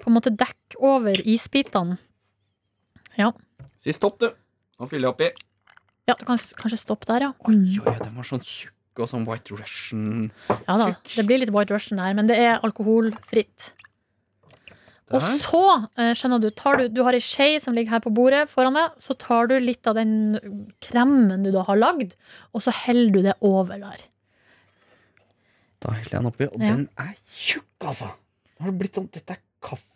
På 0.00 0.08
en 0.08 0.14
måte 0.16 0.32
dekke 0.32 0.78
over 0.80 1.20
isbitene. 1.28 1.98
Ja. 3.18 3.30
Si 3.80 3.92
stopp, 3.92 4.16
du. 4.22 4.30
Nå 4.80 4.88
fyller 4.88 5.10
jeg 5.10 5.14
oppi. 5.14 5.30
ja, 6.08 6.14
du 6.16 6.24
kan 6.24 6.38
kanskje 6.38 6.78
stoppe 6.80 7.04
der, 7.10 7.26
ja. 7.28 7.32
Oi, 7.46 7.54
Mm. 7.54 7.82
oi, 7.86 7.96
den 8.00 8.14
var 8.16 8.24
sånn 8.24 8.40
tjukk 8.40 8.72
og 9.04 9.08
sånn 9.10 9.26
White 9.28 9.52
Russian. 9.54 10.30
Ja 10.48 10.76
da, 10.80 10.86
det 11.14 11.26
blir 11.28 11.38
litt 11.42 11.52
White 11.52 11.74
Russian 11.76 12.00
her, 12.02 12.14
men 12.16 12.26
det 12.30 12.38
er 12.40 12.56
alkoholfritt. 12.66 13.70
Og 15.10 15.20
så, 15.42 15.60
eh, 15.98 16.12
skjønner 16.14 16.40
du, 16.40 16.50
tar 16.54 16.76
du, 16.78 16.84
du 16.88 17.00
har 17.02 17.16
ei 17.16 17.22
skje 17.24 17.60
som 17.60 17.74
ligger 17.74 17.90
her 17.96 18.02
på 18.04 18.12
bordet 18.14 18.44
foran 18.48 18.76
deg, 18.78 18.92
så 19.02 19.16
tar 19.18 19.48
du 19.50 19.56
litt 19.58 19.86
av 19.90 19.96
den 19.98 20.38
kremen 20.80 21.42
du 21.42 21.50
da 21.50 21.64
har 21.66 21.76
lagd, 21.80 22.12
og 22.54 22.62
så 22.62 22.70
heller 22.84 23.10
du 23.16 23.22
det 23.26 23.34
over 23.42 23.74
der. 23.82 24.04
Da 25.82 25.94
heller 25.96 26.12
jeg 26.12 26.20
den 26.20 26.30
oppi, 26.30 26.46
og 26.46 26.60
Ja. 26.62 26.66
den 26.76 26.88
er 26.98 27.14
tjukk, 27.32 27.66
altså. 27.80 28.10
Nå 28.60 28.64
har 28.66 28.70
det 28.70 28.78
blitt 28.78 28.94
sånn 28.94 29.10
Dette 29.10 29.30
er 29.34 29.42
kaffe 29.62 29.88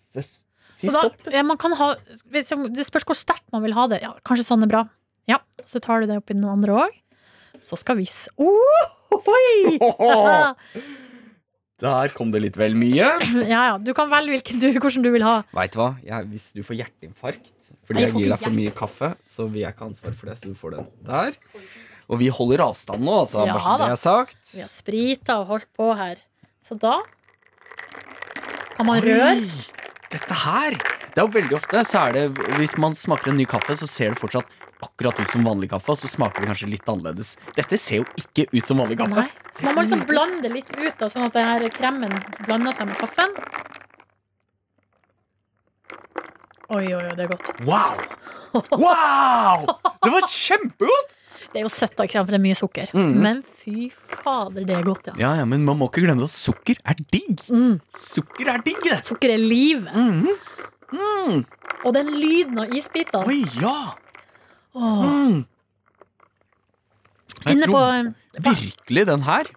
Si 0.74 0.88
da, 0.90 1.00
stopp, 1.04 1.28
ja, 1.30 1.42
man 1.46 1.56
kan 1.56 1.70
ha, 1.78 1.94
det 2.34 2.42
spørs 2.86 3.04
hvor 3.06 3.14
sterkt 3.14 3.46
man 3.52 3.62
vil 3.62 3.72
ha 3.78 3.86
det. 3.86 4.00
Ja, 4.02 4.14
kanskje 4.26 4.44
sånn 4.48 4.62
er 4.64 4.66
bra. 4.66 4.88
Ja, 5.30 5.38
Så 5.64 5.78
tar 5.80 6.00
du 6.00 6.06
det 6.10 6.16
oppi 6.18 6.34
den 6.34 6.44
andre 6.44 6.72
òg. 6.74 6.90
Så 7.62 7.78
skal 7.78 7.96
vi 7.96 8.02
s- 8.02 8.28
oh, 8.36 8.58
Der 11.84 12.12
kom 12.16 12.30
det 12.34 12.40
litt 12.44 12.58
vel 12.60 12.76
mye. 12.78 13.08
ja, 13.54 13.62
ja. 13.70 13.78
du 13.78 13.92
kan 13.96 14.10
velge 14.12 14.38
hvilken 14.38 14.62
du, 14.62 14.68
hvordan 14.78 15.04
du 15.04 15.10
vil 15.14 15.26
ha. 15.26 15.38
Veit 15.56 15.74
du 15.74 15.80
hva? 15.82 15.90
Jeg, 16.04 16.30
hvis 16.32 16.50
du 16.56 16.62
får 16.66 16.80
hjerteinfarkt 16.82 17.50
fordi 17.84 18.04
jeg 18.04 18.10
jeg 18.12 18.22
gir 18.22 18.30
deg 18.32 18.40
for 18.40 18.56
mye 18.56 18.72
kaffe, 18.76 19.08
så 19.28 19.46
vil 19.48 19.64
jeg 19.64 19.74
ikke 19.74 19.84
ha 19.84 19.90
ansvar 19.90 20.14
for 20.16 20.30
det. 20.30 20.36
Så 20.40 20.52
du 20.52 20.56
får 20.56 20.78
den 20.78 20.86
der. 21.04 21.36
Og 22.08 22.20
vi 22.20 22.30
holder 22.32 22.62
avstand 22.64 23.04
nå, 23.04 23.18
altså. 23.24 23.44
Ja 23.44 23.56
bare 23.56 23.64
så 23.64 23.76
det 23.80 23.90
er 23.90 24.00
sagt. 24.00 24.40
Vi 24.52 24.64
har 24.64 24.72
sprita 24.72 25.38
og 25.42 25.52
holdt 25.52 25.70
på 25.76 25.90
her. 25.98 26.20
Så 26.64 26.76
da 26.80 26.98
kan 28.74 28.88
man 28.88 29.00
røre. 29.04 29.36
Dette 30.12 30.42
her! 30.44 30.76
Det 31.14 31.22
er 31.22 31.26
jo 31.28 31.34
veldig 31.36 31.54
ofte 31.54 31.80
så 31.86 32.08
er 32.08 32.14
det 32.16 32.22
Hvis 32.58 32.72
man 32.80 32.96
smaker 32.98 33.30
en 33.30 33.36
ny 33.38 33.44
kaffe, 33.46 33.76
så 33.78 33.86
ser 33.90 34.14
det 34.14 34.18
fortsatt 34.18 34.50
akkurat 34.84 35.18
ut 35.20 35.32
som 35.34 35.46
vanlig 35.46 35.70
kaffe, 35.72 35.94
og 35.94 36.00
så 36.00 36.10
smaker 36.10 36.44
det 36.44 36.50
kanskje 36.52 36.70
litt 36.70 36.88
annerledes. 36.90 37.34
Dette 37.56 37.78
ser 37.80 38.02
jo 38.02 38.06
ikke 38.20 38.46
ut 38.52 38.70
som 38.70 38.82
vanlig 38.82 39.00
kaffe. 39.00 39.24
Nei. 39.24 39.50
Så 39.54 39.66
man 39.66 39.78
må 39.78 39.86
liksom 39.86 40.04
blande 40.08 40.44
det 40.44 40.52
litt 40.54 40.70
ut, 40.76 40.94
da, 41.00 41.10
sånn 41.12 41.28
at 41.28 41.36
det 41.36 41.44
her 41.46 41.66
kremen 41.74 42.14
blander 42.44 42.76
seg 42.76 42.90
med 42.90 43.00
kaffen. 43.00 43.34
Oi, 46.74 46.86
oi, 46.88 47.02
oi, 47.02 47.12
det 47.14 47.26
er 47.26 47.28
godt. 47.30 47.50
Wow! 47.68 48.00
Wow! 48.72 49.66
Det 50.02 50.14
var 50.14 50.30
kjempegodt! 50.30 51.12
Det 51.54 51.60
er 51.60 51.66
jo 51.68 51.70
søtt, 51.70 51.92
da, 51.94 52.06
for 52.10 52.32
det 52.32 52.38
er 52.40 52.42
mye 52.42 52.56
sukker. 52.58 52.90
Mm. 52.96 53.10
Men 53.22 53.42
fy 53.46 53.86
fader, 53.94 54.64
det 54.66 54.74
er 54.74 54.86
godt, 54.86 55.12
ja. 55.12 55.14
Ja, 55.20 55.32
ja, 55.38 55.44
men 55.46 55.62
man 55.66 55.78
må 55.78 55.86
ikke 55.86 56.02
glemme 56.02 56.26
at 56.26 56.32
sukker 56.34 56.80
er 56.82 56.98
digg. 57.14 57.44
Mm. 57.46 57.76
Sukker 57.94 58.50
er 58.56 58.64
digg, 58.66 58.80
det. 58.82 58.96
Sukker 59.06 59.36
er 59.36 59.42
livet. 59.42 59.92
Mhm. 59.94 60.32
Mm. 60.94 61.44
Og 61.84 61.94
den 61.94 62.10
lyden 62.14 62.58
av 62.62 62.74
isbitene. 62.74 63.26
Oi, 63.28 63.42
ja! 63.60 63.94
Mm. 64.74 65.44
Jeg 67.44 67.56
Inne 67.56 67.68
på 67.68 67.78
tror 67.78 68.14
virkelig 68.44 69.04
den 69.06 69.22
her 69.26 69.48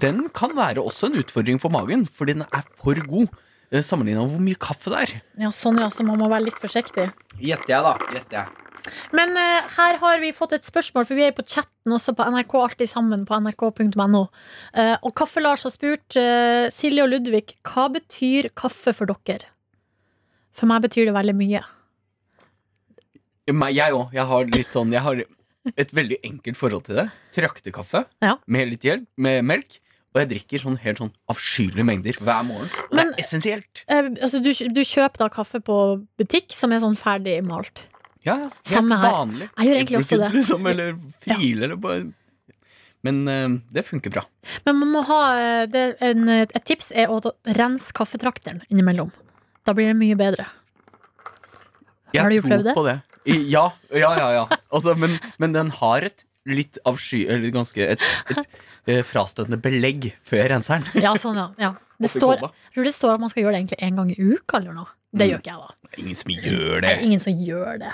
Den 0.00 0.22
kan 0.36 0.54
være 0.56 0.80
også 0.82 1.08
en 1.10 1.18
utfordring 1.20 1.60
for 1.60 1.72
magen, 1.72 2.06
fordi 2.06 2.34
den 2.38 2.46
er 2.52 2.64
for 2.80 2.98
god. 3.08 3.28
eh, 3.72 3.82
Sammenlignet 3.84 4.24
med 4.24 4.34
hvor 4.36 4.44
mye 4.46 4.60
kaffe 4.60 4.90
det 4.92 5.02
er. 5.04 5.12
Ja, 5.44 5.50
sånn, 5.54 5.78
ja, 5.80 5.88
så 5.92 6.04
man 6.04 6.18
må 6.20 6.28
være 6.28 6.48
litt 6.48 6.58
forsiktig. 6.60 7.10
Gjetter 7.40 7.72
jeg, 7.74 7.84
da. 7.86 7.94
Gjetter 8.16 8.38
jeg. 8.40 8.64
Men 9.12 9.34
eh, 9.36 9.68
her 9.76 9.98
har 10.00 10.20
vi 10.20 10.32
fått 10.36 10.54
et 10.56 10.64
spørsmål, 10.66 11.04
for 11.08 11.16
vi 11.18 11.24
er 11.26 11.34
på 11.36 11.44
chatten 11.48 11.92
også 11.92 12.14
på 12.16 12.26
NRK 12.32 12.54
Alltid 12.60 12.88
sammen 12.90 13.24
på 13.28 13.38
nrk.no. 13.40 14.22
Eh, 14.74 14.96
og 15.02 15.14
Kaffe-Lars 15.16 15.64
har 15.68 15.74
spurt 15.74 16.16
eh, 16.20 16.68
Silje 16.74 17.04
og 17.04 17.12
Ludvig 17.12 17.54
hva 17.68 17.88
betyr 17.96 18.50
kaffe 18.56 18.94
for 18.96 19.08
dere. 19.08 19.48
For 20.56 20.68
meg 20.70 20.84
betyr 20.84 21.08
det 21.08 21.16
veldig 21.16 21.36
mye. 21.38 21.64
Jeg 23.48 23.92
òg. 23.96 24.12
Jeg 24.12 24.26
har 24.26 24.44
litt 24.54 24.72
sånn 24.74 24.92
Jeg 24.92 25.02
har 25.04 25.22
et 25.76 25.90
veldig 25.92 26.18
enkelt 26.24 26.56
forhold 26.56 26.84
til 26.88 26.96
det. 26.96 27.10
Traktekaffe 27.36 28.04
Ja. 28.22 28.36
med 28.46 28.68
litt 28.70 28.82
hjelp, 28.86 29.06
med 29.16 29.44
melk. 29.44 29.80
Og 30.14 30.22
jeg 30.22 30.28
drikker 30.30 30.62
sånn 30.62 30.78
helt 30.80 30.98
sånn 30.98 31.12
avskyelige 31.28 31.84
mengder 31.84 32.16
hver 32.24 32.44
morgen. 32.48 32.70
Men- 32.92 33.10
det 33.12 33.18
er 33.18 33.24
essensielt. 33.24 33.82
Eh, 33.88 34.08
altså, 34.22 34.40
du, 34.42 34.52
du 34.72 34.80
kjøper 34.80 35.18
da 35.18 35.28
kaffe 35.28 35.60
på 35.60 36.06
butikk 36.18 36.52
som 36.56 36.72
er 36.72 36.80
sånn 36.80 36.96
ferdig 36.96 37.42
malt. 37.44 37.82
Ja, 38.24 38.36
ja. 38.38 38.48
Helt 38.66 38.88
vanlig. 38.88 39.50
Jeg 39.58 39.66
gjør 39.68 39.76
egentlig 39.76 39.98
også 40.00 40.18
det. 40.18 40.30
Liksom, 40.34 40.66
eller 40.70 40.94
frile, 41.22 41.62
eller 41.68 41.76
bare 41.76 42.12
Men 43.04 43.28
eh, 43.28 43.48
det 43.70 43.84
funker 43.86 44.10
bra. 44.10 44.24
Men 44.66 44.76
man 44.80 44.88
må 44.96 45.04
ha 45.06 45.20
eh, 45.38 45.66
det, 45.70 45.84
en, 46.00 46.28
Et 46.28 46.64
tips 46.64 46.90
er 46.92 47.06
å 47.06 47.20
rense 47.54 47.92
kaffetrakteren 47.92 48.62
innimellom. 48.72 49.12
Da 49.64 49.72
blir 49.76 49.86
det 49.92 49.96
mye 50.00 50.16
bedre. 50.18 50.46
Jeg 52.12 52.22
Har 52.24 52.30
du 52.32 52.40
prøvd 52.42 52.64
det? 52.64 52.74
På 52.74 52.84
det. 52.86 52.96
Ja, 53.28 53.66
ja, 53.92 54.10
ja. 54.18 54.28
ja. 54.40 54.44
Altså, 54.72 54.94
men, 54.96 55.18
men 55.38 55.52
den 55.56 55.70
har 55.82 56.06
et 56.08 56.24
litt 56.48 56.78
avsky... 56.88 57.26
Eller 57.28 57.50
ganske 57.52 57.76
et, 57.92 58.00
et, 58.32 58.46
eh, 58.88 59.02
frastøtende 59.04 59.58
belegg 59.60 60.12
før 60.24 60.40
jeg 60.42 60.50
renser 60.54 60.80
den. 60.80 61.02
Ja, 61.06 61.12
sånn, 61.20 61.36
ja. 61.36 61.50
ja. 61.60 61.72
Det 62.00 62.08
står, 62.14 62.38
jeg 62.40 62.74
tror 62.76 62.86
det 62.88 62.94
står 62.94 63.16
at 63.16 63.20
man 63.26 63.32
skal 63.32 63.42
gjøre 63.44 63.52
det 63.56 63.60
egentlig 63.64 63.80
en 63.84 63.96
gang 63.98 64.12
i 64.14 64.16
uka 64.32 64.60
eller 64.62 64.76
noe. 64.78 64.88
Det 65.08 65.24
Mm. 65.24 65.30
gjør 65.32 65.38
ikke 65.40 65.52
jeg, 65.52 65.60
da. 65.64 65.98
Ingen 66.02 66.16
som 66.20 66.32
gjør 66.36 66.80
Det 66.84 66.90
ingen 67.02 67.20
som 67.24 67.32
gjør 67.48 67.78
det. 67.80 67.92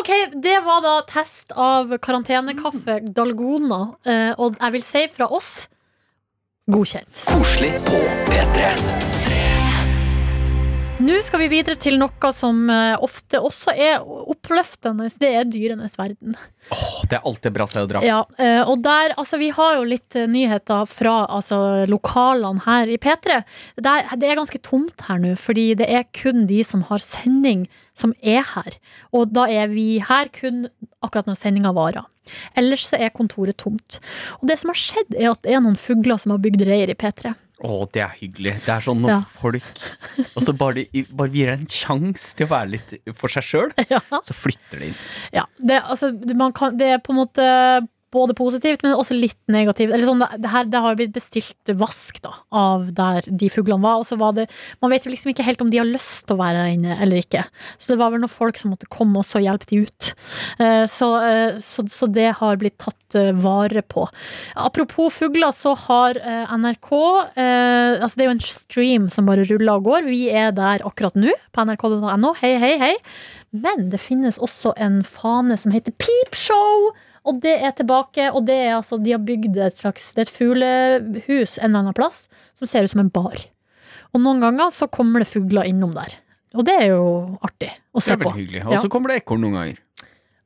Ok, 0.00 0.10
det 0.40 0.54
var 0.64 0.80
da 0.84 0.94
test 1.08 1.52
av 1.52 1.92
karantenekaffe 2.00 2.96
Dalgona. 3.12 3.80
eh, 4.08 4.32
Og 4.40 4.56
jeg 4.60 4.72
vil 4.72 4.82
si 4.82 5.06
fra 5.12 5.28
oss 5.28 5.50
godkjent. 6.72 7.24
Koselig 7.28 7.74
på 7.84 8.00
P3. 8.32 9.15
Nå 11.06 11.16
skal 11.22 11.38
vi 11.44 11.46
videre 11.52 11.76
til 11.78 12.00
noe 12.00 12.28
som 12.34 12.64
eh, 12.72 12.96
ofte 13.04 13.38
også 13.38 13.70
er 13.78 14.02
oppløftende. 14.02 15.06
Det 15.20 15.28
er 15.38 15.46
dyrenes 15.46 15.94
verden. 16.00 16.34
Åh, 16.72 17.04
det 17.06 17.18
er 17.18 17.28
alltid 17.28 17.54
bra 17.54 17.66
sted 17.70 17.84
å 17.84 17.90
dra. 17.92 18.02
Ja, 18.02 18.16
eh, 18.42 18.62
og 18.66 18.80
der, 18.82 19.14
altså 19.14 19.38
Vi 19.38 19.52
har 19.54 19.76
jo 19.76 19.84
litt 19.86 20.16
eh, 20.18 20.26
nyheter 20.30 20.88
fra 20.90 21.14
altså, 21.30 21.60
lokalene 21.86 22.64
her 22.64 22.90
i 22.90 22.98
P3. 22.98 23.38
Der, 23.86 24.10
det 24.18 24.32
er 24.32 24.40
ganske 24.40 24.62
tomt 24.66 25.06
her 25.06 25.22
nå, 25.22 25.36
fordi 25.38 25.68
det 25.78 25.86
er 25.86 26.08
kun 26.16 26.48
de 26.50 26.58
som 26.66 26.82
har 26.90 27.04
sending, 27.04 27.68
som 27.94 28.16
er 28.24 28.42
her. 28.56 28.80
Og 29.14 29.30
da 29.36 29.46
er 29.46 29.70
vi 29.70 30.00
her 30.02 30.32
kun 30.34 30.66
akkurat 31.06 31.30
når 31.30 31.38
sendinga 31.38 31.76
varer. 31.76 32.08
Ellers 32.58 32.88
så 32.90 32.98
er 32.98 33.14
kontoret 33.14 33.60
tomt. 33.62 34.00
Og 34.40 34.50
det 34.50 34.58
som 34.58 34.74
har 34.74 34.82
skjedd, 34.88 35.14
er 35.14 35.36
at 35.36 35.44
det 35.46 35.54
er 35.54 35.62
noen 35.62 35.78
fugler 35.78 36.18
som 36.18 36.34
har 36.34 36.42
bygd 36.42 36.66
reir 36.66 36.90
i 36.90 36.98
P3. 36.98 37.36
Å, 37.64 37.86
det 37.92 38.02
er 38.04 38.10
hyggelig. 38.20 38.52
Det 38.66 38.68
er 38.74 38.82
sånn 38.84 38.98
når 39.00 39.10
Ja. 39.14 39.20
folk 39.40 39.64
Og 40.36 40.42
så 40.44 40.52
bare, 40.52 40.82
bare 41.16 41.30
gir 41.32 41.46
deg 41.48 41.62
en 41.62 41.66
sjanse 41.72 42.34
til 42.36 42.44
å 42.46 42.50
være 42.50 42.68
litt 42.74 42.92
for 43.16 43.32
seg 43.32 43.46
sjøl, 43.48 43.72
Ja. 43.94 44.00
så 44.20 44.34
flytter 44.36 44.82
de 44.82 44.90
inn. 44.90 44.98
Ja, 45.32 45.46
det, 45.58 45.78
altså, 45.88 46.10
man 46.36 46.52
kan, 46.52 46.76
det 46.76 46.90
er 46.92 46.98
på 47.00 47.14
en 47.14 47.20
måte 47.22 47.46
både 48.16 48.34
positivt, 48.38 48.82
men 48.84 48.96
også 48.96 49.16
litt 49.16 49.38
negativt. 49.52 49.92
Eller 49.92 50.08
sånn, 50.08 50.24
det, 50.40 50.50
her, 50.52 50.66
det 50.72 50.82
har 50.82 50.96
blitt 50.98 51.14
bestilt 51.14 51.72
vask 51.78 52.18
da, 52.24 52.32
av 52.56 52.88
der 52.96 53.28
de 53.28 53.50
fuglene 53.52 53.84
var. 53.84 54.02
Og 54.02 54.08
så 54.08 54.18
var 54.20 54.34
det, 54.36 54.48
man 54.82 54.92
vet 54.92 55.06
jo 55.06 55.12
liksom 55.12 55.32
ikke 55.32 55.46
helt 55.46 55.62
om 55.64 55.70
de 55.72 55.80
har 55.80 55.88
lyst 55.88 56.24
til 56.26 56.36
å 56.36 56.40
være 56.40 56.64
der 56.64 56.74
inne 56.74 56.98
eller 57.04 57.22
ikke. 57.22 57.44
Så 57.78 57.92
det 57.92 58.00
var 58.00 58.14
vel 58.14 58.22
noen 58.24 58.32
folk 58.32 58.58
som 58.60 58.72
måtte 58.74 58.88
komme 58.92 59.22
og 59.22 59.44
hjelpe 59.46 59.68
de 59.70 59.82
ut. 59.86 60.10
Eh, 60.58 60.84
Så, 60.90 61.08
eh, 61.22 61.58
så, 61.62 61.84
så 61.92 62.08
det 62.10 62.30
har 62.40 62.58
blitt 62.60 62.78
tatt 62.82 63.18
eh, 63.18 63.32
vare 63.36 63.82
på. 63.84 64.06
Apropos 64.56 65.12
fugler, 65.14 65.52
så 65.54 65.74
har 65.86 66.18
NRK 66.56 66.92
Altså 67.36 68.16
det 68.16 68.24
er 68.24 68.28
jo 68.28 68.34
en 68.34 68.42
stream 68.44 69.08
som 69.12 69.26
bare 69.28 69.44
ruller 69.48 69.78
og 69.78 69.86
går. 69.88 70.06
Vi 70.08 70.26
er 70.30 70.52
der 70.56 70.84
akkurat 70.86 71.16
nå 71.18 71.32
på 71.54 71.64
nrk.no. 71.66 72.32
Hei, 72.40 72.54
hei, 72.62 72.74
hei. 72.80 72.94
Men 73.56 73.88
det 73.92 74.00
finnes 74.02 74.38
også 74.42 74.74
en 74.82 75.02
fane 75.06 75.56
som 75.60 75.74
heter 75.74 75.94
Peepshow. 76.00 76.90
Og 77.26 77.40
det 77.42 77.56
er 77.66 77.72
tilbake, 77.74 78.28
og 78.32 78.44
det 78.46 78.54
er 78.68 78.76
altså, 78.76 78.98
de 79.02 79.10
har 79.16 79.22
bygd 79.26 79.56
et 79.58 79.74
slags 79.80 80.12
Det 80.14 80.22
er 80.22 80.28
et 80.28 80.34
fuglehus 80.36 81.56
en 81.58 81.70
eller 81.72 81.80
annen 81.82 81.96
plass 81.96 82.26
som 82.56 82.68
ser 82.70 82.86
ut 82.86 82.92
som 82.92 83.02
en 83.02 83.10
bar. 83.12 83.34
Og 84.14 84.22
noen 84.22 84.40
ganger 84.44 84.70
så 84.72 84.86
kommer 84.88 85.20
det 85.24 85.28
fugler 85.28 85.66
innom 85.68 85.92
der. 85.96 86.14
Og 86.56 86.64
det 86.64 86.76
er 86.80 86.86
jo 86.94 87.38
artig 87.44 87.68
å 87.92 87.98
Det 87.98 88.04
se 88.06 88.12
er 88.14 88.20
på. 88.22 88.30
veldig 88.30 88.38
hyggelig. 88.44 88.62
Og 88.66 88.72
Ja. 88.76 88.80
så 88.80 88.88
kommer 88.92 89.08
det 89.12 89.18
ekorn 89.24 89.42
noen 89.42 89.56
ganger. 89.58 89.78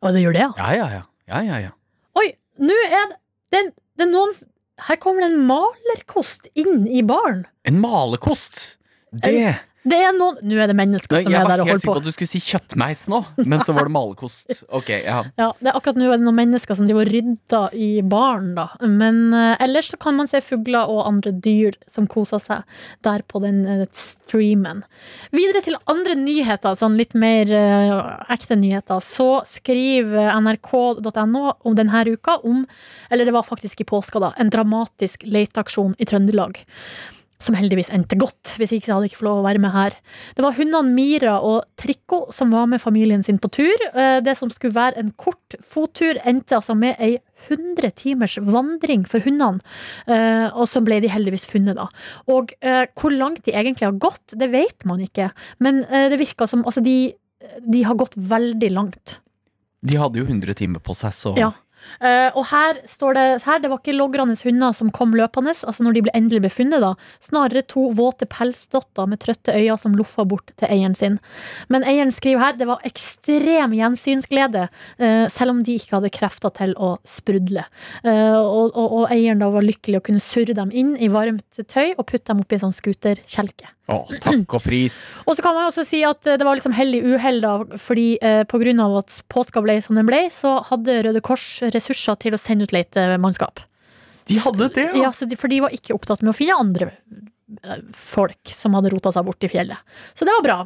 Og 0.02 0.14
det 0.16 0.22
gjør 0.24 0.32
det, 0.32 0.40
ja. 0.40 0.52
Ja, 0.56 0.70
ja, 0.74 0.88
ja. 0.96 1.02
ja, 1.28 1.40
ja, 1.44 1.58
ja. 1.68 1.70
Oi, 2.16 2.32
nå 2.58 2.74
er 2.88 3.04
det, 3.12 3.18
det, 3.52 3.60
det 4.00 4.06
er 4.08 4.10
noen 4.10 4.32
Her 4.80 4.96
kommer 4.96 5.20
det 5.20 5.32
en 5.34 5.44
malerkost 5.46 6.48
inn 6.56 6.86
i 6.88 7.02
baren. 7.04 7.44
En 7.68 7.76
malerkost! 7.82 8.78
Det 9.12 9.58
Det 9.88 9.96
er 9.96 10.12
noen 10.12 10.40
Nå 10.44 10.58
er 10.60 10.68
det 10.68 10.76
mennesker 10.76 11.16
Nei, 11.16 11.22
som 11.24 11.32
Jeg 11.32 11.40
er 11.40 11.48
der 11.48 11.62
og 11.62 11.68
helt 11.68 11.72
holder 11.72 11.80
sikker 11.80 11.90
på 11.90 11.94
på. 11.94 12.00
at 12.02 12.08
du 12.08 12.16
skulle 12.16 12.30
si 12.30 12.40
kjøttmeis 12.44 13.04
nå, 13.10 13.20
men 13.48 13.62
så 13.64 13.74
var 13.76 13.88
det 13.88 13.94
malerkost. 13.94 14.46
Ok, 14.80 14.90
ja. 14.92 15.22
Ja, 15.40 15.48
det 15.58 15.70
er 15.70 15.76
akkurat 15.78 15.98
nå 15.98 16.08
er 16.10 16.20
det 16.20 16.26
noen 16.26 16.36
mennesker 16.36 16.76
som 16.76 16.86
driver 16.88 17.08
og 17.08 17.12
rydder 17.14 17.76
i 17.76 17.88
baren, 18.06 18.50
da. 18.58 18.66
Men 18.84 19.32
uh, 19.34 19.54
ellers 19.62 19.90
så 19.92 19.98
kan 20.00 20.16
man 20.18 20.28
se 20.30 20.42
fugler 20.44 20.90
og 20.90 21.02
andre 21.08 21.32
dyr 21.32 21.78
som 21.90 22.06
koser 22.10 22.42
seg 22.42 22.82
der 23.06 23.24
på 23.28 23.42
den 23.44 23.62
uh, 23.66 23.84
streamen. 23.96 24.82
Videre 25.34 25.62
til 25.64 25.78
andre 25.90 26.16
nyheter, 26.18 26.76
sånn 26.78 26.98
litt 27.00 27.16
mer 27.18 27.50
uh, 27.50 28.26
ekte 28.32 28.58
nyheter. 28.60 29.00
Så 29.04 29.28
skriver 29.48 30.34
nrk.no 30.36 31.46
om 31.66 31.78
denne 31.78 32.04
uka 32.10 32.38
om, 32.46 32.66
eller 33.10 33.28
det 33.28 33.34
var 33.36 33.48
faktisk 33.48 33.82
i 33.82 33.88
påska, 33.88 34.22
da, 34.22 34.34
en 34.40 34.52
dramatisk 34.52 35.24
leteaksjon 35.26 35.96
i 35.98 36.08
Trøndelag. 36.08 36.60
Som 37.40 37.56
heldigvis 37.56 37.88
endte 37.88 38.18
godt, 38.20 38.50
hvis 38.60 38.72
ikke 38.76 38.84
så 38.90 38.92
hadde 38.98 39.06
jeg 39.08 39.12
ikke 39.14 39.20
fått 39.22 39.28
lov 39.30 39.38
å 39.40 39.46
være 39.46 39.62
med 39.64 39.72
her. 39.72 39.94
Det 40.36 40.42
var 40.44 40.56
hundene 40.58 40.92
Mira 40.92 41.38
og 41.40 41.62
Trikko 41.80 42.26
som 42.36 42.50
var 42.52 42.66
med 42.68 42.82
familien 42.82 43.22
sin 43.24 43.38
på 43.40 43.48
tur. 43.50 43.84
Eh, 43.94 44.20
Det 44.20 44.36
som 44.36 44.50
skulle 44.52 44.74
være 44.76 44.98
en 45.00 45.10
kort 45.16 45.56
fottur, 45.64 46.20
endte 46.28 46.58
altså 46.58 46.76
med 46.76 47.00
ei 47.00 47.16
100 47.48 47.90
timers 47.96 48.36
vandring 48.36 49.06
for 49.08 49.20
hundene. 49.24 49.60
Eh, 50.06 50.50
Og 50.52 50.68
så 50.68 50.84
ble 50.84 51.00
de 51.00 51.08
heldigvis 51.08 51.46
funnet, 51.48 51.76
da. 51.80 51.88
Og 52.28 52.52
eh, 52.60 52.84
hvor 52.94 53.10
langt 53.16 53.42
de 53.44 53.52
egentlig 53.56 53.88
har 53.88 53.96
gått, 53.96 54.36
det 54.36 54.50
vet 54.52 54.84
man 54.84 55.00
ikke. 55.00 55.30
Men 55.60 55.80
det 55.88 56.18
virka 56.20 56.46
som 56.46 56.60
Altså, 56.64 56.82
de, 56.84 57.14
de 57.64 57.82
har 57.82 57.94
gått 57.96 58.14
veldig 58.14 58.70
langt. 58.70 59.18
De 59.82 59.96
hadde 59.96 60.20
jo 60.20 60.26
100 60.28 60.54
timer 60.54 60.80
på 60.84 60.92
seg, 60.94 61.10
så 61.16 61.32
Ja. 61.38 61.52
Eh, 62.00 62.28
og 62.36 62.46
her 62.50 62.80
står 62.88 63.16
det 63.16 63.24
her, 63.44 63.60
det 63.62 63.70
var 63.72 63.80
ikke 63.80 63.96
logrende 63.96 64.36
hunder 64.44 64.74
som 64.76 64.92
kom 64.94 65.14
løpende, 65.16 65.52
altså 65.52 65.84
når 65.84 65.96
de 65.96 66.04
ble 66.06 66.14
endelig 66.16 66.42
befunnet, 66.46 66.82
da. 66.82 66.94
Snarere 67.24 67.64
to 67.68 67.88
våte 67.96 68.28
pelsdotter 68.30 69.08
med 69.10 69.20
trøtte 69.22 69.54
øyne 69.56 69.78
som 69.80 69.96
loffa 69.98 70.24
bort 70.28 70.52
til 70.60 70.70
eieren 70.70 70.96
sin. 70.96 71.18
Men 71.72 71.84
eieren 71.88 72.12
skriver 72.14 72.44
her 72.44 72.58
det 72.60 72.68
var 72.70 72.84
ekstrem 72.88 73.74
gjensynsglede, 73.76 74.66
uh, 75.00 75.26
selv 75.32 75.54
om 75.54 75.64
de 75.66 75.76
ikke 75.78 75.96
hadde 75.98 76.12
krefter 76.14 76.52
til 76.56 76.74
å 76.80 76.94
sprudle. 77.08 77.66
Uh, 78.04 78.38
og, 78.38 78.72
og, 78.74 78.86
og 78.86 79.04
eieren 79.14 79.42
da 79.42 79.50
var 79.52 79.66
lykkelig 79.66 80.00
å 80.00 80.06
kunne 80.10 80.22
surre 80.22 80.56
dem 80.56 80.72
inn 80.72 80.96
i 81.00 81.10
varmt 81.12 81.60
tøy 81.60 81.92
og 81.96 82.06
putte 82.06 82.32
dem 82.32 82.42
oppi 82.44 82.58
en 82.58 82.66
sånn 82.68 82.76
skuterkjelke. 82.76 83.74
Å, 83.90 84.04
takk 84.22 84.54
og 84.54 84.62
pris. 84.62 84.94
Og 85.28 85.36
så 85.36 85.42
kan 85.42 85.56
man 85.56 85.68
også 85.68 85.84
si 85.86 86.02
at 86.06 86.22
det 86.22 86.46
var 86.46 86.58
liksom 86.58 86.74
hellig 86.76 87.00
uhell, 87.06 87.40
da, 87.42 87.54
fordi 87.80 88.06
eh, 88.22 88.42
på 88.48 88.60
grunn 88.62 88.82
av 88.82 89.00
at 89.00 89.16
påska 89.32 89.62
ble 89.64 89.78
som 89.82 89.98
den 89.98 90.06
ble, 90.08 90.22
så 90.32 90.58
hadde 90.68 91.00
Røde 91.06 91.22
Kors 91.24 91.46
ressurser 91.74 92.18
til 92.22 92.36
å 92.36 92.40
sende 92.40 92.66
ut 92.68 92.74
letemannskap. 92.74 93.62
De 94.30 94.38
hadde 94.42 94.68
det, 94.76 94.88
ja! 94.94 95.10
Ja, 95.10 95.26
de, 95.26 95.38
for 95.38 95.50
de 95.50 95.62
var 95.64 95.74
ikke 95.74 95.96
opptatt 95.96 96.22
med 96.22 96.32
å 96.32 96.36
finne 96.36 96.58
andre 96.60 96.90
eh, 96.92 97.80
folk 97.96 98.52
som 98.54 98.76
hadde 98.78 98.92
rota 98.94 99.12
seg 99.14 99.26
bort 99.26 99.46
i 99.46 99.50
fjellet. 99.50 99.96
Så 100.14 100.28
det 100.28 100.36
var 100.36 100.46
bra. 100.46 100.58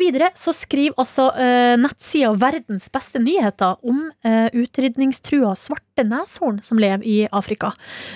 Videre 0.00 0.30
så 0.38 0.54
skriver 0.56 0.96
altså 1.00 1.28
uh, 1.36 1.76
nettsida 1.80 2.32
Verdens 2.40 2.88
beste 2.92 3.20
nyheter 3.22 3.78
om 3.86 4.06
uh, 4.26 4.48
utrydningstrua 4.56 5.54
svarte 5.58 6.04
neshorn 6.06 6.60
som 6.64 6.80
lever 6.80 7.04
i 7.06 7.16
Afrika. 7.36 7.72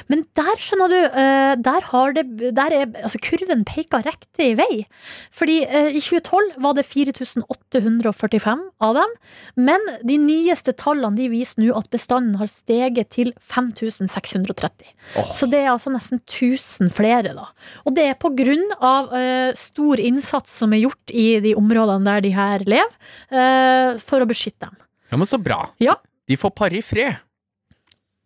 Men 0.09 0.25
der, 0.37 0.53
skjønner 0.61 0.93
du, 0.93 0.99
eh, 1.05 1.55
der 1.61 1.89
har 1.91 2.15
det 2.17 2.25
Der 2.57 2.73
er 2.73 2.87
altså 3.03 3.19
kurven 3.23 3.65
peka 3.65 4.01
riktig 4.05 4.55
vei. 4.59 4.87
Fordi 5.33 5.63
eh, 5.65 5.91
i 5.97 6.01
2012 6.01 6.57
var 6.63 6.75
det 6.79 6.87
4845 6.87 8.63
av 8.81 8.95
dem. 8.95 9.15
Men 9.57 9.81
de 10.03 10.19
nyeste 10.19 10.73
tallene 10.73 11.17
de 11.19 11.29
viser 11.33 11.63
nå 11.63 11.75
at 11.77 11.91
bestanden 11.93 12.39
har 12.41 12.49
steget 12.51 13.11
til 13.15 13.33
5630. 13.41 14.89
Oh. 15.19 15.31
Så 15.31 15.49
det 15.51 15.65
er 15.65 15.73
altså 15.75 15.93
nesten 15.93 16.23
1000 16.23 16.93
flere, 16.95 17.35
da. 17.37 17.51
Og 17.85 17.95
det 17.97 18.09
er 18.09 18.19
på 18.21 18.33
grunn 18.37 18.67
av 18.81 19.13
eh, 19.15 19.53
stor 19.59 20.01
innsats 20.01 20.59
som 20.63 20.73
er 20.73 20.85
gjort 20.87 21.13
i 21.13 21.41
de 21.45 21.55
områdene 21.59 21.74
der 21.75 22.25
de 22.25 22.33
her 22.35 22.65
lever, 22.65 22.97
eh, 23.31 24.01
for 24.01 24.21
å 24.21 24.29
beskytte 24.29 24.69
dem. 24.69 24.77
Ja, 25.11 25.17
men 25.17 25.27
så 25.27 25.39
bra. 25.39 25.71
Ja. 25.79 25.97
De 26.27 26.37
får 26.37 26.55
pare 26.57 26.79
i 26.79 26.83
fred. 26.83 27.21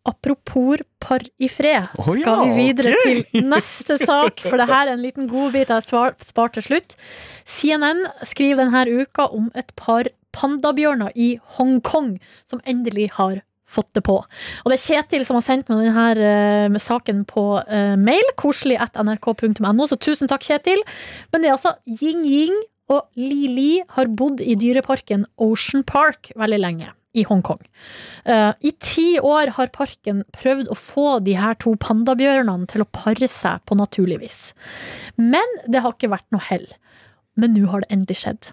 Apropos 0.09 0.79
par 0.99 1.21
i 1.39 1.49
fred, 1.49 1.89
skal 1.93 2.21
ja, 2.23 2.37
vi 2.45 2.69
videre 2.69 2.95
okay. 2.95 3.25
til 3.29 3.49
neste 3.53 3.99
sak, 4.01 4.41
for 4.41 4.57
det 4.57 4.69
her 4.71 4.87
er 4.87 4.95
en 4.95 5.03
liten 5.03 5.29
godbit 5.29 5.69
jeg 5.69 5.85
svar- 5.85 6.17
spar 6.25 6.55
til 6.55 6.65
slutt. 6.65 6.97
CNN 7.45 8.07
skriver 8.25 8.65
denne 8.65 9.03
uka 9.03 9.29
om 9.35 9.51
et 9.59 9.75
par 9.77 10.09
pandabjørner 10.33 11.13
i 11.17 11.35
Hongkong 11.57 12.17
som 12.49 12.63
endelig 12.65 13.11
har 13.19 13.43
fått 13.69 13.91
det 13.93 14.05
på. 14.07 14.17
Og 14.17 14.73
det 14.73 14.79
er 14.79 14.85
Kjetil 14.87 15.27
som 15.29 15.37
har 15.37 15.45
sendt 15.45 15.69
meg 15.69 15.85
denne 15.85 16.09
eh, 16.25 16.69
med 16.73 16.81
saken 16.81 17.27
på 17.29 17.45
eh, 17.67 17.95
mail, 18.01 18.33
koselig 18.41 18.79
at 18.81 18.97
nrk.no, 18.97 19.89
så 19.91 20.01
tusen 20.01 20.31
takk, 20.31 20.47
Kjetil. 20.47 20.81
Men 21.33 21.45
det 21.45 21.51
er 21.51 21.59
altså 21.59 21.77
Ying 22.01 22.57
og 22.93 23.21
Li 23.21 23.49
Li 23.53 23.73
har 23.97 24.11
bodd 24.19 24.43
i 24.45 24.57
dyreparken 24.59 25.27
Ocean 25.45 25.85
Park 25.87 26.33
veldig 26.39 26.61
lenge. 26.63 26.95
I 27.17 27.25
Hongkong. 27.25 27.63
Uh, 28.29 28.53
I 28.61 28.71
ti 28.85 29.07
år 29.25 29.55
har 29.57 29.71
parken 29.75 30.21
prøvd 30.37 30.69
å 30.71 30.77
få 30.77 31.07
de 31.25 31.39
her 31.41 31.57
to 31.59 31.73
pandabjørnene 31.81 32.69
til 32.71 32.85
å 32.85 32.91
pare 32.95 33.27
seg 33.33 33.65
på 33.67 33.79
naturlig 33.81 34.21
vis. 34.21 34.39
Men 35.17 35.57
det 35.67 35.83
har 35.83 35.97
ikke 35.97 36.13
vært 36.13 36.29
noe 36.35 36.45
hell. 36.51 36.69
Men 37.41 37.57
nå 37.57 37.65
har 37.73 37.83
det 37.83 37.91
endelig 37.97 38.21
skjedd. 38.21 38.51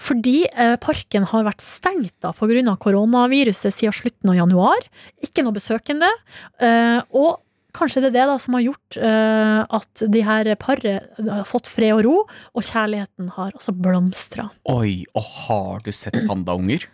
Fordi 0.00 0.42
eh, 0.48 0.74
parken 0.82 1.28
har 1.30 1.46
vært 1.46 1.62
stengt 1.62 2.14
da 2.24 2.32
pga. 2.34 2.74
koronaviruset 2.80 3.74
siden 3.74 3.94
slutten 3.94 4.32
av 4.32 4.40
januar. 4.40 4.88
Ikke 5.22 5.44
noe 5.44 5.54
besøkende. 5.56 6.10
Eh, 6.58 6.98
og 7.12 7.38
kanskje 7.76 8.04
det 8.04 8.10
er 8.10 8.16
det 8.18 8.28
da 8.30 8.36
som 8.42 8.56
har 8.56 8.64
gjort 8.64 8.98
uh, 9.00 9.62
at 9.80 10.04
de 10.14 10.22
her 10.26 10.50
paret 10.60 11.10
har 11.20 11.48
fått 11.48 11.70
fred 11.70 11.94
og 11.98 12.04
ro, 12.06 12.16
og 12.54 12.66
kjærligheten 12.66 13.32
har 13.36 13.52
altså 13.52 13.74
blomstra. 13.76 14.48
Oi, 14.70 15.04
og 15.14 15.28
har 15.46 15.84
du 15.86 15.92
sett 15.94 16.18
pandaunger? 16.28 16.88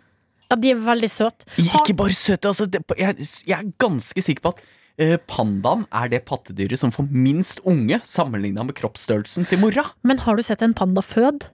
Ja, 0.47 0.55
de 0.55 0.71
er 0.71 0.79
veldig 0.79 1.09
søte. 1.11 1.47
Ikke 1.59 1.95
bare 1.97 2.15
søte, 2.15 2.51
altså. 2.51 2.67
Det, 2.71 2.81
jeg, 2.95 3.27
jeg 3.49 3.57
er 3.57 3.71
ganske 3.81 4.23
sikker 4.23 4.45
på 4.45 4.53
at 4.55 4.61
eh, 5.03 5.17
pandaen 5.27 5.83
er 5.91 6.11
det 6.13 6.23
pattedyret 6.29 6.79
som 6.79 6.93
får 6.95 7.09
minst 7.11 7.61
unge 7.67 7.99
sammenligna 8.07 8.63
med 8.67 8.77
kroppsstørrelsen 8.79 9.49
til 9.49 9.61
mora. 9.63 9.89
Men 10.07 10.23
har 10.23 10.39
du 10.39 10.45
sett 10.47 10.63
en 10.63 10.75
panda 10.77 11.03
føde? 11.03 11.51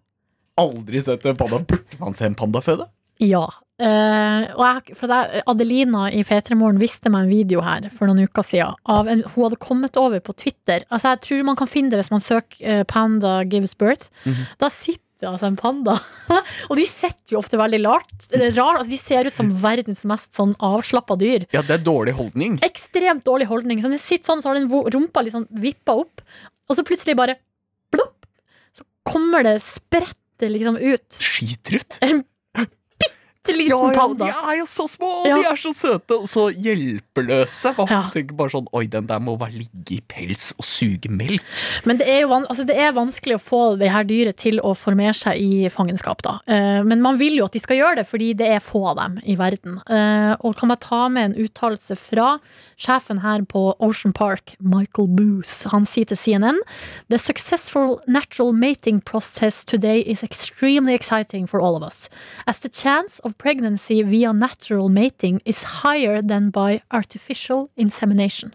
Aldri 0.62 1.02
sett 1.02 1.26
en 1.26 1.40
panda. 1.40 1.64
Burde 1.66 2.02
man 2.02 2.14
se 2.18 2.30
en 2.30 2.38
panda 2.38 2.62
føde? 2.62 2.86
Ja. 3.24 3.48
Og 3.82 4.62
jeg, 4.62 4.96
det, 5.10 5.44
Adelina 5.50 6.08
i 6.14 6.22
P3 6.28 6.58
viste 6.78 7.10
meg 7.12 7.26
en 7.26 7.32
video 7.32 7.64
her 7.66 7.88
for 7.94 8.10
noen 8.10 8.28
uker 8.28 8.46
siden. 8.46 8.76
Av 8.86 9.10
en, 9.10 9.24
hun 9.34 9.48
hadde 9.48 9.62
kommet 9.62 9.98
over 9.98 10.22
på 10.24 10.36
Twitter. 10.38 10.86
Altså 10.94 11.16
Jeg 11.16 11.24
tror 11.26 11.48
man 11.48 11.58
kan 11.60 11.72
finne 11.72 11.90
det 11.94 12.04
hvis 12.04 12.14
man 12.14 12.24
søker 12.24 12.62
uh, 12.62 12.84
'Panda 12.86 13.42
gives 13.50 13.74
birth'. 13.76 14.12
Mhm. 14.26 14.46
Da 14.62 14.70
sitter 14.70 15.30
altså 15.30 15.48
en 15.48 15.58
panda. 15.60 15.96
og 16.70 16.76
de 16.78 16.86
sitter 16.90 17.36
jo 17.36 17.40
ofte 17.40 17.58
veldig 17.60 17.80
lart, 17.82 18.28
eller 18.32 18.52
rar, 18.58 18.80
altså 18.80 18.92
De 18.92 19.00
ser 19.00 19.30
ut 19.30 19.36
som 19.36 19.52
verdens 19.62 20.04
mest 20.10 20.34
sånn 20.36 20.54
avslappa 20.60 21.16
dyr. 21.20 21.48
Ja, 21.56 21.64
det 21.64 21.80
er 21.80 21.86
dårlig 21.86 22.16
holdning. 22.18 22.60
Ekstremt 22.66 23.24
dårlig 23.28 23.48
holdning. 23.52 23.82
Så 23.84 23.92
den 23.92 24.02
sitter 24.02 24.34
sånn, 24.34 24.44
så 24.44 24.52
har 24.52 24.60
den 24.60 24.68
rumpa 24.70 25.24
litt 25.24 25.36
sånn 25.36 25.48
vippa 25.64 25.96
opp, 26.04 26.24
og 26.68 26.78
så 26.78 26.86
plutselig 26.88 27.16
bare 27.20 27.38
plopp, 27.94 28.28
så 28.76 28.86
kommer 29.08 29.46
det 29.48 29.58
spretter 29.64 30.52
liksom 30.52 30.80
ut. 30.82 31.08
Skitrutt? 31.24 32.00
En 32.04 32.24
bitte 33.44 33.58
liten 33.58 33.70
Ja, 33.78 33.92
ja, 33.92 34.00
panda. 34.00 34.26
de 34.26 34.32
er 34.54 34.58
jo 34.60 34.66
så 34.66 34.88
små, 34.88 35.10
og 35.22 35.28
Ja. 35.28 35.36
de 35.36 35.46
er 35.46 35.56
så 35.58 35.74
søte 35.76 36.12
og 36.16 36.28
så 36.30 36.50
hjelpeløse. 36.56 37.78
Man 37.78 37.88
Ja. 37.90 38.02
tenker 38.14 38.36
bare 38.36 38.50
sånn 38.50 38.68
Oi, 38.74 38.88
den 38.88 39.06
der 39.08 39.20
må 39.20 39.38
bare 39.38 39.52
ligge 39.52 39.92
i 39.98 40.02
pels 40.08 40.54
og 40.58 40.64
suge 40.66 41.10
melk. 41.10 41.42
Men 41.86 41.98
det 41.98 42.08
er 42.08 42.22
jo 42.22 42.30
altså 42.30 42.66
det 42.66 42.78
er 42.78 42.92
vanskelig 42.94 43.36
å 43.36 43.42
få 43.42 43.78
det 43.80 43.92
her 43.92 44.04
dyret 44.04 44.36
til 44.38 44.60
å 44.60 44.76
formere 44.76 45.14
seg 45.14 45.36
i 45.38 45.70
fangenskap, 45.70 46.22
da. 46.22 46.40
Eh, 46.48 46.84
men 46.84 47.02
man 47.02 47.18
vil 47.18 47.36
jo 47.38 47.46
at 47.46 47.52
de 47.52 47.60
skal 47.60 47.78
gjøre 47.78 47.96
det, 47.98 48.08
fordi 48.08 48.34
det 48.36 48.48
er 48.48 48.60
få 48.60 48.86
av 48.88 48.98
dem 48.98 49.20
i 49.26 49.36
verden. 49.36 49.82
Eh, 49.90 50.36
og 50.44 50.56
kan 50.56 50.68
man 50.70 50.78
ta 50.78 51.08
med 51.10 51.36
en 51.36 51.46
uttalelse 51.48 51.98
fra 51.98 52.40
sjefen 52.78 53.20
her 53.22 53.42
på 53.42 53.76
Ocean 53.80 54.14
Park, 54.14 54.56
Michael 54.62 55.08
Boose. 55.08 55.64
Han 55.70 55.86
sier 55.86 56.06
til 56.06 56.18
CNN 56.18 56.60
The 57.10 57.18
successful 57.18 58.00
natural 58.08 58.54
mating 58.54 59.02
process 59.02 59.64
today 59.66 60.00
is 60.02 60.24
extremely 60.24 60.94
exciting 60.94 61.46
for 61.48 61.62
all 61.62 61.76
of 61.76 61.84
us, 61.84 62.10
as 62.48 62.60
the 62.60 62.70
chance 62.70 63.20
of 63.24 63.33
pregnancy 63.38 64.02
via 64.08 64.34
natural 64.34 64.90
mating 64.90 65.42
is 65.46 65.64
higher 65.84 66.22
than 66.22 66.52
by 66.52 66.82
artificial 66.92 67.70
insemination. 67.76 68.54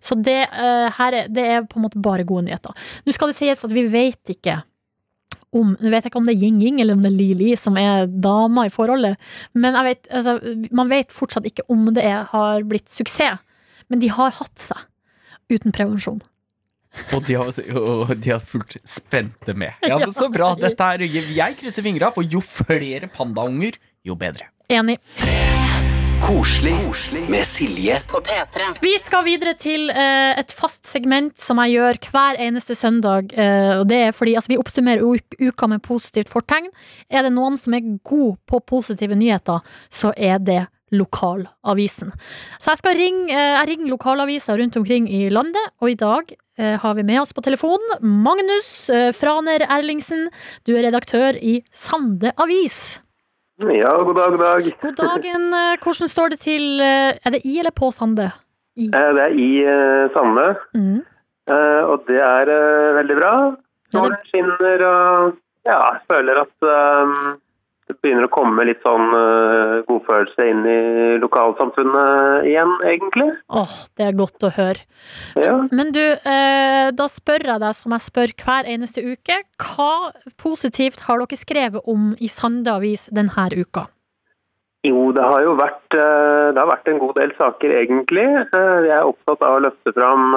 Så 0.00 0.14
det, 0.14 0.48
uh, 0.52 0.88
her 0.98 1.14
er, 1.14 1.28
det 1.28 1.44
er 1.44 1.66
på 1.68 1.78
en 1.78 1.86
måte 1.86 2.00
bare 2.02 2.26
gode 2.26 2.46
nyheter. 2.48 2.74
Nå 3.04 3.14
skal 3.14 3.32
det 3.32 3.38
sies 3.38 3.64
at 3.64 3.74
vi 3.74 3.86
vet 3.90 4.34
ikke 4.36 4.60
om 5.56 5.70
Nå 5.80 5.88
vet 5.88 6.04
jeg 6.04 6.10
ikke 6.10 6.20
om 6.20 6.26
det 6.28 6.34
er 6.34 6.42
Ying-Ying 6.44 6.80
eller 6.82 6.98
om 6.98 7.04
det 7.04 7.08
er 7.08 7.16
Li-Li 7.16 7.52
som 7.56 7.78
er 7.80 8.04
dama 8.08 8.66
i 8.68 8.72
forholdet, 8.72 9.16
men 9.56 9.78
vet, 9.86 10.04
altså, 10.12 10.34
man 10.76 10.90
vet 10.92 11.14
fortsatt 11.14 11.46
ikke 11.48 11.64
om 11.72 11.86
det 11.96 12.04
er, 12.04 12.26
har 12.34 12.66
blitt 12.68 12.92
suksess. 12.92 13.40
Men 13.88 14.02
de 14.02 14.10
har 14.12 14.34
hatt 14.36 14.60
seg 14.60 14.82
uten 15.48 15.72
prevensjon. 15.72 16.20
Og 17.14 17.24
de 17.26 17.36
har, 17.38 17.52
og 17.78 18.14
de 18.16 18.30
har 18.32 18.42
fulgt 18.42 18.78
spente 18.88 19.54
med. 19.54 19.76
Ja, 19.86 19.98
men 20.00 20.14
Så 20.18 20.30
bra. 20.32 20.54
Dette 20.58 20.92
er, 20.94 21.04
jeg 21.08 21.58
krysser 21.60 21.84
fingra, 21.86 22.12
for 22.14 22.26
jo 22.26 22.42
flere 22.44 23.10
pandaunger, 23.12 23.78
jo 24.06 24.16
bedre. 24.18 24.50
Enig. 24.72 24.98
Koselig 26.28 26.74
med 27.30 27.46
Silje 27.46 28.00
På 28.10 28.20
P3. 28.20 28.66
Vi 28.82 28.90
skal 29.06 29.24
videre 29.24 29.54
til 29.56 29.88
eh, 29.88 30.34
et 30.40 30.50
fast 30.52 30.84
segment 30.90 31.38
som 31.40 31.60
jeg 31.62 31.78
gjør 31.78 31.98
hver 32.12 32.40
eneste 32.42 32.74
søndag. 32.76 33.32
eh, 33.32 33.78
og 33.78 33.86
det 33.88 34.00
er 34.08 34.12
fordi 34.12 34.34
altså, 34.36 34.52
Vi 34.52 34.58
oppsummerer 34.60 35.04
uka 35.40 35.68
med 35.70 35.82
positivt 35.82 36.28
fortegn. 36.28 36.68
Er 37.08 37.24
det 37.24 37.32
noen 37.32 37.56
som 37.56 37.74
er 37.78 37.86
god 38.04 38.36
på 38.50 38.60
positive 38.60 39.16
nyheter, 39.16 39.62
så 39.88 40.12
er 40.16 40.42
det 40.42 40.66
lokalavisen. 40.94 42.12
Så 42.58 42.72
jeg 42.72 42.80
skal 42.82 42.96
ringe, 42.98 43.30
eh, 43.32 43.54
jeg 43.58 43.68
ringer 43.72 43.90
lokalaviser 43.92 44.58
rundt 44.60 44.76
omkring 44.80 45.08
i 45.10 45.28
landet, 45.32 45.70
og 45.82 45.90
i 45.90 45.98
dag 45.98 46.32
eh, 46.58 46.76
har 46.80 46.94
vi 46.94 47.02
med 47.06 47.20
oss 47.22 47.32
på 47.36 47.44
telefonen 47.44 48.00
Magnus 48.02 48.88
eh, 48.90 49.10
Franer 49.16 49.64
Erlingsen. 49.68 50.28
Du 50.66 50.74
er 50.76 50.86
redaktør 50.88 51.36
i 51.40 51.60
Sande 51.72 52.32
Avis. 52.38 52.98
Ja, 53.58 53.90
god 54.06 54.14
dag, 54.14 54.30
god 54.36 54.44
dag. 54.44 54.66
God 54.82 54.98
dagen. 55.00 55.48
Hvordan 55.82 56.08
står 56.08 56.28
det 56.30 56.38
til 56.44 56.78
Er 56.80 57.30
det 57.34 57.40
i 57.44 57.56
eller 57.58 57.74
på 57.74 57.90
Sande? 57.90 58.28
I. 58.78 58.86
Det 58.92 59.24
er 59.24 59.34
i 59.34 59.48
Sande, 60.14 60.52
Mm. 60.78 61.00
og 61.90 62.04
det 62.06 62.20
er 62.22 62.46
veldig 63.00 63.16
bra. 63.18 63.32
Solen 63.90 64.14
skinner, 64.28 64.84
og 64.86 65.34
ja, 65.66 65.78
jeg 65.80 66.00
føler 66.06 66.38
at 66.44 66.68
det 67.88 67.96
begynner 68.02 68.26
å 68.26 68.32
komme 68.32 68.66
litt 68.68 68.82
sånn 68.84 69.06
uh, 69.14 69.80
godfølelse 69.88 70.44
inn 70.50 70.64
i 70.68 70.78
lokalsamfunnet 71.22 72.48
igjen, 72.50 72.74
egentlig. 72.84 73.28
Åh, 73.48 73.76
det 73.96 74.08
er 74.10 74.18
godt 74.18 74.44
å 74.44 74.52
høre. 74.52 74.84
Ja. 75.40 75.54
Men 75.72 75.94
du, 75.96 76.02
uh, 76.04 76.88
da 76.92 77.06
spør 77.08 77.46
jeg 77.54 77.62
deg 77.64 77.78
som 77.78 77.94
jeg 77.96 78.04
spør 78.04 78.34
hver 78.44 78.68
eneste 78.68 79.04
uke. 79.04 79.40
Hva 79.56 80.10
positivt 80.40 81.06
har 81.06 81.22
dere 81.24 81.40
skrevet 81.40 81.88
om 81.88 82.10
i 82.20 82.28
Sande 82.32 82.76
Avis 82.76 83.08
denne 83.08 83.48
uka? 83.56 83.88
Jo, 84.86 85.08
det 85.16 85.24
har 85.24 85.40
jo 85.42 85.56
vært, 85.58 85.88
uh, 85.96 86.52
det 86.52 86.60
har 86.60 86.68
vært 86.68 86.92
en 86.92 87.00
god 87.00 87.16
del 87.22 87.34
saker, 87.40 87.74
egentlig. 87.80 88.28
Jeg 88.52 88.92
er 88.98 89.08
opptatt 89.08 89.48
av 89.48 89.56
å 89.56 89.64
løfte 89.64 89.96
fram 89.96 90.28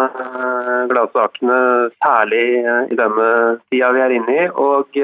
gladsakene, 0.88 1.60
særlig 2.00 2.48
i 2.64 2.98
denne 3.04 3.30
tida 3.68 3.92
vi 3.92 4.08
er 4.08 4.18
inne 4.22 4.40
i. 4.40 4.50
Og 4.56 5.04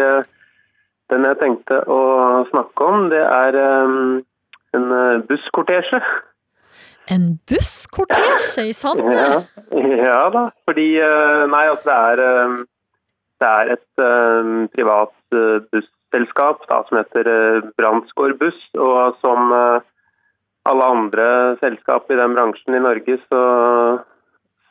den 1.12 1.28
jeg 1.28 1.40
tenkte 1.42 1.82
å 1.88 2.00
snakke 2.52 2.88
om, 2.88 3.10
det 3.14 3.24
er 3.24 3.58
eh, 3.62 4.00
en 4.78 4.90
eh, 5.02 5.22
busskortesje. 5.30 6.02
En 7.08 7.28
busskortesje 7.48 8.68
i 8.68 8.74
Sande? 8.76 9.14
Ja, 9.16 9.38
ja 10.04 10.24
da, 10.34 10.48
fordi 10.68 10.90
eh, 11.00 11.44
Nei, 11.48 11.64
altså 11.72 11.88
det 11.88 12.00
er, 12.12 12.24
eh, 12.26 12.58
det 13.44 13.52
er 13.52 13.72
et 13.78 14.04
eh, 14.04 14.50
privat 14.76 15.38
eh, 15.38 15.62
busselskap 15.72 16.68
da, 16.68 16.82
som 16.90 17.00
heter 17.00 17.30
Brandsgård 17.80 18.36
Buss. 18.42 18.60
Og 18.76 19.16
som 19.24 19.54
alle 20.68 20.92
andre 20.92 21.30
selskap 21.62 22.12
i 22.12 22.20
den 22.20 22.36
bransjen 22.36 22.76
i 22.76 22.84
Norge, 22.84 23.16
så, 23.32 23.44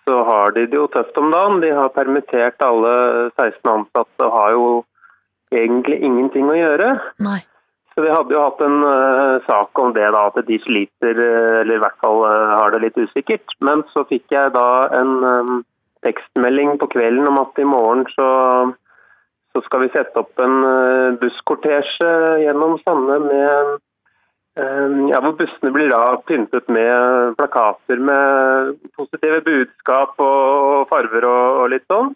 så 0.05 0.19
har 0.29 0.53
de 0.53 0.67
det 0.69 0.77
jo 0.77 0.91
tøft 0.93 1.17
om 1.17 1.31
dagen. 1.33 1.63
De 1.65 1.73
har 1.73 1.95
permittert 1.97 2.61
alle 2.65 2.93
16 3.39 3.73
ansatte 3.73 4.29
og 4.29 4.37
har 4.37 4.53
jo 4.53 4.67
egentlig 5.59 6.01
ingenting 6.05 6.49
å 6.51 6.57
gjøre. 6.59 6.95
Nei. 7.25 7.41
Så 7.97 8.03
vi 8.05 8.13
hadde 8.13 8.35
jo 8.35 8.43
hatt 8.43 8.59
en 8.61 8.83
uh, 8.85 9.41
sak 9.47 9.79
om 9.81 9.95
det, 9.97 10.05
da, 10.13 10.27
at 10.29 10.37
de 10.45 10.59
sliter, 10.61 11.17
eh, 11.17 11.61
eller 11.63 11.79
i 11.79 11.81
hvert 11.81 11.97
fall 12.05 12.19
uh, 12.29 12.59
har 12.61 12.75
det 12.75 12.83
litt 12.83 12.99
usikkert. 13.01 13.55
Men 13.65 13.87
så 13.95 14.05
fikk 14.11 14.35
jeg 14.35 14.53
da 14.53 14.67
en 14.99 15.15
um, 15.25 15.55
tekstmelding 16.05 16.75
på 16.83 16.91
kvelden 16.93 17.25
om 17.31 17.41
at 17.41 17.57
i 17.57 17.65
morgen 17.65 18.05
så, 18.13 18.29
så 19.57 19.65
skal 19.65 19.87
vi 19.87 19.89
sette 19.95 20.21
opp 20.21 20.45
en 20.45 20.59
uh, 20.61 21.17
busskortesje 21.23 22.13
gjennom 22.45 22.77
Sande 22.85 23.21
med 23.25 23.77
ja, 24.57 25.19
hvor 25.21 25.35
bussene 25.37 25.69
blir 25.69 25.91
da 25.93 26.15
pyntet 26.25 26.71
med 26.73 27.35
plakater 27.37 27.99
med 28.01 28.79
positive 28.97 29.43
budskap 29.45 30.15
og 30.25 30.87
farver 30.89 31.27
og, 31.29 31.59
og 31.61 31.69
litt 31.75 31.85
sånn. 31.93 32.15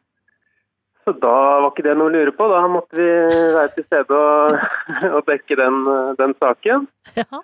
Så 1.11 1.17
da 1.19 1.37
var 1.59 1.73
ikke 1.73 1.83
det 1.89 1.97
noe 1.99 2.07
å 2.07 2.15
lure 2.15 2.33
på. 2.37 2.47
Da 2.47 2.61
måtte 2.71 2.95
vi 2.95 3.09
være 3.57 3.73
til 3.75 3.87
stede 3.89 4.15
og, 4.15 4.61
og 5.17 5.25
dekke 5.27 5.57
den, 5.59 5.81
den 6.21 6.35
saken. 6.39 6.85
Ja. 7.19 7.43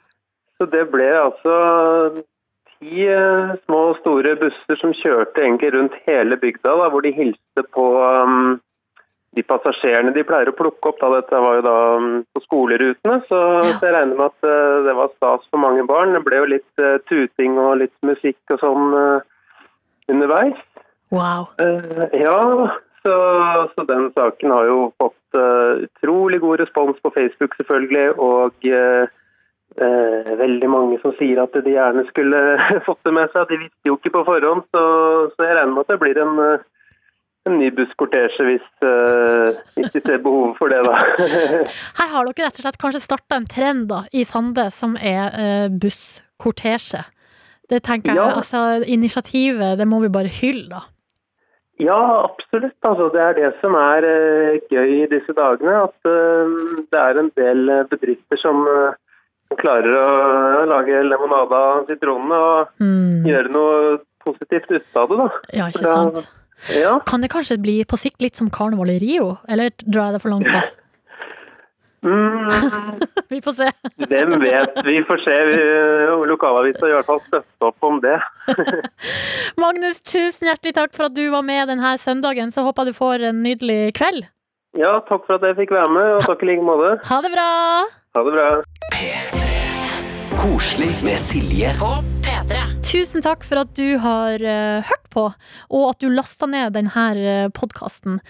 Så 0.57 0.69
det 0.71 0.85
ble 0.93 1.09
altså 1.19 1.57
ti 2.77 3.09
eh, 3.09 3.57
små 3.65 3.81
og 3.91 3.99
store 4.03 4.37
busser 4.39 4.79
som 4.79 4.95
kjørte 4.95 5.43
egentlig 5.43 5.73
rundt 5.75 5.97
hele 6.07 6.39
bygda, 6.39 6.77
da, 6.79 6.87
hvor 6.93 7.03
de 7.03 7.13
hilste 7.17 7.65
på 7.75 7.89
um, 7.99 8.55
de 9.37 9.45
passasjerene 9.45 10.15
de 10.15 10.25
pleier 10.29 10.53
å 10.53 10.57
plukke 10.57 10.93
opp. 10.93 11.03
Da. 11.03 11.11
Dette 11.19 11.43
var 11.43 11.59
jo 11.59 11.67
da 11.67 11.77
um, 11.99 12.09
på 12.37 12.45
skolerutene, 12.47 13.19
så, 13.27 13.43
så 13.73 13.89
jeg 13.89 13.97
regner 13.97 14.15
med 14.15 14.29
at 14.31 14.49
uh, 14.49 14.87
det 14.87 14.97
var 15.01 15.13
stas 15.17 15.51
for 15.51 15.65
mange 15.65 15.85
barn. 15.89 16.15
Det 16.15 16.23
ble 16.29 16.41
jo 16.45 16.53
litt 16.55 16.85
uh, 16.85 16.97
tuting 17.11 17.59
og 17.61 17.81
litt 17.83 17.97
musikk 18.07 18.57
og 18.57 18.63
sånn 18.63 18.97
uh, 18.97 19.21
underveis. 20.13 20.65
Wow. 21.15 21.53
Ja, 22.19 22.39
så, 23.07 23.17
så 23.75 23.85
den 23.89 24.09
saken 24.17 24.51
har 24.51 24.67
jo 24.67 24.79
fått 25.01 25.39
uh, 25.39 25.85
utrolig 25.87 26.41
god 26.43 26.61
respons 26.65 26.99
på 27.03 27.13
Facebook 27.15 27.55
selvfølgelig, 27.59 28.07
og 28.19 28.67
uh, 28.67 29.05
uh, 29.81 30.31
veldig 30.43 30.71
mange 30.73 30.99
som 31.03 31.15
sier 31.21 31.39
at 31.43 31.55
de 31.55 31.77
gjerne 31.77 32.07
skulle 32.11 32.41
fått 32.89 33.03
det 33.07 33.15
med 33.15 33.31
seg. 33.35 33.47
De 33.53 33.61
visste 33.63 33.91
jo 33.93 33.99
ikke 34.01 34.15
på 34.17 34.25
forhånd, 34.29 34.65
så, 34.75 34.83
så 35.35 35.47
jeg 35.47 35.59
regner 35.61 35.77
med 35.77 35.85
at 35.87 35.95
det 35.95 36.01
blir 36.03 36.23
en, 36.25 36.41
en 37.47 37.59
ny 37.61 37.71
busskortesje 37.77 38.49
hvis, 38.49 38.67
hvis 39.77 39.93
de 39.95 40.03
ser 40.03 40.23
behovet 40.25 40.59
for 40.59 40.73
det, 40.73 40.83
da. 40.87 40.97
Her 42.01 42.11
har 42.17 42.27
dere 42.27 42.49
rett 42.49 42.59
og 42.59 42.67
slett 42.67 42.81
kanskje 42.83 43.05
starta 43.05 43.39
en 43.39 43.47
trend 43.51 43.87
da, 43.93 44.03
i 44.11 44.27
Sande 44.27 44.67
som 44.75 44.99
er 44.99 45.71
busskortesje. 45.71 47.05
Det 47.71 47.83
tenker 47.87 48.15
jeg, 48.15 48.19
Ja. 48.19 48.37
altså 48.39 48.83
Initiativet, 48.87 49.79
det 49.79 49.87
må 49.91 49.99
vi 50.03 50.11
bare 50.13 50.31
hylle, 50.31 50.69
da. 50.71 50.85
Ja, 51.79 52.25
absolutt. 52.25 52.77
Altså, 52.89 53.11
det 53.13 53.21
er 53.21 53.35
det 53.37 53.51
som 53.61 53.75
er 53.77 54.07
eh, 54.09 54.61
gøy 54.73 54.93
i 55.03 55.09
disse 55.11 55.35
dagene. 55.37 55.75
At 55.85 56.09
eh, 56.09 56.55
det 56.93 57.01
er 57.03 57.21
en 57.21 57.31
del 57.37 57.69
eh, 57.69 57.83
bedrifter 57.91 58.41
som 58.41 58.63
klarer 59.61 59.93
å 59.95 60.65
lage 60.67 61.03
lemonade 61.07 61.55
av 61.55 61.85
sitronene 61.91 62.39
og 62.41 62.83
Mm. 62.83 63.27
gjøre 63.29 63.53
noe 63.55 63.99
positivt 64.25 64.71
ut 64.73 64.97
av 64.97 65.09
det. 65.13 65.17
da. 65.21 65.29
Ja, 65.55 65.69
ikke 65.71 65.85
sant? 65.87 66.27
Ja. 66.75 66.99
Kan 67.07 67.21
det 67.21 67.31
kanskje 67.31 67.61
bli 67.61 67.85
på 67.85 67.99
sikt 68.01 68.23
litt 68.25 68.37
som 68.37 68.49
karneval 68.51 68.91
i 68.91 68.99
Rio, 68.99 69.37
eller 69.49 69.71
drar 69.85 70.09
jeg 70.11 70.17
det 70.17 70.23
for 70.23 70.31
langt 70.33 70.49
da? 70.51 70.63
Mm, 72.07 73.01
Vi 73.33 73.41
får 73.43 73.53
se. 73.59 73.69
hvem 74.07 74.37
vet? 74.43 74.77
Vi 74.87 75.01
får 75.09 75.23
se. 75.25 75.37
Vi- 75.51 76.27
Lokalavisa 76.31 76.87
i 76.89 76.95
hvert 76.95 77.07
fall 77.09 77.21
støtte 77.27 77.67
opp 77.69 77.87
om 77.87 77.99
det. 78.03 78.17
Magnus, 79.63 80.01
tusen 80.07 80.49
hjertelig 80.51 80.75
takk 80.79 80.95
for 80.97 81.09
at 81.09 81.15
du 81.17 81.25
var 81.35 81.43
med 81.47 81.69
denne 81.71 81.93
søndagen. 82.03 82.53
Så 82.55 82.65
håper 82.67 82.87
jeg 82.87 82.95
du 82.95 82.99
får 82.99 83.27
en 83.31 83.43
nydelig 83.47 83.81
kveld. 83.99 84.25
Ja, 84.77 84.99
takk 85.09 85.25
for 85.27 85.39
at 85.39 85.47
jeg 85.49 85.57
fikk 85.63 85.71
være 85.73 85.89
med, 85.95 86.09
og 86.19 86.27
takk 86.29 86.43
i 86.45 86.51
like 86.51 86.65
måte. 86.67 86.97
Ha 87.09 87.21
det 87.25 87.33
bra! 87.33 87.49
Ha 88.17 88.25
det 88.27 88.35
bra. 88.37 88.49
Koselig 90.37 90.93
med 91.07 91.17
Silje. 91.19 91.73
Tusen 92.87 93.25
takk 93.25 93.43
for 93.43 93.59
at 93.65 93.73
du 93.75 93.97
har 93.99 94.39
uh, 94.39 94.87
hørt 94.87 95.09
på, 95.11 95.25
og 95.75 95.85
at 95.89 95.99
du 96.03 96.07
lasta 96.13 96.47
ned 96.47 96.77
denne 96.77 97.49
podkasten. 97.57 98.21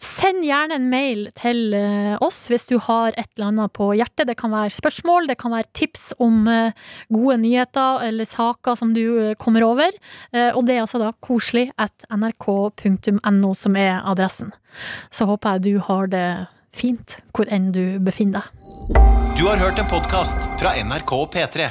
Send 0.00 0.42
gjerne 0.42 0.80
en 0.80 0.88
mail 0.90 1.28
til 1.38 1.76
uh, 1.76 2.16
oss 2.24 2.42
hvis 2.50 2.66
du 2.66 2.76
har 2.82 3.14
et 3.14 3.28
eller 3.36 3.52
annet 3.52 3.74
på 3.76 3.92
hjertet. 3.94 4.26
Det 4.26 4.36
kan 4.40 4.50
være 4.50 4.74
spørsmål, 4.74 5.30
det 5.30 5.38
kan 5.38 5.54
være 5.54 5.70
tips 5.78 6.10
om 6.18 6.42
uh, 6.50 6.74
gode 7.12 7.38
nyheter 7.44 8.02
eller 8.08 8.26
saker 8.26 8.78
som 8.78 8.94
du 8.94 9.02
eh, 9.20 9.34
kommer 9.38 9.64
over. 9.66 9.90
Eh, 10.32 10.50
og 10.54 10.64
det 10.66 10.76
er 10.76 10.84
altså 10.84 11.00
da 11.02 11.12
koselig 11.24 11.68
at 11.80 12.06
nrk.no 12.10 13.52
som 13.54 13.76
er 13.78 14.00
adressen. 14.04 14.54
Så 15.10 15.28
håper 15.30 15.58
jeg 15.58 15.66
du 15.66 15.84
har 15.90 16.10
det 16.12 16.26
fint 16.76 17.18
hvor 17.34 17.50
enn 17.50 17.70
du 17.74 17.98
befinner 18.02 18.40
deg. 18.40 18.98
Du 19.38 19.46
har 19.48 19.60
hørt 19.60 19.78
en 19.80 19.88
podkast 19.90 20.50
fra 20.60 20.74
NRK 20.78 21.14
P3. 21.34 21.70